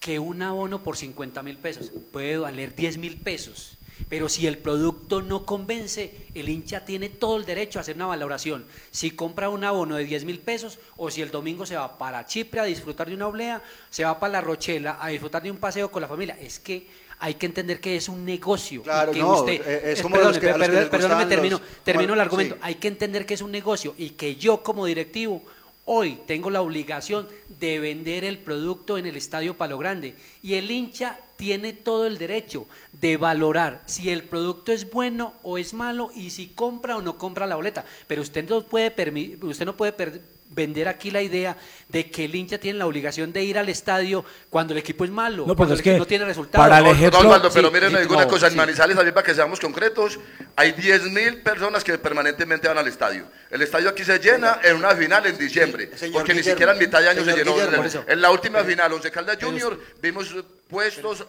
que 0.00 0.18
un 0.18 0.40
abono 0.42 0.82
por 0.82 0.96
50 0.96 1.42
mil 1.42 1.58
pesos 1.58 1.90
puede 2.12 2.38
valer 2.38 2.74
10 2.74 2.98
mil 2.98 3.16
pesos. 3.18 3.76
Pero 4.08 4.28
si 4.28 4.46
el 4.46 4.58
producto 4.58 5.22
no 5.22 5.46
convence, 5.46 6.28
el 6.34 6.48
hincha 6.48 6.84
tiene 6.84 7.08
todo 7.08 7.36
el 7.36 7.44
derecho 7.44 7.78
a 7.78 7.82
hacer 7.82 7.96
una 7.96 8.06
valoración. 8.06 8.64
Si 8.90 9.12
compra 9.12 9.48
un 9.48 9.64
abono 9.64 9.96
de 9.96 10.04
10 10.04 10.24
mil 10.24 10.40
pesos 10.40 10.78
o 10.96 11.10
si 11.10 11.22
el 11.22 11.30
domingo 11.30 11.64
se 11.64 11.76
va 11.76 11.96
para 11.96 12.26
Chipre 12.26 12.60
a 12.60 12.64
disfrutar 12.64 13.08
de 13.08 13.14
una 13.14 13.28
oblea, 13.28 13.62
se 13.90 14.04
va 14.04 14.18
para 14.18 14.32
La 14.32 14.40
Rochela 14.40 14.98
a 15.00 15.08
disfrutar 15.08 15.42
de 15.42 15.50
un 15.50 15.58
paseo 15.58 15.90
con 15.90 16.02
la 16.02 16.08
familia. 16.08 16.36
Es 16.40 16.58
que 16.58 16.88
hay 17.18 17.34
que 17.34 17.46
entender 17.46 17.80
que 17.80 17.96
es 17.96 18.08
un 18.08 18.24
negocio. 18.24 18.80
y 18.80 18.84
Claro, 18.84 19.12
que 19.12 19.18
no, 19.20 19.40
usted, 19.40 19.60
eh, 19.66 19.92
es 19.92 20.02
como 20.02 20.16
los 20.16 20.38
que- 20.38 20.46
los 20.46 20.56
que 20.56 20.60
perdón- 20.64 20.74
les 20.80 20.88
perdóneme, 20.88 20.98
gustaban 21.14 21.28
termino, 21.28 21.58
los- 21.58 21.68
termino 21.84 22.14
el 22.14 22.20
argumento. 22.20 22.54
sí. 22.56 22.60
Hay 22.64 22.74
que 22.76 22.88
entender 22.88 23.26
que 23.26 23.34
es 23.34 23.42
un 23.42 23.50
negocio 23.52 23.94
y 23.98 24.10
que 24.10 24.36
yo 24.36 24.62
como 24.62 24.86
directivo 24.86 25.42
hoy 25.86 26.18
tengo 26.26 26.50
la 26.50 26.62
obligación 26.62 27.28
de 27.60 27.78
vender 27.78 28.24
el 28.24 28.38
producto 28.38 28.96
en 28.98 29.06
el 29.06 29.16
Estadio 29.16 29.54
Palo 29.56 29.76
Grande 29.78 30.14
y 30.42 30.54
el 30.54 30.70
hincha 30.70 31.18
tiene 31.36 31.72
todo 31.72 32.06
el 32.06 32.16
derecho 32.16 32.66
de 32.92 33.16
valorar 33.16 33.82
si 33.86 34.08
el 34.10 34.22
producto 34.22 34.72
es 34.72 34.88
bueno 34.90 35.34
o 35.42 35.58
es 35.58 35.74
malo 35.74 36.10
y 36.14 36.30
si 36.30 36.46
compra 36.48 36.96
o 36.96 37.02
no 37.02 37.18
compra 37.18 37.46
la 37.46 37.56
boleta. 37.56 37.84
Pero 38.06 38.22
usted 38.22 38.48
no 38.48 38.62
puede 38.62 38.90
usted 39.42 39.66
no 39.66 39.76
puede 39.76 39.92
per- 39.92 40.22
vender 40.54 40.88
aquí 40.88 41.10
la 41.10 41.20
idea 41.22 41.56
de 41.88 42.10
que 42.10 42.24
el 42.24 42.34
hincha 42.34 42.58
tiene 42.58 42.78
la 42.78 42.86
obligación 42.86 43.32
de 43.32 43.42
ir 43.44 43.58
al 43.58 43.68
estadio 43.68 44.24
cuando 44.48 44.72
el 44.72 44.78
equipo 44.78 45.04
es 45.04 45.10
malo, 45.10 45.38
No, 45.46 45.46
pues 45.48 45.56
cuando 45.56 45.74
es 45.74 45.80
el 45.80 45.82
equipo 45.82 45.94
que 45.94 45.98
no 45.98 46.06
tiene 46.06 46.24
resultados. 46.24 46.64
para 46.64 46.78
el 46.78 46.84
No, 46.84 46.90
ejemplo- 46.92 47.22
no, 47.22 47.28
Osvaldo, 47.28 47.50
pero 47.52 47.68
Sí, 47.68 47.74
miren, 47.74 47.90
sí, 47.90 47.96
digo 47.98 48.14
una 48.14 48.24
no, 48.24 48.30
cosa, 48.30 48.46
en 48.46 48.52
sí. 48.52 48.56
Manizales, 48.58 48.96
también 48.96 49.14
para 49.14 49.26
que 49.26 49.34
seamos 49.34 49.60
concretos, 49.60 50.18
hay 50.56 50.72
10 50.72 51.10
mil 51.10 51.42
personas 51.42 51.82
que 51.84 51.98
permanentemente 51.98 52.68
van 52.68 52.78
al 52.78 52.88
estadio. 52.88 53.26
El 53.50 53.62
estadio 53.62 53.88
aquí 53.90 54.04
se 54.04 54.18
llena 54.18 54.60
en 54.62 54.76
una 54.76 54.94
final 54.96 55.26
en 55.26 55.36
diciembre, 55.38 55.86
porque 56.12 56.34
ni 56.34 56.40
Guillermo, 56.40 56.42
siquiera 56.42 56.72
en 56.72 56.78
mitad 56.78 57.00
de 57.00 57.08
año 57.10 57.24
se 57.24 57.32
llenó. 57.36 57.54
En- 58.06 58.20
la 58.20 58.30
última 58.30 58.62
final, 58.64 58.92
Once 58.92 59.10
Caldas 59.10 59.38
Junior, 59.40 59.78
vimos 60.00 60.34
puestos 60.68 61.24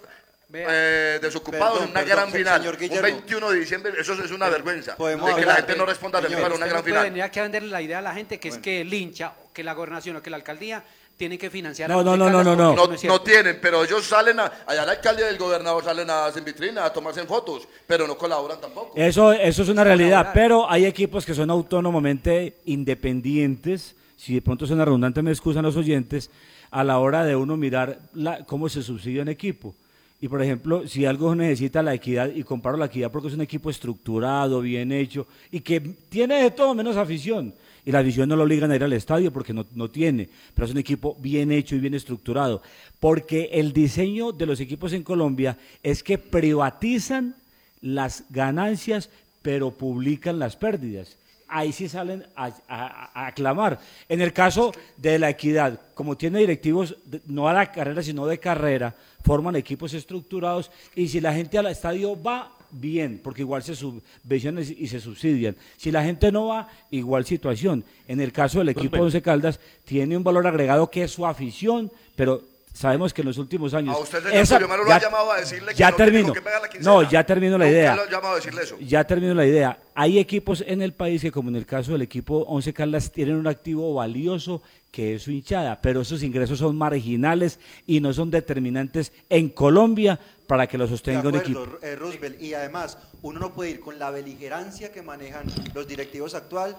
eh, 0.53 1.19
desocupados 1.21 1.79
Perdón, 1.79 1.83
en 1.85 1.89
una 1.91 1.99
perdón, 2.01 2.15
gran 2.17 2.31
final. 2.31 2.59
señor 2.61 2.73
Un 2.75 2.79
Guillermo. 2.79 3.01
21 3.03 3.51
de 3.51 3.59
diciembre, 3.59 3.93
eso 3.99 4.13
es 4.13 4.31
una 4.31 4.49
vergüenza. 4.49 4.95
podemos 4.95 5.27
de 5.29 5.35
que 5.41 5.45
la 5.45 5.55
gente 5.55 5.75
no 5.75 5.83
eh, 5.83 5.87
responda 5.87 6.21
señor, 6.21 6.41
para 6.41 6.55
una 6.55 6.65
Usted 6.65 6.69
gran 6.69 6.83
final. 6.83 7.03
venir 7.03 7.23
aquí 7.23 7.39
a 7.39 7.43
venderle 7.43 7.69
la 7.69 7.81
idea 7.81 7.99
a 7.99 8.01
la 8.01 8.13
gente 8.13 8.39
que 8.39 8.49
es 8.49 8.57
que 8.57 8.81
el 8.81 8.93
hincha, 8.93 9.33
que 9.53 9.63
la 9.63 9.73
gobernación 9.73 10.15
o 10.17 10.21
que 10.21 10.29
la 10.29 10.37
alcaldía 10.37 10.83
tiene 11.17 11.37
que 11.37 11.49
financiar 11.49 11.89
No, 11.89 12.01
a 12.01 12.03
no, 12.03 12.17
no, 12.17 12.29
no, 12.29 12.43
no, 12.43 12.55
no. 12.55 12.75
No, 12.75 13.21
tienen, 13.21 13.59
pero 13.61 13.85
ellos 13.85 14.03
salen 14.05 14.37
a, 14.39 14.51
allá 14.67 14.83
el 14.83 14.89
alcalde 14.89 15.23
y 15.23 15.29
el 15.33 15.37
gobernador 15.37 15.81
salen 15.83 16.09
a 16.09 16.25
hacer 16.25 16.43
vitrina, 16.43 16.83
a 16.83 16.91
tomarse 16.91 17.21
en 17.21 17.27
fotos, 17.27 17.67
pero 17.87 18.05
no 18.05 18.17
colaboran 18.17 18.59
tampoco. 18.59 18.91
Eso, 18.97 19.31
eso 19.31 19.63
es 19.63 19.69
una 19.69 19.83
realidad, 19.85 20.31
pero 20.33 20.69
hay 20.69 20.85
equipos 20.85 21.25
que 21.25 21.33
son 21.33 21.49
autónomamente 21.49 22.57
independientes, 22.65 23.95
si 24.17 24.33
de 24.35 24.41
pronto 24.41 24.65
suena 24.67 24.83
redundante 24.85 25.21
me 25.21 25.31
excusan 25.31 25.63
los 25.63 25.75
oyentes, 25.77 26.29
a 26.71 26.83
la 26.83 26.97
hora 26.99 27.23
de 27.23 27.35
uno 27.37 27.55
mirar 27.55 27.99
la- 28.13 28.43
cómo 28.45 28.67
se 28.67 28.83
subsidia 28.83 29.21
un 29.21 29.29
equipo. 29.29 29.73
Y 30.21 30.27
por 30.27 30.41
ejemplo, 30.41 30.87
si 30.87 31.05
algo 31.05 31.35
necesita 31.35 31.83
la 31.83 31.93
equidad, 31.93 32.31
y 32.33 32.43
comparo 32.43 32.77
la 32.77 32.85
equidad 32.85 33.11
porque 33.11 33.27
es 33.27 33.33
un 33.33 33.41
equipo 33.41 33.69
estructurado, 33.69 34.61
bien 34.61 34.91
hecho, 34.91 35.27
y 35.51 35.59
que 35.59 35.79
tiene 35.79 36.43
de 36.43 36.51
todo 36.51 36.73
menos 36.73 36.97
afición. 36.97 37.53
Y 37.85 37.91
la 37.91 37.99
afición 37.99 38.27
no 38.27 38.35
lo 38.35 38.43
obligan 38.43 38.71
a 38.71 38.75
ir 38.75 38.83
al 38.83 38.93
estadio 38.93 39.31
porque 39.31 39.53
no, 39.53 39.65
no 39.75 39.89
tiene, 39.89 40.27
pero 40.55 40.65
es 40.65 40.71
un 40.71 40.79
equipo 40.79 41.15
bien 41.19 41.51
hecho 41.51 41.75
y 41.75 41.79
bien 41.79 41.93
estructurado. 41.93 42.63
Porque 42.99 43.49
el 43.53 43.73
diseño 43.73 44.31
de 44.31 44.47
los 44.47 44.59
equipos 44.59 44.93
en 44.93 45.03
Colombia 45.03 45.57
es 45.83 46.01
que 46.01 46.17
privatizan 46.17 47.35
las 47.81 48.23
ganancias, 48.31 49.09
pero 49.43 49.69
publican 49.69 50.39
las 50.39 50.55
pérdidas. 50.55 51.17
ahí 51.47 51.71
sí 51.71 51.87
salen 51.87 52.25
a, 52.35 53.27
aclamar. 53.27 53.79
En 54.09 54.19
el 54.21 54.33
caso 54.33 54.73
de 54.97 55.19
la 55.19 55.29
equidad, 55.29 55.79
como 55.93 56.17
tiene 56.17 56.39
directivos 56.39 56.95
no 57.27 57.47
a 57.47 57.53
la 57.53 57.71
carrera, 57.71 58.01
sino 58.01 58.25
de 58.25 58.39
carrera, 58.39 58.95
forman 59.25 59.55
equipos 59.55 59.93
estructurados 59.93 60.71
y 60.95 61.07
si 61.07 61.19
la 61.19 61.33
gente 61.33 61.57
al 61.57 61.65
estadio 61.65 62.21
va, 62.21 62.51
bien, 62.71 63.19
porque 63.23 63.41
igual 63.41 63.63
se 63.63 63.75
subvencionan 63.75 64.63
y 64.63 64.87
se 64.87 64.99
subsidian. 64.99 65.55
Si 65.77 65.91
la 65.91 66.03
gente 66.03 66.31
no 66.31 66.47
va, 66.47 66.67
igual 66.91 67.25
situación. 67.25 67.83
En 68.07 68.21
el 68.21 68.31
caso 68.31 68.59
del 68.59 68.69
equipo 68.69 68.91
Pues, 68.91 69.01
Once 69.01 69.21
Caldas, 69.21 69.59
tiene 69.83 70.15
un 70.15 70.23
valor 70.23 70.45
agregado 70.45 70.91
que 70.91 71.03
es 71.03 71.11
su 71.11 71.25
afición, 71.25 71.91
pero 72.15 72.43
sabemos 72.75 73.13
que 73.13 73.21
en 73.21 73.27
los 73.27 73.37
últimos 73.37 73.73
años... 73.73 73.95
A 73.95 73.99
usted, 73.99 74.19
señor 74.21 74.35
esa- 74.35 74.59
lo 74.59 74.87
ya- 74.87 74.95
ha 74.97 74.99
llamado 75.01 75.31
a 75.31 75.39
decirle 75.39 75.71
que 75.71 75.77
ya 75.77 75.91
no 75.91 75.95
termino. 75.97 76.33
pagar 76.33 76.61
la 76.61 76.67
quincena. 76.69 76.91
No, 76.93 77.09
ya 77.09 77.25
termino 77.25 77.57
la 77.57 77.69
idea. 77.69 77.95
lo 77.95 78.01
ha 78.03 78.09
llamado 78.09 78.33
a 78.33 78.35
decirle 78.35 78.63
eso. 78.63 78.77
Ya 78.79 79.03
termino 79.05 79.33
la 79.33 79.45
idea. 79.47 79.79
Hay 79.95 80.19
equipos 80.19 80.63
en 80.67 80.81
el 80.81 80.91
país 80.93 81.21
que, 81.21 81.31
como 81.31 81.49
en 81.49 81.55
el 81.55 81.65
caso 81.65 81.93
del 81.93 82.01
equipo 82.01 82.39
Once 82.47 82.73
Caldas, 82.73 83.11
tienen 83.11 83.35
un 83.37 83.47
activo 83.47 83.93
valioso 83.93 84.61
que 84.91 85.15
es 85.15 85.23
su 85.23 85.31
hinchada, 85.31 85.79
pero 85.81 86.01
esos 86.01 86.21
ingresos 86.23 86.59
son 86.59 86.77
marginales 86.77 87.59
y 87.87 87.99
no 88.01 88.13
son 88.13 88.29
determinantes 88.31 89.11
en 89.29 89.49
Colombia 89.49 90.19
para 90.47 90.67
que 90.67 90.77
lo 90.77 90.85
De 90.85 90.89
sostenga 90.91 91.27
un 91.29 91.35
equipo. 91.35 91.65
eh, 91.81 91.95
Roosevelt. 91.95 92.41
Y 92.41 92.53
además, 92.53 92.97
uno 93.21 93.39
no 93.39 93.53
puede 93.53 93.71
ir 93.71 93.79
con 93.79 93.97
la 93.99 94.11
beligerancia 94.11 94.91
que 94.91 95.01
manejan 95.01 95.45
los 95.73 95.87
directivos 95.87 96.33
actual, 96.35 96.77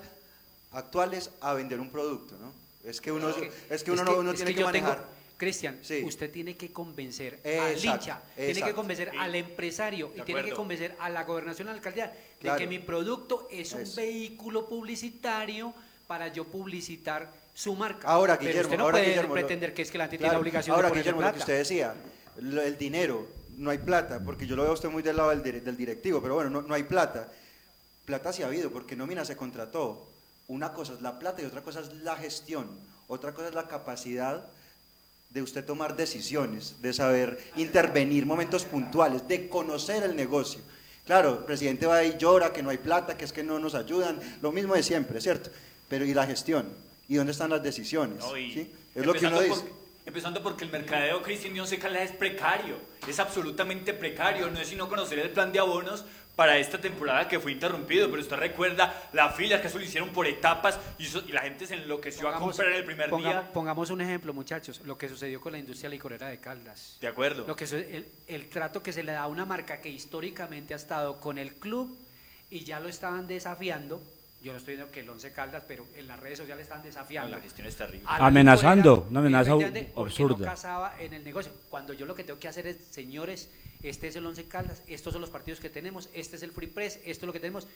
actuales 0.73 1.31
a 1.41 1.55
vender 1.55 1.81
un 1.81 1.91
producto, 1.91 2.37
¿no? 2.41 2.53
Es 2.89 3.01
que 3.01 3.11
uno, 3.11 3.29
es 3.71 3.83
que 3.83 3.91
uno, 3.91 4.05
no, 4.05 4.17
uno 4.19 4.31
es 4.31 4.37
tiene 4.37 4.53
que, 4.53 4.57
tengo- 4.59 4.67
manejar. 4.69 5.16
Cristian, 5.37 5.79
Sí. 5.83 6.03
usted 6.05 6.31
tiene 6.31 6.57
que 6.57 6.73
convencer 6.73 7.41
al 7.45 7.77
hincha, 7.85 8.23
tiene 8.35 8.63
que 8.63 8.73
convencer 8.73 9.13
al 9.19 9.35
empresario 9.35 10.13
y 10.17 10.23
tiene 10.23 10.43
que 10.45 10.53
convencer 10.53 10.95
a 10.99 11.11
la 11.11 11.25
gobernación, 11.25 11.69
a 11.69 11.73
la 11.73 11.77
alcaldía, 11.77 12.07
de 12.07 12.17
Claro. 12.41 12.59
que 12.59 12.67
mi 12.67 12.79
producto 12.79 13.47
es 13.51 13.73
un 13.73 13.85
vehículo 13.95 14.67
publicitario 14.67 15.75
para 16.07 16.29
yo 16.29 16.45
publicitar 16.45 17.31
su 17.55 17.75
marca. 17.75 18.07
Ahora, 18.09 18.39
Pero 18.39 18.49
Guillermo, 18.49 18.69
usted 18.69 18.79
no 18.79 18.85
ahora, 18.85 18.99
puede 18.99 19.09
Guillermo, 19.11 19.33
pretender 19.35 19.75
que 19.75 19.83
es 19.83 19.91
que 19.91 19.99
la 19.99 20.05
gente 20.05 20.19
Claro, 20.19 20.31
tiene 20.31 20.35
la 20.35 20.41
obligación 20.41 20.77
Ahora, 20.77 20.89
de 20.91 20.95
Guillermo, 20.97 21.21
lo 21.21 21.27
que 21.27 21.33
plata. 21.33 21.45
usted 21.45 21.59
decía, 21.59 21.95
el 22.39 22.79
dinero, 22.79 23.27
no 23.57 23.71
hay 23.71 23.79
plata, 23.79 24.21
porque 24.25 24.47
yo 24.47 24.57
lo 24.57 24.63
veo 24.63 24.71
a 24.73 24.75
usted 24.75 24.89
muy 24.91 25.03
del 25.03 25.17
lado 25.17 25.31
del, 25.31 25.43
del 25.65 25.77
directivo, 25.77 26.21
pero 26.23 26.35
bueno, 26.35 26.51
no, 26.51 26.63
no 26.63 26.75
hay 26.75 26.83
plata. 26.85 27.29
Plata 28.05 28.33
sí 28.33 28.43
ha 28.43 28.47
habido, 28.47 28.71
porque 28.71 28.95
nómina 28.97 29.25
se 29.25 29.37
contrató. 29.37 30.07
Una 30.49 30.73
cosa 30.73 30.93
es 30.95 31.01
la 31.03 31.19
plata 31.19 31.43
y 31.43 31.45
otra 31.47 31.63
cosa 31.63 31.81
es 31.81 31.93
la 31.95 32.15
gestión. 32.17 32.69
Otra 33.09 33.33
cosa 33.33 33.49
es 33.49 33.55
la 33.55 33.67
capacidad 33.67 34.47
de 35.37 35.43
usted 35.43 35.67
tomar 35.67 35.95
decisiones, 35.97 36.81
de 36.81 36.95
saber 36.95 37.39
intervenir 37.57 38.25
momentos 38.25 38.65
puntuales, 38.65 39.29
de 39.29 39.51
conocer 39.51 40.03
el 40.03 40.17
negocio. 40.17 40.61
Claro, 41.05 41.41
el 41.41 41.45
presidente 41.45 41.85
va 41.85 42.03
y 42.03 42.17
llora 42.17 42.55
que 42.55 42.63
no 42.63 42.71
hay 42.71 42.79
plata, 42.79 43.19
que 43.19 43.27
es 43.27 43.35
que 43.35 43.43
no 43.45 43.59
nos 43.59 43.75
ayudan, 43.75 44.19
lo 44.41 44.51
mismo 44.51 44.73
de 44.75 44.83
siempre, 44.83 45.21
¿cierto? 45.21 45.51
Pero 45.91 46.07
¿y 46.07 46.15
la 46.15 46.27
gestión? 46.27 46.67
¿Y 47.07 47.17
dónde 47.17 47.33
están 47.33 47.51
las 47.51 47.63
decisiones? 47.63 48.19
No, 48.21 48.31
¿Sí? 48.35 48.73
Es 48.95 49.05
lo 49.05 49.13
que 49.13 49.27
uno 49.27 49.43
dice. 49.43 49.61
por- 49.61 49.71
empezando 50.07 50.43
porque 50.43 50.65
el 50.65 50.71
mercadeo 50.71 51.23
Cristian 51.23 51.59
Once 51.61 51.79
Caldas 51.79 52.11
es 52.11 52.17
precario, 52.17 52.77
es 53.07 53.19
absolutamente 53.21 53.93
precario, 53.93 54.49
no 54.51 54.59
es 54.59 54.69
sino 54.69 54.89
conocer 54.89 55.19
el 55.19 55.29
plan 55.31 55.53
de 55.53 55.59
abonos 55.59 56.07
para 56.37 56.59
esta 56.59 56.79
temporada 56.79 57.27
que 57.27 57.41
fue 57.41 57.51
interrumpido, 57.53 58.11
pero 58.11 58.21
usted 58.21 58.37
recuerda 58.37 59.09
las 59.15 59.35
filas 59.35 59.63
que 59.63 59.69
eso 59.69 59.79
lo 59.79 59.85
hicieron 59.85 60.11
por 60.11 60.27
etapas 60.27 60.79
y, 60.99 61.07
eso- 61.07 61.23
y 61.27 61.33
la 61.33 61.41
gente 61.41 61.67
se 61.67 61.75
enloqueció 61.75 62.29
a 62.29 62.39
comprar 62.39 62.71
el 62.73 62.85
primer 62.85 63.09
ponga- 63.09 63.31
día. 63.31 63.53
Pongamos 63.55 63.89
un 63.89 64.03
ejemplo, 64.03 64.35
muchachos, 64.35 64.83
lo 64.85 64.99
que 64.99 65.09
sucedió 65.09 65.41
con 65.41 65.53
la 65.53 65.59
industria 65.59 65.89
licorera 65.89 66.29
de 66.29 66.39
Caldas. 66.39 66.99
De 67.01 67.09
acuerdo. 67.09 67.47
Lo 67.47 67.57
que 67.57 67.67
su- 67.67 67.77
el, 67.77 68.07
el 68.29 68.49
trato 68.51 68.83
que 68.83 68.93
se 68.93 69.03
le 69.03 69.13
da 69.13 69.23
a 69.23 69.27
una 69.29 69.47
marca 69.47 69.81
que 69.81 69.89
históricamente 69.89 70.75
ha 70.75 70.77
estado 70.77 71.19
con 71.21 71.39
el 71.39 71.55
club 71.55 71.97
y 72.51 72.61
ya 72.65 72.81
lo 72.81 72.91
estaban 72.91 73.27
desafiando. 73.27 74.03
Yo 74.43 74.53
no 74.53 74.59
estoy 74.59 74.75
diciendo 74.75 74.93
que 74.93 75.01
el 75.01 75.09
Once 75.09 75.33
Caldas, 75.33 75.65
pero 75.67 75.87
en 75.97 76.07
las 76.07 76.21
redes 76.21 76.39
sociales 76.39 76.65
están 76.65 76.83
desafiando. 76.83 77.31
No, 77.31 77.37
la 77.39 77.43
gestión 77.43 77.67
es 77.67 77.77
terrible. 77.77 78.03
Amenazando, 78.07 79.07
una 79.11 79.21
amenaza 79.21 79.53
absurda. 79.97 80.37
No 80.39 80.45
casaba 80.45 80.95
en 81.01 81.15
el 81.15 81.25
negocio. 81.25 81.51
Cuando 81.71 81.95
yo 81.95 82.05
lo 82.05 82.15
que 82.15 82.23
tengo 82.25 82.39
que 82.39 82.47
hacer 82.47 82.67
es, 82.67 82.77
señores, 82.91 83.49
este 83.83 84.09
es 84.09 84.17
el 84.17 84.27
Once 84.27 84.45
Caldas, 84.45 84.83
estos 84.87 85.13
son 85.13 85.21
los 85.21 85.31
partidos 85.31 85.61
que 85.61 85.71
tenemos, 85.71 86.09
este 86.13 86.37
es 86.37 86.43
el 86.43 86.53
Free 86.53 86.69
Press, 86.69 86.97
esto 87.05 87.25
es 87.25 87.27
lo 87.27 87.33
que 87.33 87.41
tenemos. 87.41 87.67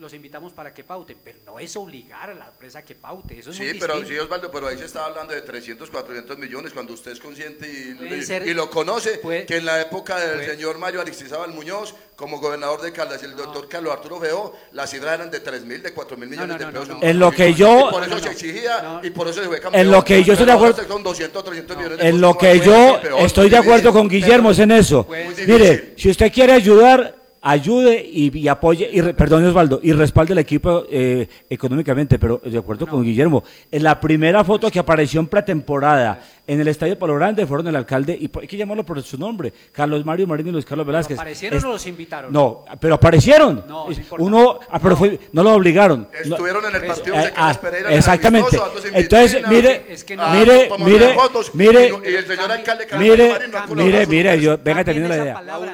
Los 0.00 0.14
invitamos 0.14 0.52
para 0.52 0.72
que 0.72 0.84
pauten, 0.84 1.16
pero 1.24 1.38
no 1.44 1.58
es 1.58 1.74
obligar 1.76 2.30
a 2.30 2.34
la 2.34 2.46
empresa 2.46 2.78
a 2.78 2.82
que 2.84 2.94
paute. 2.94 3.36
Eso 3.36 3.50
es 3.50 3.56
Sí, 3.56 3.64
muy 3.64 3.80
pero 3.80 4.04
sí, 4.06 4.16
Osvaldo, 4.16 4.48
pero 4.48 4.68
ahí 4.68 4.78
se 4.78 4.84
está 4.84 5.04
hablando 5.06 5.34
de 5.34 5.40
300, 5.42 5.90
400 5.90 6.38
millones 6.38 6.72
cuando 6.72 6.92
usted 6.92 7.10
es 7.10 7.18
consciente 7.18 7.66
y, 7.68 8.14
y- 8.14 8.22
ser- 8.22 8.46
y 8.46 8.54
lo 8.54 8.70
conoce, 8.70 9.18
puede- 9.18 9.44
que 9.44 9.56
en 9.56 9.64
la 9.66 9.80
época 9.80 10.20
del 10.20 10.36
puede- 10.36 10.50
señor 10.54 10.78
Mario 10.78 11.00
Aristizábal 11.00 11.52
Muñoz, 11.52 11.96
como 12.14 12.38
gobernador 12.38 12.80
de 12.80 12.92
Caldas, 12.92 13.20
y 13.22 13.24
el 13.26 13.34
doctor 13.34 13.68
Carlos 13.68 13.92
Arturo 13.92 14.20
Feo, 14.20 14.54
las 14.70 14.88
cifras 14.88 15.14
eran 15.14 15.32
de 15.32 15.40
3 15.40 15.64
mil, 15.64 15.82
de 15.82 15.92
4 15.92 16.16
mil 16.16 16.28
millones 16.28 16.50
no, 16.50 16.58
de 16.58 16.64
no, 16.66 16.70
pesos. 16.70 16.88
no, 16.90 16.94
un 16.94 17.00
no. 17.00 17.06
En 17.08 17.18
lo 17.18 17.32
que 17.32 17.54
yo- 17.54 17.88
Y 17.88 17.90
por 17.90 18.04
eso 18.04 18.18
se 18.20 18.24
no. 18.26 18.30
exigía 18.30 19.00
y 19.02 19.10
por 19.10 19.26
eso 19.26 19.42
se 19.42 19.48
fue 19.48 19.60
campeón. 19.60 19.84
En 19.84 19.90
lo 19.90 20.04
que 20.04 20.22
yo 20.22 20.34
estoy 20.34 20.46
de 20.46 20.52
acuerdo- 20.52 20.86
Con 20.86 21.02
200, 21.02 21.42
300 21.44 21.76
millones 21.76 21.98
de 21.98 22.04
En 22.04 22.10
pesos, 22.10 22.20
lo 22.20 22.28
¿cómo 22.28 22.38
que 22.40 22.60
yo 22.60 23.00
estoy 23.18 23.50
de 23.50 23.56
acuerdo 23.56 23.92
con 23.92 24.08
Guillermo 24.08 24.52
es 24.52 24.60
en 24.60 24.70
eso. 24.70 25.08
Mire, 25.44 25.94
si 25.96 26.08
usted 26.08 26.32
quiere 26.32 26.52
ayudar, 26.52 27.17
ayude 27.42 28.04
y, 28.12 28.36
y 28.38 28.48
apoye, 28.48 28.88
y 28.92 29.00
re- 29.00 29.14
perdón 29.14 29.44
Osvaldo, 29.44 29.80
y 29.82 29.92
respalde 29.92 30.32
el 30.32 30.38
equipo 30.38 30.84
eh, 30.90 31.28
económicamente, 31.48 32.18
pero 32.18 32.40
de 32.44 32.58
acuerdo 32.58 32.86
con 32.86 33.02
Guillermo, 33.02 33.44
en 33.70 33.82
la 33.82 34.00
primera 34.00 34.44
foto 34.44 34.70
que 34.70 34.78
apareció 34.78 35.20
en 35.20 35.26
pretemporada 35.26 36.20
en 36.48 36.60
el 36.60 36.66
Estadio 36.68 36.98
Palo 36.98 37.14
Grande 37.14 37.46
fueron 37.46 37.68
el 37.68 37.76
alcalde, 37.76 38.14
y 38.18 38.30
hay 38.40 38.46
que 38.48 38.56
llamarlo 38.56 38.84
por 38.84 39.00
su 39.02 39.18
nombre, 39.18 39.52
Carlos 39.70 40.04
Mario 40.04 40.26
Marín 40.26 40.48
y 40.48 40.50
Luis 40.50 40.64
Carlos 40.64 40.86
Velázquez. 40.86 41.18
¿Aparecieron 41.18 41.58
Es- 41.58 41.64
o 41.64 41.68
los 41.68 41.86
invitaron? 41.86 42.32
No, 42.32 42.64
pero 42.80 42.94
aparecieron. 42.94 43.64
No, 43.68 43.84
no 43.86 43.92
importa. 43.92 44.24
Uno, 44.24 44.58
ah, 44.70 44.78
pero 44.82 44.96
fue- 44.96 45.20
no 45.32 45.42
lo 45.42 45.52
obligaron. 45.52 46.08
No- 46.24 46.34
Estuvieron 46.36 46.64
en 46.64 46.74
el 46.74 46.86
partido 46.86 47.14
eh, 47.14 47.18
de 47.18 47.32
Carlos 47.32 47.56
ah, 47.56 47.60
Pereira. 47.60 47.94
Exactamente. 47.94 48.56
amistoso, 48.56 48.88
Entonces, 48.94 49.48
mire, 49.48 49.86
es 49.90 50.04
que 50.04 50.16
no- 50.16 50.22
ah, 50.24 50.34
mire, 50.34 50.70
mire, 50.78 51.14
fotos, 51.14 51.54
mire, 51.54 51.92
y 52.04 52.14
el 52.14 52.26
señor 52.26 52.50
alcalde 52.50 52.86
Carlos 52.86 53.08
mire, 53.08 53.28
Marín 53.30 53.50
no 53.50 53.84
mire, 53.84 54.06
mire, 54.06 54.40
yo, 54.40 54.56
venga 54.58 54.84
teniendo 54.84 55.08
la 55.10 55.16
idea. 55.22 55.34
palabra, 55.34 55.72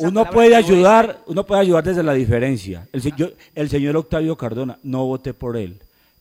Uno 0.00 0.28
puede 0.30 0.56
ayudar, 0.56 1.20
uno 1.26 1.46
puede 1.46 1.60
ayudar 1.60 1.84
desde 1.84 2.02
la 2.02 2.12
diferencia. 2.14 2.88
El, 2.92 3.02
yo- 3.14 3.30
el 3.54 3.68
señor 3.68 3.96
Octavio 3.96 4.36
Cardona, 4.36 4.78
no 4.82 5.06
voté 5.06 5.32
por 5.32 5.56
él. 5.56 5.78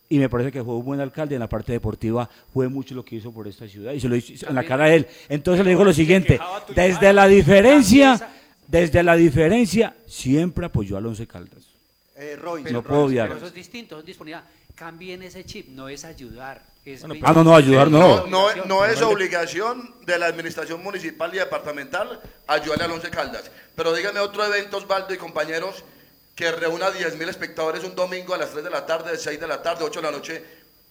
Y 0.09 0.19
me 0.19 0.29
parece 0.29 0.51
que 0.53 0.63
fue 0.63 0.73
un 0.75 0.85
buen 0.85 1.01
alcalde 1.01 1.35
en 1.35 1.41
la 1.41 1.49
parte 1.49 1.73
deportiva, 1.73 2.29
fue 2.53 2.69
mucho 2.69 2.95
lo 2.95 3.03
que 3.03 3.15
hizo 3.17 3.31
por 3.31 3.47
esta 3.47 3.67
ciudad 3.67 3.91
y 3.91 3.99
se 3.99 4.07
lo 4.07 4.15
hizo 4.15 4.47
en 4.47 4.55
la 4.55 4.63
cara 4.63 4.85
de 4.85 4.95
él. 4.95 5.07
Entonces 5.27 5.65
le 5.65 5.71
digo 5.71 5.83
lo 5.83 5.93
siguiente, 5.93 6.39
desde 6.73 7.11
la 7.11 7.27
diferencia, 7.27 8.29
desde 8.67 9.03
la 9.03 9.15
diferencia, 9.15 9.95
siempre 10.07 10.65
apoyó 10.65 10.95
al 10.97 11.05
Once 11.07 11.27
Caldas. 11.27 11.63
Eh, 12.15 12.37
No 12.71 12.81
puedo 12.83 13.01
obviar. 13.03 13.27
Pero 13.27 13.37
eso 13.39 13.47
es 13.47 13.53
distinto, 13.53 13.99
es 13.99 14.05
disponibilidad. 14.05 14.43
Cambien 14.75 15.23
ese 15.23 15.43
chip, 15.43 15.69
no 15.69 15.89
es 15.89 16.05
ayudar. 16.05 16.61
Es 16.85 17.01
Bueno, 17.01 17.15
brindar- 17.15 17.31
ah, 17.31 17.33
no, 17.33 17.43
no, 17.43 17.55
ayudar 17.55 17.91
no. 17.91 17.99
No, 17.99 18.27
no, 18.27 18.65
no 18.65 18.85
es 18.85 19.01
obligación 19.01 19.93
de 20.05 20.17
la 20.17 20.27
administración 20.27 20.81
municipal 20.81 21.33
y 21.33 21.37
departamental 21.39 22.21
ayudarle 22.47 22.85
al 22.85 22.91
Once 22.91 23.09
Caldas. 23.09 23.51
Pero 23.75 23.93
dígame 23.93 24.19
otro 24.19 24.45
evento, 24.45 24.77
Osvaldo 24.77 25.13
y 25.13 25.17
compañeros, 25.17 25.83
que 26.37 26.51
reúna 26.51 26.91
10.000 26.91 27.29
espectadores 27.29 27.83
un 27.83 27.95
domingo 27.95 28.35
a 28.35 28.37
las 28.37 28.51
3 28.51 28.63
de 28.63 28.69
la 28.69 28.85
tarde, 28.85 29.17
6 29.17 29.39
de 29.39 29.47
la 29.47 29.59
tarde, 29.63 29.83
8 29.83 30.01
de 30.01 30.05
la 30.05 30.11
noche, 30.11 30.45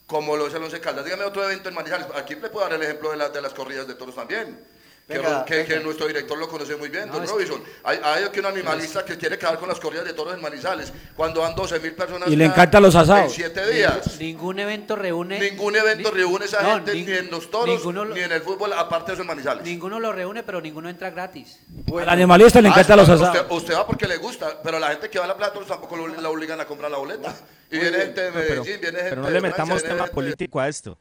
como 0.05 0.37
lo 0.37 0.49
es 0.49 0.55
el 0.55 0.63
Once 0.65 0.81
Caldas. 0.81 1.05
Dígame 1.05 1.23
otro 1.23 1.45
evento 1.45 1.69
en 1.69 1.75
Manizales. 1.77 2.09
Aquí 2.17 2.35
le 2.35 2.49
puedo 2.51 2.67
dar 2.67 2.75
el 2.75 2.83
ejemplo 2.83 3.13
de, 3.13 3.17
la- 3.17 3.29
de 3.29 3.41
las 3.41 3.55
corridas 3.55 3.87
de 3.87 3.95
toros 3.95 4.17
también. 4.17 4.59
Que, 5.07 5.19
Venga, 5.19 5.45
que- 5.45 5.65
que 5.65 5.73
venga. 5.75 5.85
nuestro 5.85 6.09
director 6.09 6.37
lo 6.37 6.49
conoce 6.49 6.75
muy 6.75 6.89
bien, 6.89 7.07
No, 7.07 7.15
don 7.21 7.29
Robinson. 7.29 7.63
Hay, 7.85 8.01
hay 8.03 8.25
aquí 8.25 8.41
un 8.41 8.47
animalista 8.47 9.05
que 9.05 9.17
quiere 9.17 9.37
acabar 9.37 9.57
con 9.57 9.69
las 9.69 9.79
corridas 9.79 10.05
de 10.05 10.13
toros 10.13 10.35
en 10.35 10.43
Manizales, 10.43 10.93
cuando 11.15 11.43
van 11.43 11.55
12.000 11.55 11.95
personas 11.95 12.29
Y 12.29 12.35
le 12.35 12.47
encantan 12.47 12.83
los 12.83 12.93
asados. 12.97 13.27
en 13.27 13.31
7 13.31 13.71
días. 13.71 14.19
Ningún 14.19 14.59
evento 14.59 14.97
reúne. 14.97 15.39
Ningún 15.39 15.77
evento 15.77 16.11
ni- 16.11 16.19
reúne 16.19 16.47
esa 16.47 16.61
no, 16.61 16.75
gente 16.75 16.93
ning- 16.95 17.07
ni 17.07 17.13
en 17.13 17.31
los 17.31 17.49
toros 17.53 17.85
lo- 17.85 18.05
ni 18.07 18.19
en 18.19 18.33
el 18.33 18.43
fútbol, 18.43 18.73
aparte 18.73 19.13
de 19.13 19.15
eso 19.15 19.23
en 19.23 19.29
Manizales. 19.29 19.63
Ninguno 19.63 20.01
lo 20.01 20.13
reúne, 20.13 20.43
pero 20.43 20.61
ninguno 20.61 20.89
entra 20.91 21.11
gratis. 21.11 21.61
Al 21.97 22.09
animalista 22.09 22.61
le 22.61 22.67
Ah, 22.67 22.73
encantan 22.73 22.97
los 22.97 23.09
usted- 23.09 23.27
asados. 23.29 23.47
Usted, 23.53 23.75
va 23.77 23.87
porque 23.87 24.09
le 24.09 24.17
gusta, 24.17 24.61
pero 24.61 24.81
la 24.81 24.89
gente 24.89 25.09
que 25.09 25.21
va 25.21 25.27
a 25.27 25.29
la 25.29 25.37
plata 25.37 25.61
tampoco 25.69 25.97
lo- 25.97 26.09
la 26.21 26.29
obligan 26.31 26.61
a 26.61 26.65
comprar 26.65 26.91
la 26.91 26.99
boleta. 26.99 27.33
Y 27.71 27.79
viene 27.79 27.97
gente 27.99 28.23
de 28.23 28.27
No, 28.31 28.35
pero, 28.35 28.49
Medellín, 28.65 28.81
viene 28.81 28.97
gente 28.99 29.11
pero 29.11 29.21
no 29.23 29.29
de 29.29 29.35
le 29.35 29.41
metamos 29.41 29.83
tema 29.85 30.07
político 30.09 30.59
a 30.59 30.67
esto. 30.67 30.99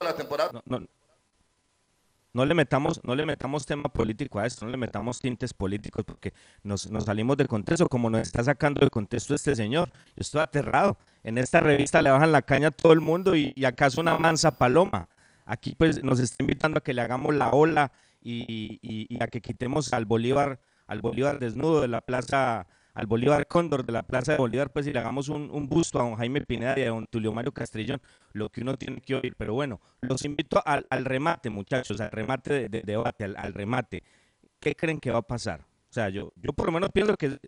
la 0.00 0.12
temporada. 0.16 0.60
No, 0.64 0.82
no, 2.32 2.44
le 2.46 2.54
metamos, 2.54 3.00
no 3.04 3.14
le 3.14 3.26
metamos 3.26 3.66
tema 3.66 3.84
político 3.84 4.38
a 4.38 4.46
esto, 4.46 4.64
no 4.64 4.70
le 4.70 4.76
metamos 4.76 5.20
tintes 5.20 5.52
políticos 5.54 6.04
porque 6.04 6.32
nos, 6.62 6.90
nos 6.90 7.04
salimos 7.04 7.36
del 7.36 7.48
contexto, 7.48 7.88
como 7.88 8.08
nos 8.10 8.22
está 8.22 8.42
sacando 8.44 8.80
del 8.80 8.90
contexto 8.90 9.34
este 9.34 9.54
señor. 9.54 9.90
Yo 10.16 10.20
estoy 10.20 10.40
aterrado. 10.40 10.96
En 11.22 11.38
esta 11.38 11.60
revista 11.60 12.00
le 12.02 12.10
bajan 12.10 12.32
la 12.32 12.42
caña 12.42 12.68
a 12.68 12.70
todo 12.70 12.92
el 12.92 13.00
mundo 13.00 13.36
y, 13.36 13.52
acaso 13.64 14.00
una 14.00 14.18
mansa 14.18 14.56
paloma. 14.58 15.08
Aquí 15.44 15.74
pues 15.76 16.02
nos 16.02 16.20
está 16.20 16.36
invitando 16.42 16.78
a 16.78 16.82
que 16.82 16.94
le 16.94 17.02
hagamos 17.02 17.34
la 17.34 17.50
ola 17.50 17.92
y, 18.22 18.78
y- 18.82 19.06
y 19.08 19.22
a 19.22 19.26
que 19.26 19.40
quitemos 19.40 19.92
al 19.92 20.04
Bolívar, 20.04 20.60
al 20.86 21.00
Bolívar 21.00 21.38
desnudo 21.38 21.80
de 21.80 21.88
la 21.88 22.00
plaza, 22.00 22.66
al 22.94 23.06
Bolívar 23.06 23.46
Cóndor 23.46 23.84
de 23.86 23.92
la 23.92 24.02
plaza 24.02 24.32
de 24.32 24.38
Bolívar, 24.38 24.70
pues 24.72 24.86
y 24.86 24.92
le 24.92 24.98
hagamos 24.98 25.28
un, 25.28 25.50
un 25.50 25.68
busto 25.68 25.98
a 25.98 26.02
don 26.02 26.16
Jaime 26.16 26.40
Pineda 26.42 26.78
y 26.78 26.82
a 26.82 26.88
don 26.90 27.06
Tulio 27.06 27.32
Mario 27.32 27.52
Castrillón, 27.52 28.00
lo 28.32 28.50
que 28.50 28.60
uno 28.62 28.76
tiene 28.76 29.00
que 29.00 29.14
oír. 29.14 29.34
Pero 29.36 29.54
bueno, 29.54 29.80
los 30.02 30.24
invito 30.24 30.62
al, 30.64 30.86
al 30.90 31.04
remate, 31.04 31.50
muchachos, 31.50 32.00
al 32.00 32.10
remate 32.10 32.52
de, 32.52 32.68
de 32.68 32.82
debate, 32.82 33.24
al, 33.24 33.36
al 33.36 33.54
remate. 33.54 34.02
¿Qué 34.60 34.74
creen 34.74 35.00
que 35.00 35.10
va 35.10 35.18
a 35.18 35.22
pasar? 35.22 35.60
O 35.62 35.92
sea, 35.92 36.08
yo, 36.08 36.32
yo 36.36 36.52
por 36.52 36.66
lo 36.66 36.72
menos 36.72 36.90
pienso 36.92 37.16
que 37.16 37.38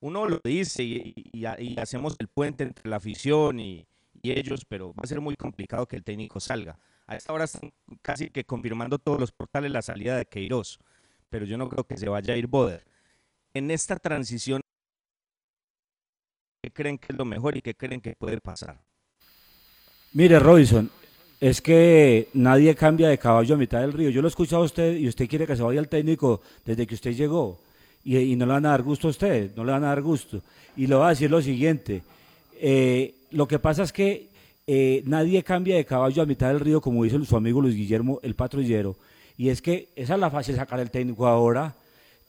uno 0.00 0.26
lo 0.26 0.40
dice 0.44 0.82
y, 0.82 1.14
y- 1.32 1.46
y 1.58 1.78
hacemos 1.78 2.16
el 2.18 2.28
puente 2.28 2.64
entre 2.64 2.88
la 2.90 2.96
afición 2.96 3.60
y, 3.60 3.86
y 4.22 4.32
ellos, 4.32 4.64
pero 4.66 4.88
va 4.94 5.02
a 5.04 5.06
ser 5.06 5.20
muy 5.20 5.36
complicado 5.36 5.86
que 5.86 5.96
el 5.96 6.04
técnico 6.04 6.40
salga. 6.40 6.78
A 7.06 7.16
esta 7.16 7.32
hora 7.32 7.44
están 7.44 7.72
casi 8.02 8.30
que 8.30 8.44
confirmando 8.44 8.98
todos 8.98 9.20
los 9.20 9.32
portales 9.32 9.70
la 9.70 9.82
salida 9.82 10.16
de 10.16 10.26
Queiroz, 10.26 10.78
pero 11.30 11.44
yo 11.46 11.56
no 11.58 11.68
creo 11.68 11.84
que 11.84 11.96
se 11.96 12.08
vaya 12.08 12.34
a 12.34 12.36
ir 12.36 12.46
Boder. 12.46 12.84
En 13.54 13.70
esta 13.70 13.96
transición, 13.96 14.62
¿qué 16.64 16.70
creen 16.70 16.96
que 16.96 17.08
es 17.10 17.18
lo 17.18 17.26
mejor 17.26 17.58
y 17.58 17.60
qué 17.60 17.74
creen 17.74 18.00
que 18.00 18.14
puede 18.16 18.40
pasar? 18.40 18.80
Mire, 20.14 20.38
Robinson, 20.38 20.90
es 21.38 21.60
que 21.60 22.28
nadie 22.32 22.74
cambia 22.74 23.08
de 23.08 23.18
caballo 23.18 23.54
a 23.54 23.58
mitad 23.58 23.82
del 23.82 23.92
río. 23.92 24.08
Yo 24.08 24.22
lo 24.22 24.28
he 24.28 24.30
escuchado 24.30 24.62
a 24.62 24.64
usted 24.64 24.96
y 24.96 25.06
usted 25.06 25.28
quiere 25.28 25.46
que 25.46 25.56
se 25.56 25.62
vaya 25.62 25.78
el 25.78 25.88
técnico 25.88 26.40
desde 26.64 26.86
que 26.86 26.94
usted 26.94 27.12
llegó. 27.12 27.58
Y, 28.02 28.34
no 28.36 28.46
le 28.46 28.52
van 28.52 28.64
a 28.64 28.70
dar 28.70 28.82
gusto 28.82 29.08
a 29.08 29.10
usted, 29.10 29.54
no 29.54 29.64
le 29.64 29.72
van 29.72 29.84
a 29.84 29.88
dar 29.88 30.00
gusto. 30.00 30.40
Y 30.74 30.86
le 30.86 30.94
voy 30.94 31.04
a 31.06 31.10
decir 31.10 31.30
lo 31.30 31.42
siguiente. 31.42 32.02
eh, 32.60 33.14
lo 33.30 33.46
que 33.46 33.58
pasa 33.58 33.82
es 33.82 33.92
que 33.92 34.28
eh, 34.66 35.02
nadie 35.04 35.42
cambia 35.42 35.76
de 35.76 35.84
caballo 35.84 36.22
a 36.22 36.26
mitad 36.26 36.48
del 36.48 36.60
río, 36.60 36.80
como 36.80 37.04
dice 37.04 37.22
su 37.26 37.36
amigo 37.36 37.60
Luis 37.60 37.76
Guillermo, 37.76 38.20
el 38.22 38.34
patrullero. 38.34 38.96
Y 39.36 39.50
es 39.50 39.60
que 39.60 39.88
esa 39.96 40.14
es 40.14 40.20
la 40.20 40.30
fácil 40.30 40.56
sacar 40.56 40.80
el 40.80 40.90
técnico 40.90 41.26
ahora. 41.26 41.74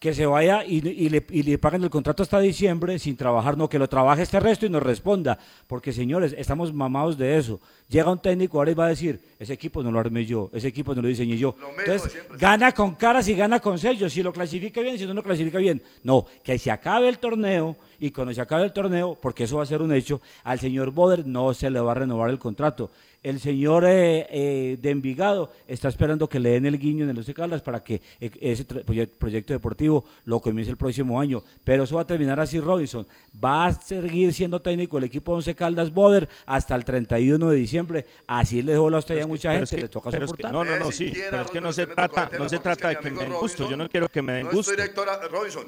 Que 0.06 0.14
se 0.14 0.28
vaya 0.28 0.64
y, 0.64 0.88
y 0.88 1.10
le, 1.10 1.26
y 1.32 1.42
le 1.42 1.58
paguen 1.58 1.84
el 1.84 1.90
contrato 1.90 2.22
hasta 2.22 2.40
diciembre 2.40 3.00
sin 3.00 3.18
trabajar, 3.18 3.58
no, 3.58 3.68
que 3.68 3.80
lo 3.80 3.90
trabaje 3.90 4.22
este 4.22 4.40
resto 4.40 4.68
y 4.68 4.70
nos 4.70 4.84
responda. 4.84 5.40
Porque 5.66 5.92
señores, 5.92 6.36
estamos 6.38 6.72
mamados 6.72 7.18
de 7.18 7.40
eso. 7.40 7.60
Llega 7.90 8.12
un 8.12 8.20
técnico 8.20 8.60
ahora 8.60 8.70
y 8.70 8.76
va 8.76 8.86
a 8.86 8.90
decir, 8.90 9.20
ese 9.40 9.54
equipo 9.54 9.82
no 9.82 9.92
lo 9.92 10.00
armé 10.00 10.24
yo, 10.24 10.52
ese 10.54 10.68
equipo 10.68 10.94
no 10.94 11.02
lo 11.02 11.08
diseñé 11.08 11.40
yo. 11.40 11.56
Entonces, 11.80 12.16
gana 12.38 12.72
con 12.72 12.94
caras 12.94 13.28
y 13.30 13.34
gana 13.34 13.60
con 13.60 13.80
sellos. 13.80 14.14
Si 14.14 14.22
lo 14.22 14.32
clasifica 14.32 14.80
bien, 14.80 14.96
si 15.00 15.08
no 15.08 15.16
lo 15.16 15.24
clasifica 15.24 15.58
bien. 15.58 15.82
No, 16.04 16.28
que 16.44 16.60
se 16.60 16.70
acabe 16.70 17.10
el 17.10 17.18
torneo 17.18 17.76
y 18.00 18.12
cuando 18.12 18.32
se 18.32 18.42
acabe 18.42 18.66
el 18.66 18.74
torneo, 18.74 19.18
porque 19.20 19.46
eso 19.46 19.58
va 19.58 19.64
a 19.64 19.66
ser 19.66 19.82
un 19.82 19.92
hecho, 19.92 20.22
al 20.44 20.60
señor 20.60 20.92
Boder 20.92 21.26
no 21.26 21.52
se 21.56 21.72
le 21.72 21.80
va 21.80 21.94
a 21.94 21.96
renovar 21.96 22.30
el 22.30 22.38
contrato. 22.38 22.92
El 23.26 23.40
señor 23.40 23.86
eh, 23.88 24.28
eh, 24.30 24.78
de 24.80 24.90
Envigado 24.92 25.52
está 25.68 25.88
esperando 25.88 26.30
que 26.30 26.40
le 26.40 26.52
den 26.52 26.68
el 26.68 26.78
guiño 26.78 27.06
en 27.06 27.10
el 27.10 27.18
Once 27.18 27.34
Caldas 27.34 27.64
para 27.64 27.84
que 27.84 28.00
eh, 28.22 28.30
ese 28.40 28.66
proyecto 28.66 29.52
deportivo 29.52 30.06
lo 30.26 30.40
comience 30.40 30.70
el 30.70 30.78
próximo 30.78 31.20
año. 31.20 31.42
Pero 31.64 31.86
eso 31.86 31.96
va 31.96 32.04
a 32.04 32.06
terminar 32.06 32.40
así, 32.40 32.60
Robinson. 32.60 33.08
Va 33.44 33.66
a 33.66 33.72
seguir 33.74 34.32
siendo 34.32 34.62
técnico 34.62 35.00
el 35.00 35.06
equipo 35.06 35.34
Once 35.34 35.56
Caldas 35.56 35.92
Boder 35.92 36.30
hasta 36.46 36.76
el 36.76 36.86
31 36.86 37.50
de 37.50 37.56
diciembre. 37.58 38.06
Así 38.28 38.62
le 38.62 38.74
dejó 38.74 38.92
la 38.92 39.00
usted 39.00 39.20
a 39.20 39.26
mucha 39.26 39.50
gente, 39.54 39.64
es 39.64 39.70
que- 39.72 39.78
le 39.82 39.90
toca 39.90 40.12
pero 40.12 40.26
es 40.26 40.32
que- 40.32 40.44
soportar. 40.44 40.52
no, 40.54 40.64
no, 40.64 40.78
no, 40.86 40.92
sí, 40.92 41.12
pero 41.32 41.42
es 41.46 41.50
que 41.50 41.62
no 41.62 41.74
se 41.74 41.88
trata, 41.88 42.30
no 42.38 42.48
se 42.48 42.60
trata 42.60 42.90
de 42.90 42.98
que 42.98 43.10
me 43.10 43.22
den 43.24 43.34
gusto, 43.34 43.68
yo 43.68 43.76
no 43.76 43.90
quiero 43.90 44.08
que 44.08 44.22
me 44.22 44.34
den 44.34 44.46
No 44.46 44.52
gusto. 44.52 44.70
directora 44.72 45.20
Robinson. 45.32 45.66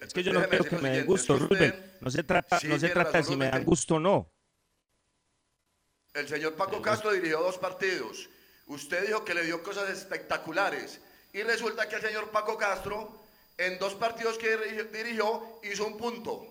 Es 0.00 0.14
que 0.14 0.22
yo 0.22 0.32
no 0.32 0.40
Déjeme 0.40 0.58
quiero 0.60 0.76
que 0.78 0.82
me 0.82 0.90
den 0.96 1.04
gusto, 1.04 1.36
Rubén. 1.38 1.74
No 2.00 2.10
se 2.10 2.22
trata, 2.22 2.58
no 2.66 2.78
se 2.78 2.88
trata 2.88 3.18
de 3.18 3.24
si 3.24 3.36
me 3.36 3.50
dan 3.50 3.64
gusto 3.64 3.96
o 3.96 4.00
no. 4.00 4.28
El 6.14 6.28
señor 6.28 6.54
Paco 6.54 6.80
Castro 6.80 7.10
dirigió 7.12 7.40
dos 7.40 7.58
partidos. 7.58 8.28
Usted 8.68 9.06
dijo 9.06 9.24
que 9.24 9.34
le 9.34 9.44
dio 9.44 9.62
cosas 9.62 9.90
espectaculares. 9.90 11.00
Y 11.32 11.42
resulta 11.42 11.88
que 11.88 11.96
el 11.96 12.02
señor 12.02 12.30
Paco 12.30 12.56
Castro, 12.56 13.20
en 13.58 13.78
dos 13.78 13.94
partidos 13.94 14.38
que 14.38 14.56
dirigió- 14.92 15.58
hizo 15.64 15.84
un 15.86 15.98
punto. 15.98 16.46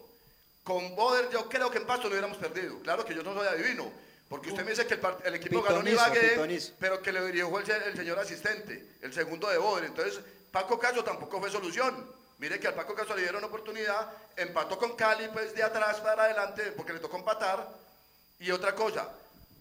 Con 0.64 0.96
Boder, 0.96 1.30
yo 1.30 1.48
creo 1.50 1.70
que 1.72 1.78
en 1.78 1.86
Pasto 1.86 2.04
no 2.04 2.10
hubiéramos 2.12 2.38
perdido. 2.38 2.80
Claro 2.80 3.06
que 3.06 3.16
yo 3.16 3.24
no 3.24 3.34
soy 3.34 3.48
adivino. 3.48 3.92
Porque 4.30 4.50
usted 4.50 4.64
me 4.64 4.72
dice 4.72 4.86
que 4.88 5.00
el, 5.26 5.36
equipo 5.36 5.62
ganó 5.62 5.80
Pitonizo, 5.80 5.96
Ibagué, 6.08 6.30
pitonizo. 6.30 6.74
pero 6.80 7.02
que 7.02 7.12
le 7.12 7.26
dirigió 7.26 7.60
el, 7.60 7.66
se- 7.66 7.76
el 7.90 7.96
señor 7.96 8.20
asistente, 8.20 8.96
el 9.02 9.14
segundo 9.14 9.48
de 9.50 9.58
Boder. 9.58 9.86
Entonces, 9.86 10.20
Paco 10.52 10.80
Castro 10.80 11.04
tampoco 11.04 11.40
fue 11.40 11.50
solución. 11.52 12.10
Mire 12.40 12.60
que 12.60 12.68
al 12.68 12.74
Paco 12.74 12.96
Castro 12.96 13.16
le 13.16 13.22
dieron 13.22 13.44
oportunidad, 13.44 14.12
empató 14.36 14.78
con 14.78 14.96
Cali, 14.96 15.28
pues 15.32 15.54
de 15.56 15.64
atrás 15.64 16.00
para 16.02 16.24
adelante, 16.24 16.72
porque 16.76 16.94
le 16.94 17.00
tocó 17.00 17.18
empatar. 17.18 17.70
Y 18.40 18.50
otra 18.52 18.74
cosa, 18.76 19.10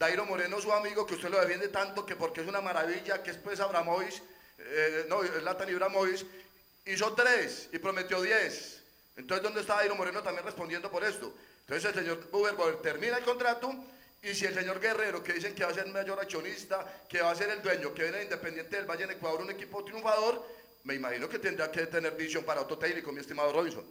Dairo 0.03 0.27
Moreno, 0.27 0.61
su 0.61 0.73
amigo, 0.73 1.07
que 1.07 1.15
usted 1.15 1.31
lo 1.31 1.41
defiende 1.41 1.69
tanto, 1.69 2.05
que 2.05 2.17
porque 2.17 2.41
es 2.41 2.49
una 2.49 2.61
maravilla, 2.61 3.23
que 3.23 3.31
es 3.31 3.37
pues 3.37 3.61
Abramovis, 3.61 4.21
eh, 4.59 5.07
no, 5.09 5.23
es 5.23 5.41
Latan 5.45 5.69
Ibramovic, 5.69 6.27
hizo 6.87 7.13
tres 7.13 7.69
y 7.73 7.79
prometió 7.79 8.21
diez. 8.21 8.83
Entonces, 9.17 9.45
¿dónde 9.45 9.61
está 9.61 9.77
Dairo 9.77 9.95
Moreno 9.95 10.21
también 10.21 10.45
respondiendo 10.45 10.91
por 10.91 11.05
esto? 11.05 11.33
Entonces, 11.61 11.85
el 11.85 11.95
señor 11.95 12.31
Buber 12.33 12.57
Boder 12.57 12.83
termina 12.83 13.17
el 13.17 13.23
contrato 13.23 13.73
y 14.21 14.35
si 14.35 14.45
el 14.45 14.55
señor 14.55 14.81
Guerrero, 14.81 15.23
que 15.23 15.35
dicen 15.35 15.55
que 15.55 15.65
va 15.65 15.71
a 15.71 15.75
ser 15.75 15.87
mayor 15.87 16.19
accionista, 16.19 16.85
que 17.09 17.23
va 17.23 17.31
a 17.31 17.37
ser 17.37 17.51
el 17.51 17.63
dueño, 17.63 17.95
que 17.95 18.03
viene 18.03 18.19
de 18.19 18.25
Independiente 18.25 18.75
del 18.75 18.87
Valle 18.87 19.05
en 19.05 19.13
Ecuador, 19.13 19.43
un 19.43 19.53
equipo 19.53 19.85
triunfador, 19.85 20.45
me 20.83 20.95
imagino 20.95 21.29
que 21.29 21.39
tendrá 21.39 21.71
que 21.71 21.87
tener 21.87 22.17
visión 22.17 22.43
para 22.43 22.63
otro 22.63 22.77
técnico, 22.77 23.13
mi 23.13 23.21
estimado 23.21 23.53
Robinson. 23.53 23.85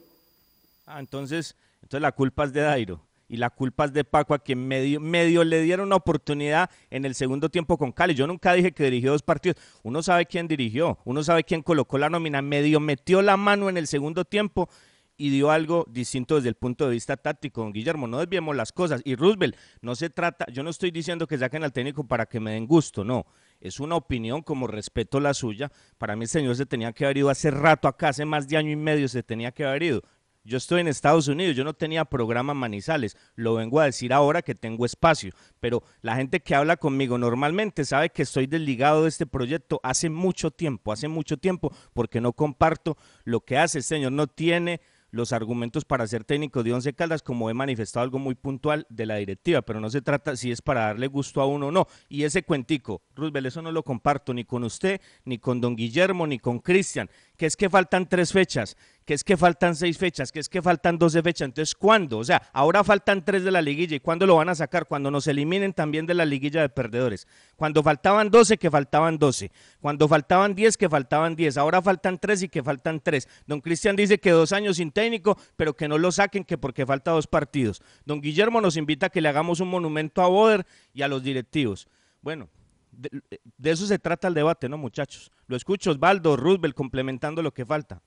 Ah, 0.86 1.00
entonces, 1.00 1.56
entonces 1.82 2.02
la 2.02 2.12
culpa 2.12 2.44
es 2.44 2.52
de 2.52 2.60
Dairo. 2.60 3.02
Y 3.32 3.38
la 3.38 3.50
culpa 3.50 3.86
es 3.86 3.94
de 3.94 4.04
Paco, 4.04 4.34
a 4.34 4.40
quien 4.40 4.68
medio, 4.68 5.44
le 5.46 5.62
dieron 5.62 5.88
una 5.88 5.96
oportunidad 5.96 6.70
en 6.90 7.06
el 7.06 7.16
segundo 7.16 7.48
tiempo 7.48 7.78
con 7.78 7.94
Cali. 7.94 8.14
Yo 8.14 8.28
nunca 8.28 8.52
dije 8.52 8.74
que 8.74 8.84
dirigió 8.84 9.12
dos 9.12 9.24
partidos. 9.24 9.56
Uno 9.84 10.04
sabe 10.04 10.26
quién 10.26 10.50
dirigió, 10.50 11.00
uno 11.06 11.24
sabe 11.24 11.46
quién 11.46 11.62
colocó 11.62 11.98
la 11.98 12.10
nómina. 12.10 12.42
Medio 12.42 12.82
metió 12.82 13.22
la 13.22 13.38
mano 13.38 13.70
en 13.70 13.78
el 13.78 13.88
segundo 13.88 14.26
tiempo 14.26 14.68
y 15.16 15.30
dio 15.30 15.50
algo 15.50 15.86
distinto 15.90 16.36
desde 16.36 16.50
el 16.50 16.56
punto 16.56 16.84
de 16.86 16.92
vista 16.92 17.16
táctico, 17.16 17.62
don 17.62 17.72
Guillermo. 17.72 18.06
No 18.06 18.20
desviemos 18.20 18.54
las 18.54 18.74
cosas. 18.74 19.02
Y 19.06 19.16
Roosevelt, 19.16 19.56
no 19.80 19.96
se 19.96 20.10
trata, 20.10 20.46
yo 20.52 20.62
no 20.62 20.70
estoy 20.70 20.92
diciendo 20.92 21.26
que 21.26 21.38
saquen 21.38 21.64
al 21.64 21.72
técnico 21.72 22.06
para 22.06 22.26
que 22.26 22.42
me 22.42 22.52
den 22.52 22.68
gusto, 22.68 23.06
no. 23.06 23.26
Es 23.62 23.80
una 23.80 23.96
opinión, 23.96 24.42
como 24.42 24.68
respeto 24.68 25.22
la 25.22 25.34
suya. 25.34 25.72
Para 25.98 26.18
mí 26.18 26.24
el 26.24 26.30
señor 26.30 26.58
se 26.58 26.66
tenía 26.66 26.92
que 26.92 27.06
haber 27.06 27.20
ido 27.20 27.30
hace 27.30 27.50
rato 27.50 27.88
acá, 27.88 28.10
hace 28.10 28.26
más 28.26 28.50
de 28.50 28.58
año 28.58 28.72
y 28.72 28.76
medio 28.76 29.08
se 29.08 29.24
tenía 29.24 29.54
que 29.54 29.64
haber 29.64 29.84
ido. 29.84 30.02
Yo 30.44 30.58
estoy 30.58 30.82
en 30.82 30.88
Estados 30.88 31.28
Unidos, 31.28 31.56
yo 31.56 31.64
no 31.64 31.76
tenía 31.76 32.04
programa 32.04 32.56
Manizales, 32.56 33.16
lo 33.36 33.54
vengo 33.54 33.80
a 33.80 33.86
decir 33.86 34.12
ahora 34.12 34.42
que 34.42 34.56
tengo 34.56 34.86
espacio, 34.86 35.34
pero 35.60 35.84
la 36.02 36.16
gente 36.16 36.40
que 36.40 36.56
habla 36.56 36.78
conmigo 36.78 37.20
normalmente 37.20 37.86
sabe 37.86 38.10
que 38.10 38.24
estoy 38.24 38.48
desligado 38.48 39.04
de 39.04 39.10
este 39.10 39.28
proyecto 39.28 39.80
hace 39.84 40.10
mucho 40.10 40.50
tiempo, 40.50 40.92
hace 40.92 41.08
mucho 41.08 41.38
tiempo, 41.38 41.72
porque 41.94 42.22
no 42.22 42.34
comparto 42.34 42.98
lo 43.24 43.42
que 43.42 43.60
hace. 43.60 43.78
El 43.78 43.84
señor, 43.84 44.14
no 44.14 44.26
tiene 44.26 44.82
los 45.12 45.34
argumentos 45.34 45.86
para 45.86 46.08
ser 46.08 46.24
técnico 46.24 46.64
de 46.64 46.74
Once 46.74 46.94
Caldas, 46.94 47.22
como 47.22 47.50
he 47.50 47.54
manifestado 47.54 48.04
algo 48.04 48.18
muy 48.18 48.34
puntual 48.34 48.88
de 48.90 49.06
la 49.06 49.18
directiva, 49.18 49.62
pero 49.62 49.80
no 49.80 49.90
se 49.90 50.02
trata 50.02 50.36
si 50.36 50.52
es 50.52 50.62
para 50.62 50.88
darle 50.88 51.08
gusto 51.08 51.42
a 51.42 51.46
uno 51.46 51.68
o 51.68 51.72
no. 51.72 51.88
Y 52.10 52.24
ese 52.24 52.44
cuentico, 52.44 53.04
Roosevelt, 53.16 53.48
eso 53.48 53.62
no 53.62 53.72
lo 53.72 53.84
comparto 53.84 54.34
ni 54.34 54.46
con 54.46 54.64
usted, 54.64 55.02
ni 55.26 55.38
con 55.38 55.62
don 55.62 55.76
Guillermo, 55.76 56.26
ni 56.26 56.40
con 56.40 56.60
Cristian, 56.60 57.10
que 57.38 57.46
es 57.46 57.56
que 57.56 57.70
faltan 57.70 58.08
tres 58.08 58.32
fechas, 58.32 58.78
que 59.12 59.16
es 59.16 59.26
que 59.26 59.36
faltan 59.36 59.76
seis 59.76 59.98
fechas, 59.98 60.32
que 60.32 60.40
es 60.40 60.48
que 60.48 60.62
faltan 60.62 60.98
doce 60.98 61.22
fechas. 61.22 61.48
Entonces, 61.48 61.76
¿cuándo? 61.76 62.20
O 62.20 62.24
sea, 62.24 62.42
ahora 62.54 62.82
faltan 62.82 63.26
tres 63.26 63.44
de 63.44 63.52
la 63.52 63.62
liguilla, 63.62 63.98
¿y 63.98 64.00
cuándo 64.00 64.26
lo 64.26 64.38
van 64.38 64.48
a 64.48 64.56
sacar? 64.56 64.88
Cuando 64.88 65.12
nos 65.12 65.28
eliminen 65.28 65.74
también 65.74 66.06
de 66.06 66.14
la 66.14 66.24
liguilla 66.24 66.62
de 66.62 66.70
perdedores. 66.70 67.28
Cuando 67.58 67.84
faltaban 67.84 68.32
doce, 68.32 68.58
que 68.58 68.72
faltaban 68.72 69.18
doce. 69.18 69.52
Cuando 69.82 70.08
faltaban 70.08 70.56
diez, 70.56 70.78
que 70.78 70.88
faltaban 70.88 71.36
diez. 71.36 71.58
Ahora 71.58 71.82
faltan 71.82 72.20
tres 72.20 72.42
y 72.44 72.48
que 72.48 72.64
faltan 72.64 73.02
tres. 73.02 73.28
Don 73.48 73.60
Cristian 73.60 73.98
dice 73.98 74.18
que 74.18 74.32
dos 74.32 74.54
años 74.54 74.78
sin 74.78 74.92
técnico, 74.92 75.38
pero 75.58 75.76
que 75.76 75.90
no 75.90 75.98
lo 75.98 76.14
saquen, 76.14 76.46
que 76.46 76.58
porque 76.58 76.86
falta 76.86 77.12
dos 77.12 77.28
partidos. 77.28 77.82
Don 78.06 78.22
Guillermo 78.22 78.62
nos 78.62 78.78
invita 78.78 79.08
a 79.08 79.10
que 79.10 79.20
le 79.20 79.28
hagamos 79.28 79.60
un 79.60 79.68
monumento 79.68 80.22
a 80.22 80.28
Boder 80.28 80.66
y 80.94 81.02
a 81.02 81.10
los 81.10 81.22
directivos. 81.22 81.90
Bueno, 82.22 82.48
de, 82.94 83.10
de 83.58 83.72
eso 83.72 83.86
se 83.86 84.00
trata 84.00 84.30
el 84.30 84.34
debate, 84.36 84.70
¿no, 84.70 84.78
muchachos? 84.78 85.34
Lo 85.48 85.58
escucho, 85.58 85.92
Osvaldo, 85.92 86.38
Roosevelt, 86.38 86.76
complementando 86.76 87.42
lo 87.42 87.54
que 87.54 87.66
falta. 87.66 88.02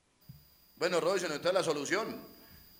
Bueno, 0.76 1.00
Robinson, 1.00 1.30
entonces 1.32 1.54
la 1.54 1.62
solución. 1.62 2.34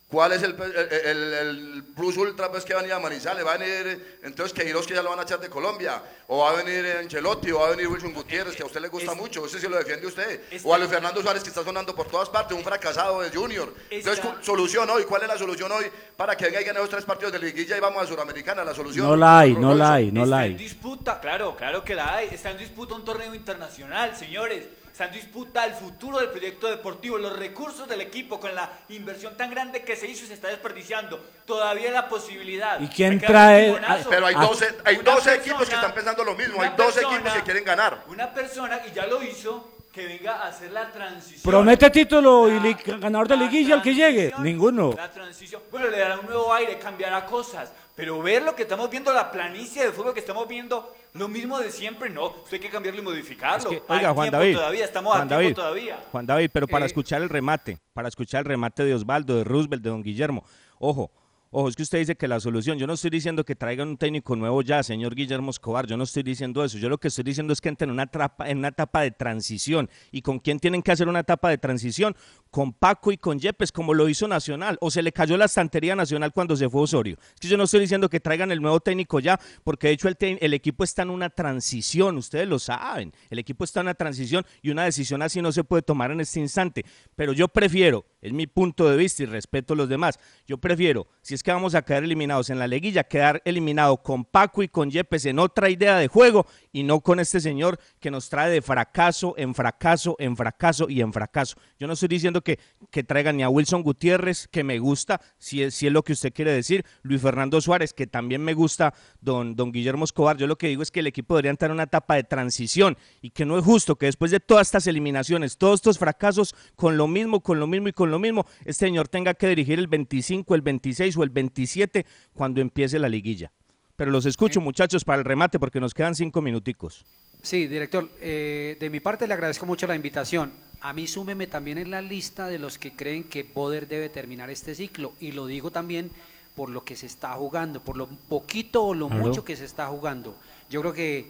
¿Cuál 0.07 0.33
es 0.33 0.43
el, 0.45 0.55
el- 0.61 1.07
el- 1.07 1.35
el 1.35 1.85
plus 1.97 2.17
ultra 2.19 2.49
pues, 2.51 2.65
que 2.65 2.73
va 2.75 2.81
a 2.81 2.83
venir 2.83 2.95
a 2.95 3.01
Manizales? 3.01 3.45
¿Va 3.45 3.55
a 3.55 3.57
venir 3.57 4.19
entonces 4.23 4.53
Queiroz 4.53 4.87
que 4.87 4.95
ya 4.95 5.03
lo 5.03 5.11
van 5.11 5.19
a 5.19 5.23
echar 5.23 5.41
de 5.41 5.49
Colombia? 5.49 6.01
¿O 6.29 6.39
va 6.41 6.51
a 6.51 6.63
venir 6.63 6.87
Ancelotti? 6.99 7.51
¿O 7.51 7.59
va 7.61 7.69
a 7.69 7.71
venir 7.71 7.89
Wilson 7.89 8.13
Gutiérrez 8.13 8.55
que 8.55 8.63
a 8.63 8.67
usted 8.67 8.81
le 8.81 8.89
gusta 8.89 9.15
mucho? 9.15 9.45
Ese 9.47 9.59
sí 9.59 9.67
lo 9.67 9.77
defiende 9.77 10.07
usted. 10.07 10.43
Está- 10.53 10.69
¿O 10.69 10.75
a 10.75 10.79
Luis 10.79 10.91
Fernando 10.91 11.21
Suárez 11.21 11.43
que 11.43 11.49
está 11.49 11.65
sonando 11.65 11.97
por 11.97 12.07
todas 12.09 12.29
partes? 12.29 12.57
Un 12.57 12.63
fracasado 12.63 13.23
de 13.23 13.31
Junior. 13.31 13.75
Entonces, 13.91 14.23
Está- 14.23 14.37
cu- 14.39 14.45
solución 14.45 14.89
hoy. 14.91 15.05
¿Cuál 15.05 15.23
es 15.23 15.29
la 15.29 15.39
solución 15.39 15.73
hoy 15.73 15.87
para 16.17 16.37
que 16.37 16.45
venga 16.45 16.61
y 16.61 16.65
gane 16.65 16.79
los 16.79 16.91
tres 16.91 17.05
partidos 17.05 17.33
de 17.33 17.39
liguilla 17.41 17.77
y 17.77 17.81
vamos 17.81 18.01
a 18.03 18.07
Suramericana? 18.07 18.63
La 18.63 18.75
solución. 18.75 19.07
No 19.09 19.17
la 19.17 19.41
hay, 19.41 19.55
no 19.55 19.57
Robinson. 19.73 19.79
la 19.79 19.95
hay, 19.95 20.13
no 20.13 20.27
la 20.27 20.37
Está 20.37 20.47
en 20.47 20.53
hay. 20.53 20.59
disputa, 20.59 21.19
claro, 21.21 21.57
claro 21.57 21.83
que 21.83 21.95
la 21.97 22.15
hay. 22.17 22.29
Está 22.31 22.51
en 22.51 22.59
disputa 22.59 22.95
un 22.95 23.05
torneo 23.05 23.35
internacional, 23.35 24.15
señores. 24.17 24.67
En 24.97 25.11
disputa 25.11 25.65
el 25.65 25.75
futuro 25.75 26.19
del 26.21 26.31
proyecto 26.31 26.69
deportivo, 26.69 27.19
los 27.19 27.37
recursos 27.37 27.89
del 27.89 28.01
equipo 28.01 28.39
con 28.39 28.55
la 28.55 28.71
inversión 28.91 29.37
tan 29.37 29.51
grande 29.51 29.83
que 29.83 29.97
se 29.97 30.07
hizo 30.07 30.25
y 30.25 30.29
se 30.29 30.35
está 30.35 30.49
desperdiciando. 30.49 31.19
Todavía 31.45 31.91
la 31.91 32.09
posibilidad. 32.09 32.81
¿Y 32.81 32.87
quién 32.87 33.19
trae-. 33.21 33.77
Pero 34.09 34.27
hay 34.27 34.35
Ah. 34.39 34.43
12, 34.47 34.75
hay 34.85 34.97
Una 34.97 35.05
12 35.15 35.31
persona- 35.31 35.35
equipos 35.35 35.69
que 35.69 35.75
están 35.75 35.95
pensando 35.95 36.23
lo 36.25 36.35
mismo. 36.37 36.63
Hay 36.63 36.71
12 36.77 37.01
persona- 37.01 37.17
equipos 37.17 37.33
que 37.35 37.43
quieren 37.43 37.65
ganar. 37.65 38.05
Una 38.09 38.33
persona, 38.33 38.81
y 38.89 38.93
ya 38.95 39.07
lo 39.07 39.21
hizo, 39.23 39.71
que 39.93 40.07
venga 40.07 40.37
a 40.43 40.49
hacer 40.49 40.71
la 40.73 40.91
transición. 40.91 41.43
Promete 41.43 41.91
título 41.91 42.49
y 42.49 42.59
li- 42.61 42.77
ganador 42.99 43.29
de 43.29 43.37
liguilla 43.37 43.75
el 43.77 43.83
que 43.83 43.95
llegue. 43.95 44.33
Ninguno. 44.39 44.93
La 44.97 45.11
transición, 45.11 45.63
bueno, 45.71 45.89
le 45.89 45.99
dará 45.99 46.19
un 46.19 46.27
nuevo 46.27 46.53
aire, 46.55 46.79
cambiará 46.79 47.25
cosas, 47.27 47.73
pero 47.97 48.21
ver 48.23 48.43
lo 48.43 48.55
que 48.57 48.63
estamos 48.63 48.91
viendo, 48.91 49.13
la 49.13 49.31
planicie 49.31 49.85
de 49.85 49.93
fútbol 49.93 50.15
que 50.15 50.21
estamos 50.21 50.49
viendo, 50.49 50.93
lo 51.15 51.29
mismo 51.29 51.59
de 51.59 51.71
siempre, 51.71 52.11
no, 52.11 52.27
usted 52.29 52.55
hay 52.55 52.61
que 52.61 52.71
cambiarlo 52.71 53.01
y 53.01 53.05
modificarlo. 53.05 53.71
Es 53.71 53.81
que, 53.81 53.83
oiga, 53.93 54.13
Juan 54.13 54.31
David. 54.31 54.55
todavía, 54.57 54.85
estamos 54.85 55.13
Juan 55.15 55.29
a 55.33 55.37
David, 55.37 55.55
todavía. 55.55 56.05
Juan 56.11 56.27
David, 56.27 56.51
pero 56.53 56.67
para 56.67 56.85
Eh, 56.85 56.89
escuchar 56.89 57.23
el 57.23 57.29
remate, 57.29 57.79
para 57.93 58.09
escuchar 58.09 58.41
el 58.41 58.47
remate 58.47 58.85
de 58.85 58.95
Osvaldo, 58.95 59.37
de 59.37 59.45
Roosevelt, 59.45 59.83
de 59.83 59.91
Don 59.91 60.03
Guillermo. 60.03 60.45
Ojo, 60.79 61.11
ojo, 61.57 61.69
es 61.69 61.77
que 61.77 61.85
usted 61.85 61.99
dice 61.99 62.17
que 62.17 62.27
la 62.27 62.41
solución, 62.41 62.79
yo 62.79 62.87
no 62.87 62.95
estoy 62.95 63.11
diciendo 63.11 63.45
que 63.45 63.55
traigan 63.55 63.89
un 63.89 63.97
técnico 63.97 64.35
nuevo 64.35 64.61
ya, 64.63 64.83
señor 64.83 65.15
Guillermo 65.15 65.51
Escobar, 65.51 65.87
yo 65.87 65.97
no 65.97 66.03
estoy 66.03 66.25
diciendo 66.25 66.65
eso. 66.65 66.79
Yo 66.79 66.89
lo 66.89 66.99
que 66.99 67.09
estoy 67.09 67.23
diciendo 67.23 67.53
es 67.53 67.61
que 67.61 67.69
entren 67.69 67.91
en 67.91 67.95
una, 67.95 68.09
trapa, 68.09 68.51
en 68.51 68.59
una 68.59 68.69
etapa 68.69 69.03
de 69.03 69.13
transición. 69.13 69.89
¿Y 70.11 70.23
con 70.23 70.41
quién 70.41 70.59
tienen 70.59 70.83
que 70.83 70.91
hacer 70.91 71.09
una 71.09 71.21
etapa 71.21 71.51
de 71.51 71.59
transición? 71.59 72.17
Con 72.51 72.73
Paco 72.73 73.13
y 73.13 73.19
con 73.19 73.39
Yepes, 73.39 73.71
como 73.71 73.95
lo 73.95 74.09
hizo 74.09 74.27
Nacional. 74.27 74.79
O 74.81 74.91
se 74.91 75.01
le 75.01 75.13
cayó 75.13 75.37
la 75.37 75.45
estantería 75.45 75.95
Nacional 75.95 76.33
cuando 76.33 76.57
se 76.57 76.69
fue 76.69 76.83
Osorio. 76.83 77.17
Es 77.35 77.41
que 77.41 77.49
yo 77.49 77.57
no 77.57 77.65
estoy 77.65 77.81
diciendo 77.81 78.11
que 78.11 78.19
traigan 78.19 78.51
el 78.51 78.61
nuevo 78.61 78.81
técnico 78.81 79.21
ya, 79.21 79.39
porque 79.63 79.87
de 79.87 79.93
hecho 79.93 80.09
el, 80.09 80.17
el 80.21 80.55
equipo 80.55 80.83
está 80.83 81.03
en 81.03 81.11
una 81.11 81.31
transición, 81.31 82.19
ustedes 82.19 82.49
lo 82.49 82.59
saben. 82.59 83.13
El 83.31 83.39
equipo 83.39 83.63
está 83.63 83.79
en 83.81 83.87
una 83.87 83.95
transición 83.95 84.45
y 84.61 84.71
una 84.71 84.85
decisión 84.85 85.23
así 85.23 85.41
no 85.41 85.53
se 85.53 85.63
puede 85.63 85.83
tomar 85.83 86.11
en 86.11 86.21
este 86.21 86.41
instante. 86.41 86.85
Pero 87.15 87.33
yo 87.33 87.47
prefiero, 87.47 88.05
es 88.21 88.33
mi 88.33 88.49
punto 88.49 88.91
de 88.91 88.97
vista 88.97 89.23
y 89.23 89.27
respeto 89.27 89.75
a 89.75 89.77
los 89.77 89.89
demás, 89.89 90.19
yo 90.49 90.59
prefiero, 90.59 91.07
si 91.23 91.35
es 91.35 91.44
que 91.45 91.53
vamos 91.53 91.75
a 91.75 91.83
quedar 91.83 92.03
eliminados 92.03 92.49
en 92.49 92.59
la 92.59 92.67
liguilla, 92.67 93.05
quedar 93.05 93.43
eliminado 93.45 93.99
con 93.99 94.25
Paco 94.25 94.63
y 94.63 94.69
con 94.69 94.91
Yepes 94.91 95.27
en 95.27 95.39
otra 95.39 95.69
idea 95.69 95.99
de 95.99 96.09
juego 96.09 96.47
y 96.73 96.85
no 96.85 97.01
con 97.01 97.21
este 97.21 97.39
señor 97.39 97.79
que 98.01 98.11
nos 98.11 98.31
trae 98.31 98.51
de 98.51 98.63
fracaso 98.63 99.35
en 99.37 99.55
fracaso, 99.55 100.17
en 100.19 100.39
fracaso 100.39 100.89
y 100.89 101.03
en 101.03 101.13
fracaso. 101.13 101.57
Yo 101.79 101.87
no 101.87 101.93
estoy 101.93 102.09
diciendo 102.09 102.41
que, 102.41 102.59
que 102.91 103.05
traigan 103.05 103.37
ni 103.37 103.43
a 103.43 103.51
Wilson 103.51 103.83
Gutiérrez, 103.83 104.49
que 104.49 104.65
me 104.65 104.79
gusta, 104.79 105.21
si 105.37 105.63
es, 105.63 105.75
si 105.75 105.87
es 105.87 105.93
lo 105.93 106.03
que 106.03 106.15
usted 106.15 106.33
quiere 106.33 106.51
decir, 106.51 106.83
Luis 107.03 107.21
Fernando 107.21 107.61
Suárez, 107.61 107.93
que 107.93 108.07
también 108.07 108.43
me 108.43 108.55
gusta, 108.55 108.95
don, 109.21 109.55
don 109.55 109.71
Guillermo 109.71 110.05
Escobar. 110.05 110.39
Yo 110.39 110.47
lo 110.47 110.57
que 110.57 110.69
digo 110.69 110.83
es 110.83 110.91
que 110.91 111.01
el 111.01 111.07
equipo 111.07 111.35
debería 111.35 111.51
entrar 111.51 111.71
en 111.71 111.75
una 111.75 111.83
etapa 111.83 112.15
de 112.15 112.25
transición 112.25 112.97
y 113.21 113.31
que 113.31 113.45
no 113.45 113.59
es 113.59 113.65
justo 113.65 113.97
que 113.97 114.07
después 114.07 114.31
de 114.31 114.41
todas 114.41 114.69
estas 114.69 114.87
eliminaciones, 114.87 115.59
todos 115.59 115.75
estos 115.75 115.99
fracasos, 115.99 116.55
con 116.75 116.97
lo 116.97 117.07
mismo, 117.07 117.43
con 117.43 117.61
lo 117.61 117.67
mismo 117.67 117.89
y 117.89 117.93
con 117.93 118.11
lo 118.11 118.19
mismo, 118.19 118.47
este 118.65 118.87
señor 118.87 119.09
tenga 119.09 119.35
que 119.35 119.49
dirigir 119.49 119.79
el 119.79 119.89
25, 119.89 120.55
el 120.55 120.63
26 120.63 121.19
o 121.19 121.23
el 121.23 121.34
27 121.35 122.07
cuando 122.32 122.61
empiece 122.61 122.99
la 122.99 123.09
liguilla. 123.09 123.53
Pero 123.97 124.11
los 124.11 124.26
escucho, 124.26 124.61
muchachos, 124.61 125.05
para 125.05 125.18
el 125.18 125.24
remate, 125.24 125.59
porque 125.59 125.80
nos 125.80 125.95
quedan 125.95 126.14
cinco 126.14 126.41
minuticos. 126.41 127.05
Sí, 127.43 127.66
director, 127.66 128.11
eh, 128.20 128.76
de 128.80 128.91
mi 128.91 129.01
parte 129.01 129.26
le 129.26 129.35
agradezco 129.35 129.66
mucho 129.66 129.87
la 129.87 129.95
invitación. 129.95 130.53
A 130.80 130.93
mí 130.93 131.07
súmeme 131.07 131.47
también 131.47 131.78
en 131.78 131.91
la 131.91 132.01
lista 132.01 132.49
de 132.49 132.59
los 132.59 132.78
que 132.78 132.93
creen 132.93 133.24
que 133.24 133.43
Boder 133.43 133.87
debe 133.87 134.09
terminar 134.09 134.51
este 134.51 134.74
ciclo. 134.74 135.12
Y 135.20 135.32
lo 135.32 135.47
digo 135.47 135.70
también 135.70 136.11
por 136.57 136.70
lo 136.70 136.85
que 136.85 136.97
se 136.97 137.07
está 137.07 137.32
jugando, 137.32 137.80
por 137.80 137.97
lo 137.97 138.07
poquito 138.07 138.85
o 138.85 138.95
lo 138.95 139.09
mucho 139.09 139.45
que 139.45 139.57
se 139.57 139.64
está 139.64 139.87
jugando. 139.89 140.37
Yo 140.70 140.80
creo 140.80 140.93
que 140.93 141.28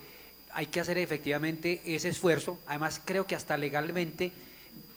hay 0.53 0.67
que 0.67 0.81
hacer 0.81 0.99
efectivamente 0.99 1.83
ese 1.85 2.09
esfuerzo. 2.09 2.59
Además, 2.67 3.01
creo 3.05 3.27
que 3.27 3.35
hasta 3.35 3.57
legalmente 3.57 4.33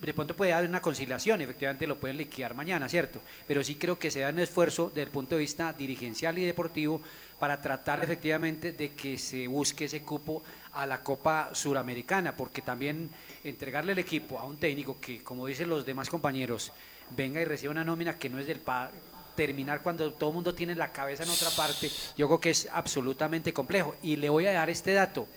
de 0.01 0.13
pronto 0.13 0.35
puede 0.35 0.53
haber 0.53 0.69
una 0.69 0.81
conciliación, 0.81 1.41
efectivamente 1.41 1.87
lo 1.87 1.97
pueden 1.97 2.17
liquidar 2.17 2.53
mañana, 2.53 2.87
¿cierto? 2.87 3.19
Pero 3.47 3.63
sí 3.63 3.75
creo 3.75 3.97
que 3.97 4.11
se 4.11 4.19
da 4.19 4.29
un 4.29 4.39
esfuerzo 4.39 4.89
desde 4.89 5.03
el 5.03 5.09
punto 5.09 5.35
de 5.35 5.41
vista 5.41 5.73
dirigencial 5.73 6.37
y 6.37 6.45
deportivo 6.45 7.01
para 7.39 7.61
tratar 7.61 8.03
efectivamente 8.03 8.71
de 8.71 8.93
que 8.93 9.17
se 9.17 9.47
busque 9.47 9.85
ese 9.85 10.01
cupo 10.01 10.43
a 10.73 10.85
la 10.85 11.01
Copa 11.01 11.49
Suramericana, 11.53 12.35
porque 12.35 12.61
también 12.61 13.09
entregarle 13.43 13.93
el 13.93 13.99
equipo 13.99 14.39
a 14.39 14.45
un 14.45 14.57
técnico 14.57 14.99
que, 14.99 15.23
como 15.23 15.47
dicen 15.47 15.69
los 15.69 15.85
demás 15.85 16.09
compañeros, 16.09 16.71
venga 17.15 17.41
y 17.41 17.45
reciba 17.45 17.71
una 17.71 17.83
nómina 17.83 18.17
que 18.17 18.29
no 18.29 18.39
es 18.39 18.47
del 18.47 18.59
pa 18.59 18.91
terminar 19.35 19.83
cuando 19.83 20.11
todo 20.13 20.31
el 20.31 20.33
mundo 20.33 20.55
tiene 20.55 20.73
la 20.73 20.91
cabeza 20.91 21.23
en 21.23 21.29
otra 21.29 21.51
parte, 21.51 21.91
yo 22.17 22.27
creo 22.27 22.39
que 22.39 22.49
es 22.49 22.67
absolutamente 22.73 23.53
complejo. 23.53 23.95
Y 24.01 24.15
le 24.15 24.29
voy 24.29 24.47
a 24.47 24.51
dar 24.51 24.69
este 24.69 24.93
dato. 24.93 25.27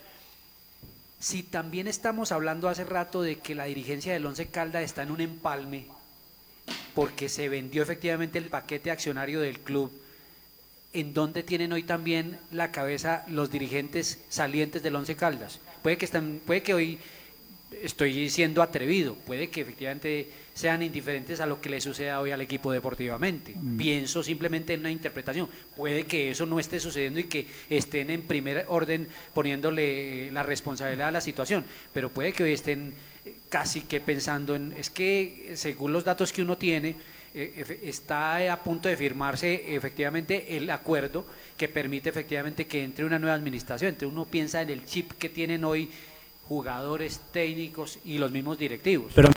Si 1.21 1.43
también 1.43 1.87
estamos 1.87 2.33
hablando 2.33 2.71
hace 2.71 2.85
rato 2.85 3.21
de 3.21 3.37
que 3.37 3.55
la 3.55 3.67
dirigencia 3.67 4.15
del 4.15 4.25
Once 4.25 4.47
Calda 4.47 4.81
está 4.81 5.03
en 5.03 5.11
un 5.11 5.21
empalme 5.21 5.85
porque 6.95 7.29
se 7.29 7.51
vendió 7.51 7.83
efectivamente 7.83 8.39
el 8.39 8.47
paquete 8.47 8.91
accionario 8.91 9.41
del 9.41 9.61
club, 9.61 9.93
en 10.95 11.13
donde 11.13 11.43
tienen 11.43 11.73
hoy 11.73 11.83
también 11.83 12.39
la 12.51 12.73
cabeza 12.73 13.25
los 13.29 13.51
dirigentes 13.51 14.19
salientes 14.31 14.83
del 14.83 14.97
Once 14.97 15.15
Caldas. 15.15 15.61
Puede 15.83 15.99
que 15.99 16.07
están, 16.07 16.41
puede 16.45 16.63
que 16.63 16.75
hoy 16.75 16.99
estoy 17.83 18.31
siendo 18.31 18.63
atrevido, 18.63 19.15
puede 19.15 19.51
que 19.51 19.61
efectivamente 19.61 20.31
sean 20.61 20.83
indiferentes 20.83 21.41
a 21.41 21.47
lo 21.47 21.61
que 21.61 21.71
le 21.71 21.81
suceda 21.81 22.21
hoy 22.21 22.31
al 22.31 22.41
equipo 22.41 22.71
deportivamente. 22.71 23.55
Mm. 23.55 23.77
Pienso 23.77 24.23
simplemente 24.23 24.75
en 24.75 24.81
una 24.81 24.91
interpretación. 24.91 25.49
Puede 25.75 26.05
que 26.05 26.31
eso 26.31 26.47
no 26.47 26.61
esté 26.61 26.79
sucediendo 26.79 27.19
y 27.21 27.25
que 27.25 27.47
estén 27.69 28.11
en 28.11 28.23
primer 28.23 28.67
orden 28.69 29.09
poniéndole 29.35 30.31
la 30.31 30.43
responsabilidad 30.43 31.09
a 31.09 31.13
la 31.13 31.21
situación, 31.21 31.65
pero 31.93 32.11
puede 32.11 32.33
que 32.33 32.45
hoy 32.45 32.53
estén 32.53 32.95
eh, 33.25 33.35
casi 33.49 33.83
que 33.83 34.01
pensando 34.01 34.55
en, 34.55 34.75
es 34.77 34.91
que 34.91 35.53
según 35.55 35.93
los 35.93 36.05
datos 36.05 36.33
que 36.33 36.43
uno 36.43 36.57
tiene, 36.57 36.97
eh, 37.33 37.81
está 37.85 38.53
a 38.53 38.63
punto 38.63 38.89
de 38.89 38.97
firmarse 38.97 39.75
efectivamente 39.75 40.57
el 40.57 40.69
acuerdo 40.69 41.25
que 41.57 41.69
permite 41.69 42.09
efectivamente 42.09 42.67
que 42.67 42.83
entre 42.83 43.05
una 43.05 43.19
nueva 43.19 43.35
administración. 43.35 43.91
Entonces 43.91 44.13
uno 44.13 44.25
piensa 44.25 44.61
en 44.63 44.71
el 44.71 44.85
chip 44.85 45.13
que 45.13 45.29
tienen 45.29 45.65
hoy 45.65 45.89
jugadores, 46.49 47.21
técnicos 47.33 48.01
y 48.05 48.19
los 48.19 48.33
mismos 48.33 48.59
directivos. 48.59 49.13
Pero 49.15 49.31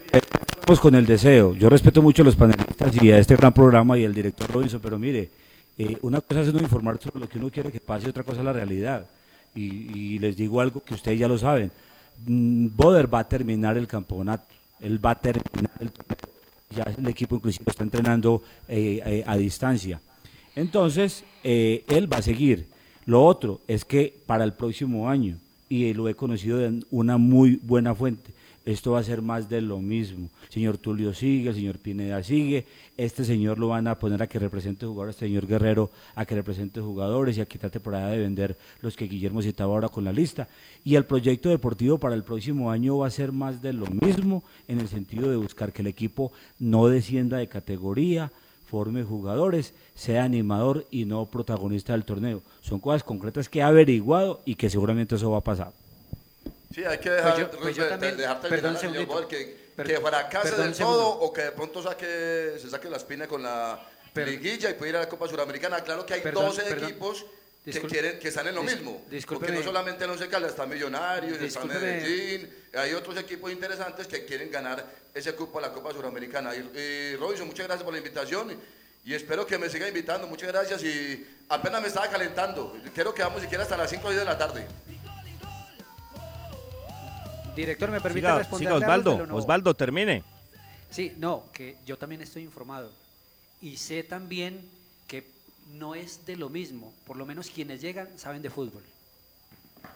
vamos 0.66 0.80
con 0.80 0.96
el 0.96 1.06
deseo. 1.06 1.56
Yo 1.56 1.70
respeto 1.70 2.02
mucho 2.02 2.22
a 2.22 2.26
los 2.26 2.36
panelistas 2.36 3.02
y 3.02 3.12
a 3.12 3.18
este 3.18 3.36
gran 3.36 3.54
programa 3.54 3.98
y 3.98 4.06
al 4.06 4.14
director 4.14 4.50
Robinson, 4.52 4.80
pero 4.82 4.98
mire, 4.98 5.30
eh, 5.78 5.98
una 6.02 6.22
cosa 6.22 6.42
es 6.42 6.50
uno 6.50 6.60
informar 6.60 7.00
sobre 7.02 7.20
lo 7.20 7.30
que 7.30 7.38
uno 7.40 7.50
quiere 7.50 7.72
que 7.72 7.80
pase 7.80 8.08
y 8.08 8.10
otra 8.10 8.24
cosa 8.24 8.40
es 8.40 8.46
la 8.46 8.54
realidad. 8.54 9.06
Y, 9.56 10.16
y 10.16 10.20
les 10.20 10.36
digo 10.36 10.62
algo 10.62 10.82
que 10.82 10.94
ustedes 10.94 11.20
ya 11.20 11.28
lo 11.28 11.38
saben. 11.38 11.72
Mm, 12.26 12.68
Boder 12.76 13.14
va 13.14 13.20
a 13.20 13.28
terminar 13.28 13.78
el 13.78 13.88
campeonato. 13.88 14.46
Él 14.80 15.04
va 15.04 15.12
a 15.12 15.16
terminar 15.16 15.72
el. 15.80 15.92
Ya 16.76 16.84
el 16.98 17.08
equipo 17.08 17.36
inclusive 17.36 17.66
está 17.68 17.84
entrenando 17.84 18.42
eh, 18.68 19.02
eh, 19.06 19.24
a 19.28 19.38
distancia. 19.38 20.02
Entonces, 20.56 21.24
eh, 21.44 21.84
él 21.88 22.12
va 22.12 22.18
a 22.18 22.22
seguir. 22.22 22.66
Lo 23.06 23.24
otro 23.24 23.62
es 23.68 23.86
que 23.86 24.14
para 24.26 24.44
el 24.44 24.54
próximo 24.54 25.10
año, 25.10 25.38
y 25.70 25.94
lo 25.94 26.08
he 26.10 26.16
conocido 26.16 26.58
de 26.58 26.84
una 26.90 27.18
muy 27.18 27.60
buena 27.62 27.94
fuente, 27.94 28.32
esto 28.66 28.92
va 28.92 29.00
a 29.00 29.04
ser 29.04 29.22
más 29.22 29.50
de 29.50 29.62
lo 29.62 29.80
mismo. 29.80 30.30
Señor 30.50 30.78
Tulio 30.78 31.14
sigue, 31.14 31.50
el 31.50 31.56
señor 31.56 31.80
Pineda 31.80 32.24
sigue, 32.24 32.66
este 32.96 33.26
señor 33.26 33.60
lo 33.60 33.70
van 33.70 33.88
a 33.88 34.00
poner 34.00 34.22
a 34.22 34.28
que 34.28 34.40
represente 34.40 34.86
jugadores, 34.86 35.16
este 35.16 35.26
señor 35.26 35.48
Guerrero 35.48 35.90
a 36.16 36.26
que 36.26 36.36
represente 36.36 36.80
jugadores 36.80 37.38
y 37.38 37.42
aquí 37.42 37.58
está 37.58 37.70
temporada 37.70 38.10
de 38.10 38.20
vender 38.20 38.58
los 38.82 38.96
que 38.96 39.08
Guillermo 39.08 39.42
citaba 39.42 39.74
ahora 39.74 39.90
con 39.90 40.04
la 40.04 40.14
lista. 40.14 40.48
Y 40.86 40.96
el 40.96 41.06
proyecto 41.06 41.50
deportivo 41.50 41.98
para 41.98 42.16
el 42.16 42.24
próximo 42.24 42.72
año 42.72 42.98
va 43.00 43.08
a 43.08 43.12
ser 43.12 43.32
más 43.32 43.62
de 43.62 43.74
lo 43.74 43.88
mismo 43.88 44.44
en 44.68 44.80
el 44.80 44.88
sentido 44.88 45.30
de 45.30 45.38
buscar 45.38 45.74
que 45.74 45.82
el 45.82 45.88
equipo 45.88 46.32
no 46.60 46.88
descienda 46.88 47.38
de 47.38 47.48
categoría, 47.48 48.32
forme 48.66 49.04
jugadores, 49.04 49.74
sea 49.94 50.24
animador 50.24 50.86
y 50.90 51.06
no 51.06 51.26
protagonista 51.26 51.94
del 51.94 52.06
torneo. 52.06 52.42
Son 52.62 52.80
cosas 52.80 53.04
concretas 53.04 53.50
que 53.50 53.60
he 53.60 53.64
averiguado 53.64 54.42
y 54.46 54.56
que 54.56 54.70
seguramente 54.70 55.16
eso 55.16 55.32
va 55.32 55.40
a 55.40 55.42
pasar. 55.42 55.83
Sí, 56.74 56.84
hay 56.84 56.98
que 56.98 57.10
dejar, 57.10 57.34
Pues 57.36 57.52
yo- 57.52 57.60
pues 57.60 57.76
yo 57.76 57.88
también- 57.88 58.18
perdón 58.50 58.78
señor. 58.78 59.06
Boder, 59.06 59.28
que, 59.28 59.64
Per- 59.76 59.88
que 59.88 60.00
fracase 60.00 60.56
del 60.56 60.74
todo 60.76 61.08
o 61.10 61.32
que 61.34 61.42
de 61.44 61.52
pronto 61.52 61.82
saque, 61.84 62.58
se 62.60 62.70
saque 62.70 62.90
la 62.90 62.98
espina 62.98 63.28
con 63.28 63.44
la 63.44 63.80
liguilla 64.16 64.70
y 64.70 64.74
pueda 64.74 64.90
ir 64.90 64.96
a 64.98 65.00
la 65.02 65.10
Copa 65.10 65.28
Suramericana. 65.28 65.82
Claro 65.82 66.06
que 66.06 66.14
hay 66.16 66.22
Perdón, 66.22 66.46
12 66.48 66.62
perdón. 66.64 66.90
equipos 66.90 67.26
que, 67.66 67.82
quieren, 67.82 68.20
que 68.20 68.28
están 68.28 68.48
en 68.48 68.56
lo 68.56 68.62
dis- 68.64 68.76
mismo. 68.76 69.06
Porque 69.28 69.52
no 69.52 69.64
solamente 69.64 70.04
el 70.04 70.10
Once 70.12 70.28
Caldas, 70.28 70.52
está 70.52 70.66
Millonarios, 70.66 71.40
está. 71.42 71.64
Medellín, 71.66 72.54
hay 72.74 72.94
otros 72.94 73.18
equipos 73.18 73.52
interesantes 73.52 74.06
que 74.08 74.26
quieren 74.26 74.52
ganar 74.52 74.84
ese 75.14 75.34
cupo 75.34 75.60
a 75.60 75.62
la 75.62 75.72
Copa 75.72 75.92
Suramericana. 75.94 76.56
Y, 76.56 76.60
y 76.78 77.16
Robinson, 77.18 77.48
muchas 77.48 77.66
gracias 77.68 77.84
por 77.84 77.94
la 77.94 78.00
invitación 78.00 78.60
y, 79.06 79.14
espero 79.14 79.46
que 79.46 79.58
me 79.58 79.70
siga 79.70 79.88
invitando. 79.88 80.28
Muchas 80.28 80.50
gracias 80.50 80.84
y 80.84 81.26
apenas 81.50 81.82
me 81.82 81.88
estaba 81.88 82.08
calentando. 82.10 82.76
Quiero 82.94 83.14
que 83.14 83.22
vamos 83.24 83.42
siquiera 83.42 83.64
hasta 83.64 83.78
las 83.78 83.90
5 83.90 84.08
o 84.08 84.12
10 84.12 84.20
de 84.22 84.26
la 84.26 84.38
tarde. 84.38 84.68
Director, 87.56 87.92
¿me 87.92 88.02
permite 88.02 88.28
Siga, 88.28 88.38
responder? 88.40 88.68
siga 88.68 88.76
Osvaldo, 88.78 89.28
Osvaldo, 89.36 89.74
termine. 89.74 90.24
Sí, 90.90 91.14
no, 91.18 91.44
que 91.54 91.78
yo 91.86 91.98
también 91.98 92.22
estoy 92.22 92.44
informado. 92.44 92.92
Y 93.62 93.78
sé 93.78 94.04
también 94.04 94.62
que 95.08 95.24
no 95.74 95.96
es 95.96 96.26
de 96.26 96.36
lo 96.36 96.50
mismo. 96.50 96.94
Por 97.06 97.18
lo 97.18 97.26
menos 97.26 97.50
quienes 97.50 97.82
llegan 97.82 98.08
saben 98.18 98.42
de 98.42 98.50
fútbol. 98.50 98.84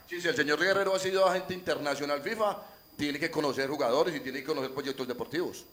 Sí, 0.09 0.21
si 0.21 0.27
el 0.27 0.35
señor 0.35 0.59
Guerrero 0.59 0.95
ha 0.95 0.99
sido 0.99 1.25
agente 1.27 1.53
internacional 1.53 2.21
FIFA, 2.21 2.57
tiene 2.97 3.19
que 3.19 3.29
conocer 3.29 3.69
jugadores 3.69 4.15
y 4.15 4.19
tiene 4.21 4.39
que 4.39 4.45
conocer 4.45 4.71
proyectos 4.71 5.07
deportivos. 5.07 5.65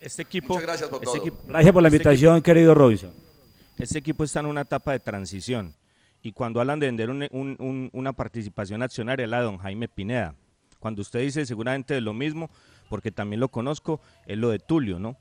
Este 0.00 0.22
equipo, 0.22 0.48
Muchas 0.54 0.62
gracias 0.66 0.88
por 0.90 0.96
este 1.04 1.06
todo. 1.06 1.16
equipo- 1.16 1.38
Gracias 1.46 1.72
por 1.72 1.82
la 1.82 1.88
este 1.88 1.96
invitación, 1.96 2.42
querido 2.42 2.74
Robinson. 2.74 3.12
Este 3.78 3.98
equipo 3.98 4.24
está 4.24 4.40
en 4.40 4.46
una 4.46 4.62
etapa 4.62 4.92
de 4.92 5.00
transición 5.00 5.72
y 6.22 6.32
cuando 6.32 6.60
hablan 6.60 6.80
de 6.80 6.86
vender 6.86 7.08
un- 7.10 7.28
un- 7.30 7.56
un- 7.60 7.90
una 7.92 8.12
participación 8.12 8.82
accionaria, 8.82 9.26
la 9.26 9.38
de 9.38 9.44
don 9.44 9.58
Jaime 9.58 9.88
Pineda. 9.88 10.34
Cuando 10.82 11.00
usted 11.00 11.20
dice 11.20 11.46
seguramente 11.46 11.94
de 11.94 12.00
lo 12.00 12.12
mismo, 12.12 12.50
porque 12.88 13.12
también 13.12 13.38
lo 13.38 13.48
conozco, 13.50 14.00
es 14.26 14.36
lo 14.36 14.50
de 14.50 14.58
Tulio, 14.58 14.98
¿no? 14.98 15.16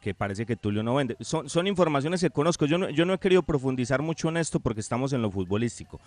que 0.00 0.14
parece 0.14 0.46
que 0.46 0.56
Tulio 0.56 0.84
no 0.84 0.94
vende. 0.94 1.16
Son, 1.20 1.48
son 1.48 1.66
informaciones 1.66 2.20
que 2.20 2.30
conozco. 2.30 2.66
Yo 2.66 2.78
no, 2.78 2.88
yo 2.88 3.04
no 3.04 3.14
he 3.14 3.18
querido 3.18 3.42
profundizar 3.42 4.00
mucho 4.00 4.28
en 4.28 4.36
esto 4.36 4.60
porque 4.60 4.80
estamos 4.80 5.12
en 5.12 5.22
lo 5.22 5.30
futbolístico, 5.30 6.00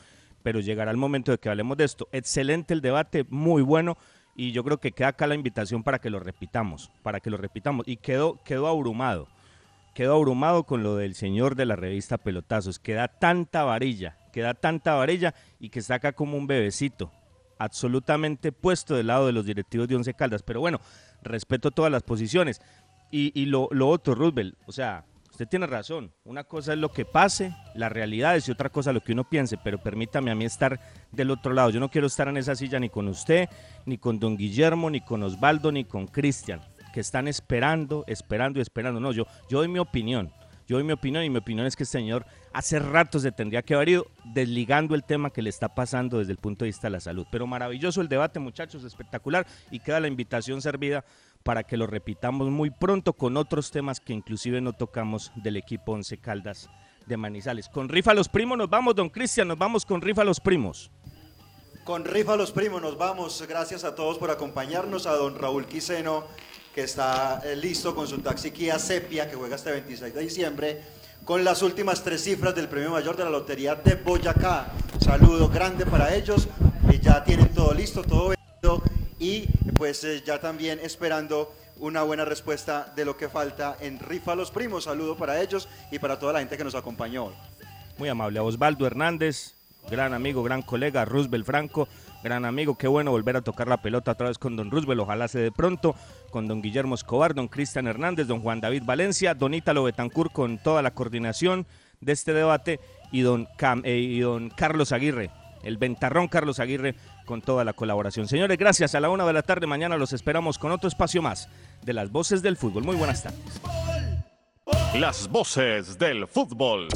pero 0.43 0.61
llegará 0.61 0.91
el 0.91 0.97
momento 0.97 1.31
de 1.31 1.37
que 1.37 1.49
hablemos 1.49 1.75
de 1.75 1.83
esto. 1.83 2.07
Excelente 2.13 2.73
el 2.73 2.81
debate, 2.81 3.25
muy 3.29 3.61
bueno, 3.61 3.97
y 4.33 4.53
yo 4.53 4.63
creo 4.63 4.79
que 4.79 4.91
queda 4.91 5.09
acá 5.09 5.27
la 5.27 5.35
invitación 5.35 5.83
para 5.83 5.99
que 5.99 6.09
lo 6.09 6.19
repitamos, 6.19 6.89
para 7.03 7.19
que 7.19 7.29
lo 7.29 7.35
repitamos. 7.35 7.85
Y 7.85 7.97
quedó, 7.97 8.41
quedó 8.43 8.67
abrumado, 8.67 9.27
quedó 9.93 10.15
abrumado 10.15 10.63
con 10.63 10.83
lo 10.83 10.95
del 10.95 11.15
señor 11.15 11.55
de 11.55 11.65
la 11.65 11.75
revista 11.75 12.17
Pelotazos. 12.17 12.79
Queda 12.79 13.07
tanta 13.07 13.63
varilla, 13.63 14.17
queda 14.31 14.53
tanta 14.53 14.95
varilla 14.95 15.33
y 15.59 15.69
que 15.69 15.79
está 15.79 15.95
acá 15.95 16.13
como 16.13 16.37
un 16.37 16.47
bebecito, 16.47 17.11
absolutamente 17.57 18.51
puesto 18.51 18.95
del 18.95 19.07
lado 19.07 19.27
de 19.27 19.33
los 19.33 19.45
directivos 19.45 19.87
de 19.87 19.95
Once 19.95 20.13
Caldas. 20.13 20.43
Pero 20.43 20.59
bueno, 20.59 20.79
respeto 21.21 21.71
todas 21.71 21.91
las 21.91 22.03
posiciones. 22.03 22.61
Y, 23.11 23.31
y 23.39 23.45
lo, 23.45 23.69
otro, 23.87 24.15
Roosevelt, 24.15 24.55
o 24.65 24.71
sea, 24.71 25.05
usted 25.29 25.47
tiene 25.47 25.67
razón. 25.67 26.11
Una 26.23 26.43
cosa 26.43 26.73
es 26.73 26.79
lo 26.79 26.89
que 26.89 27.05
pase, 27.05 27.55
las 27.75 27.91
realidades, 27.91 28.47
y 28.47 28.51
otra 28.51 28.69
cosa 28.69 28.93
lo 28.93 29.01
que 29.01 29.13
uno 29.13 29.29
piense, 29.29 29.57
pero 29.57 29.77
permítame 29.77 30.31
a 30.31 30.35
mí 30.35 30.45
estar 30.45 30.79
del 31.11 31.31
otro 31.31 31.53
lado. 31.53 31.69
Yo 31.69 31.79
no 31.79 31.89
quiero 31.89 32.07
estar 32.07 32.27
en 32.27 32.37
esa 32.37 32.55
silla 32.55 32.79
ni 32.79 32.89
con 32.89 33.07
usted, 33.07 33.47
ni 33.85 33.97
con 33.97 34.19
don 34.19 34.37
Guillermo, 34.37 34.89
ni 34.89 35.01
con 35.01 35.23
Osvaldo, 35.23 35.71
ni 35.71 35.85
con 35.85 36.07
Cristian, 36.07 36.61
que 36.93 36.99
están 36.99 37.27
esperando, 37.27 38.03
esperando 38.07 38.59
y 38.59 38.61
esperando. 38.61 38.99
No, 38.99 39.11
yo, 39.11 39.25
yo 39.49 39.59
doy 39.59 39.67
mi 39.67 39.79
opinión. 39.79 40.31
Yo 40.67 40.77
doy 40.77 40.83
mi 40.83 40.93
opinión 40.93 41.23
y 41.23 41.29
mi 41.29 41.37
opinión 41.37 41.67
es 41.67 41.75
que 41.75 41.83
este 41.83 41.99
señor 41.99 42.25
hace 42.53 42.79
rato 42.79 43.19
se 43.19 43.31
tendría 43.31 43.61
que 43.61 43.75
haber 43.75 43.89
ido 43.89 44.07
desligando 44.33 44.95
el 44.95 45.03
tema 45.03 45.29
que 45.29 45.41
le 45.41 45.49
está 45.49 45.75
pasando 45.75 46.19
desde 46.19 46.31
el 46.31 46.37
punto 46.37 46.65
de 46.65 46.69
vista 46.69 46.87
de 46.87 46.91
la 46.91 46.99
salud. 46.99 47.27
Pero 47.31 47.45
maravilloso 47.45 48.01
el 48.01 48.09
debate, 48.09 48.39
muchachos, 48.39 48.83
espectacular 48.83 49.45
y 49.69 49.79
queda 49.79 49.99
la 49.99 50.07
invitación 50.07 50.61
servida 50.61 51.05
para 51.43 51.63
que 51.63 51.77
lo 51.77 51.85
repitamos 51.85 52.49
muy 52.49 52.71
pronto 52.71 53.13
con 53.13 53.37
otros 53.37 53.69
temas 53.69 53.99
que 53.99 54.13
inclusive 54.13 54.61
no 54.61 54.73
tocamos 54.73 55.31
del 55.35 55.57
equipo 55.57 55.91
Once 55.91 56.17
Caldas 56.17 56.69
de 57.05 57.17
Manizales. 57.17 57.69
Con 57.69 57.87
Rifa 57.87 58.15
los 58.15 58.29
Primos 58.29 58.57
nos 58.57 58.69
vamos, 58.69 58.95
don 58.95 59.09
Cristian, 59.09 59.47
nos 59.47 59.57
vamos 59.59 59.85
con 59.85 60.01
Rifa 60.01 60.23
los 60.23 60.39
Primos. 60.39 60.89
Con 61.83 62.03
Rifa 62.03 62.35
los 62.35 62.51
Primos 62.51 62.81
nos 62.81 62.97
vamos. 62.97 63.45
Gracias 63.47 63.83
a 63.83 63.93
todos 63.93 64.17
por 64.17 64.31
acompañarnos. 64.31 65.05
A 65.05 65.13
don 65.13 65.37
Raúl 65.37 65.67
Quiseno, 65.67 66.23
que 66.75 66.83
está 66.83 67.41
eh, 67.45 67.55
listo 67.55 67.95
con 67.95 68.05
su 68.05 68.17
taxi 68.17 68.51
Kia 68.51 68.77
Sepia, 68.77 69.29
que 69.29 69.37
juega 69.37 69.55
este 69.55 69.71
26 69.71 70.13
de 70.13 70.19
diciembre, 70.19 70.81
con 71.23 71.45
las 71.45 71.61
últimas 71.61 72.03
tres 72.03 72.21
cifras 72.21 72.53
del 72.53 72.67
premio 72.67 72.91
mayor 72.91 73.15
de 73.15 73.23
la 73.23 73.29
Lotería 73.29 73.75
de 73.75 73.95
Boyacá. 73.95 74.73
Saludo 74.99 75.47
grande 75.47 75.85
para 75.85 76.13
ellos. 76.13 76.49
ya 77.01 77.23
tienen 77.23 77.47
todo 77.53 77.73
listo, 77.73 78.03
todo 78.03 78.35
vendido 78.35 78.83
y 79.19 79.47
pues 79.77 80.03
eh, 80.03 80.21
ya 80.25 80.41
también 80.41 80.81
esperando 80.83 81.53
una 81.77 82.03
buena 82.03 82.25
respuesta 82.25 82.91
de 82.93 83.05
lo 83.05 83.15
que 83.15 83.29
falta 83.29 83.77
en 83.79 83.97
Rifa 83.97 84.35
los 84.35 84.51
Primos. 84.51 84.83
Saludo 84.83 85.15
para 85.15 85.41
ellos 85.41 85.69
y 85.91 85.99
para 85.99 86.19
toda 86.19 86.33
la 86.33 86.39
gente 86.39 86.57
que 86.57 86.65
nos 86.65 86.75
acompañó. 86.75 87.31
Muy 87.97 88.09
amable. 88.09 88.41
Osvaldo 88.41 88.85
Hernández, 88.85 89.53
gran 89.89 90.13
amigo, 90.13 90.43
gran 90.43 90.61
colega. 90.61 91.05
Roosevelt 91.05 91.45
Franco, 91.45 91.87
gran 92.25 92.43
amigo. 92.43 92.77
Qué 92.77 92.87
bueno 92.89 93.11
volver 93.11 93.37
a 93.37 93.41
tocar 93.41 93.67
la 93.69 93.77
pelota 93.77 94.11
otra 94.11 94.27
vez 94.27 94.37
con 94.37 94.57
don 94.57 94.69
Roosevelt. 94.71 94.99
Ojalá 94.99 95.29
se 95.29 95.39
de 95.39 95.51
pronto. 95.51 95.95
Con 96.31 96.47
don 96.49 96.61
Guillermo 96.61 96.95
Escobar, 96.95 97.33
don 97.33 97.47
Cristian 97.47 97.87
Hernández, 97.87 98.27
don 98.27 98.41
Juan 98.41 98.59
David 98.59 98.83
Valencia, 98.83 99.33
don 99.33 99.53
Ítalo 99.53 99.83
Betancourt 99.83 100.33
con 100.33 100.57
toda 100.57 100.81
la 100.81 100.91
coordinación 100.91 101.65
de 102.01 102.11
este 102.11 102.33
debate 102.33 102.81
y 103.11 103.21
don, 103.21 103.47
Cam- 103.57 103.83
eh, 103.85 103.97
y 103.99 104.19
don 104.19 104.49
Carlos 104.49 104.91
Aguirre, 104.91 105.29
el 105.63 105.77
ventarrón 105.77 106.27
Carlos 106.27 106.59
Aguirre 106.59 106.95
con 107.25 107.41
toda 107.41 107.63
la 107.63 107.71
colaboración. 107.73 108.27
Señores, 108.27 108.57
gracias. 108.57 108.95
A 108.95 108.99
la 108.99 109.09
una 109.09 109.25
de 109.25 109.31
la 109.33 109.43
tarde 109.43 109.65
mañana 109.67 109.95
los 109.95 110.11
esperamos 110.11 110.57
con 110.57 110.71
otro 110.71 110.89
espacio 110.89 111.21
más 111.21 111.47
de 111.83 111.93
las 111.93 112.11
voces 112.11 112.41
del 112.41 112.57
fútbol. 112.57 112.83
Muy 112.83 112.97
buenas 112.97 113.23
tardes. 113.23 113.61
Las 114.99 115.27
voces 115.29 115.97
del 115.97 116.27
fútbol. 116.27 116.87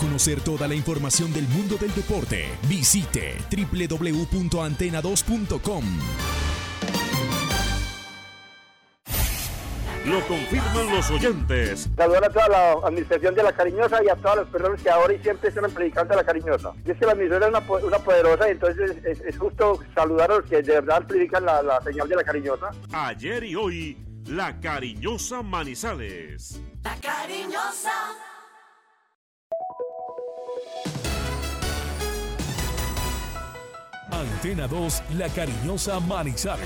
Conocer 0.00 0.40
toda 0.40 0.66
la 0.66 0.74
información 0.74 1.32
del 1.32 1.46
mundo 1.48 1.76
del 1.76 1.94
deporte, 1.94 2.48
visite 2.68 3.36
www.antena2.com. 3.50 5.84
Lo 10.06 10.18
confirman 10.26 10.94
los 10.96 11.10
oyentes. 11.10 11.88
Saludar 11.94 12.24
a 12.24 12.30
toda 12.30 12.48
la 12.48 12.72
administración 12.88 13.34
de 13.34 13.42
La 13.42 13.52
Cariñosa 13.52 14.02
y 14.02 14.08
a 14.08 14.16
todas 14.16 14.38
las 14.38 14.46
personas 14.48 14.80
que 14.82 14.88
ahora 14.90 15.12
y 15.12 15.18
siempre 15.22 15.50
están 15.50 15.70
predicando 15.70 16.14
a 16.14 16.16
La 16.16 16.24
Cariñosa. 16.24 16.72
Y 16.86 16.90
es 16.90 16.96
que 16.98 17.04
la 17.04 17.12
emisora 17.12 17.46
es 17.46 17.50
una, 17.50 17.60
po- 17.60 17.78
una 17.86 17.98
poderosa 17.98 18.48
y 18.48 18.52
entonces 18.52 18.92
es, 19.04 19.20
es 19.20 19.38
justo 19.38 19.78
saludar 19.94 20.32
a 20.32 20.36
los 20.38 20.46
que 20.48 20.62
de 20.62 20.80
verdad 20.80 21.06
predican 21.06 21.44
la, 21.44 21.62
la 21.62 21.80
señal 21.82 22.08
de 22.08 22.16
La 22.16 22.24
Cariñosa. 22.24 22.70
Ayer 22.92 23.44
y 23.44 23.54
hoy, 23.54 23.98
la 24.26 24.58
cariñosa 24.58 25.42
Manizales. 25.42 26.58
La 26.82 26.96
cariñosa. 26.96 27.92
Antena 34.10 34.66
2, 34.66 35.02
La 35.16 35.28
Cariñosa 35.28 36.00
Manizales. 36.00 36.58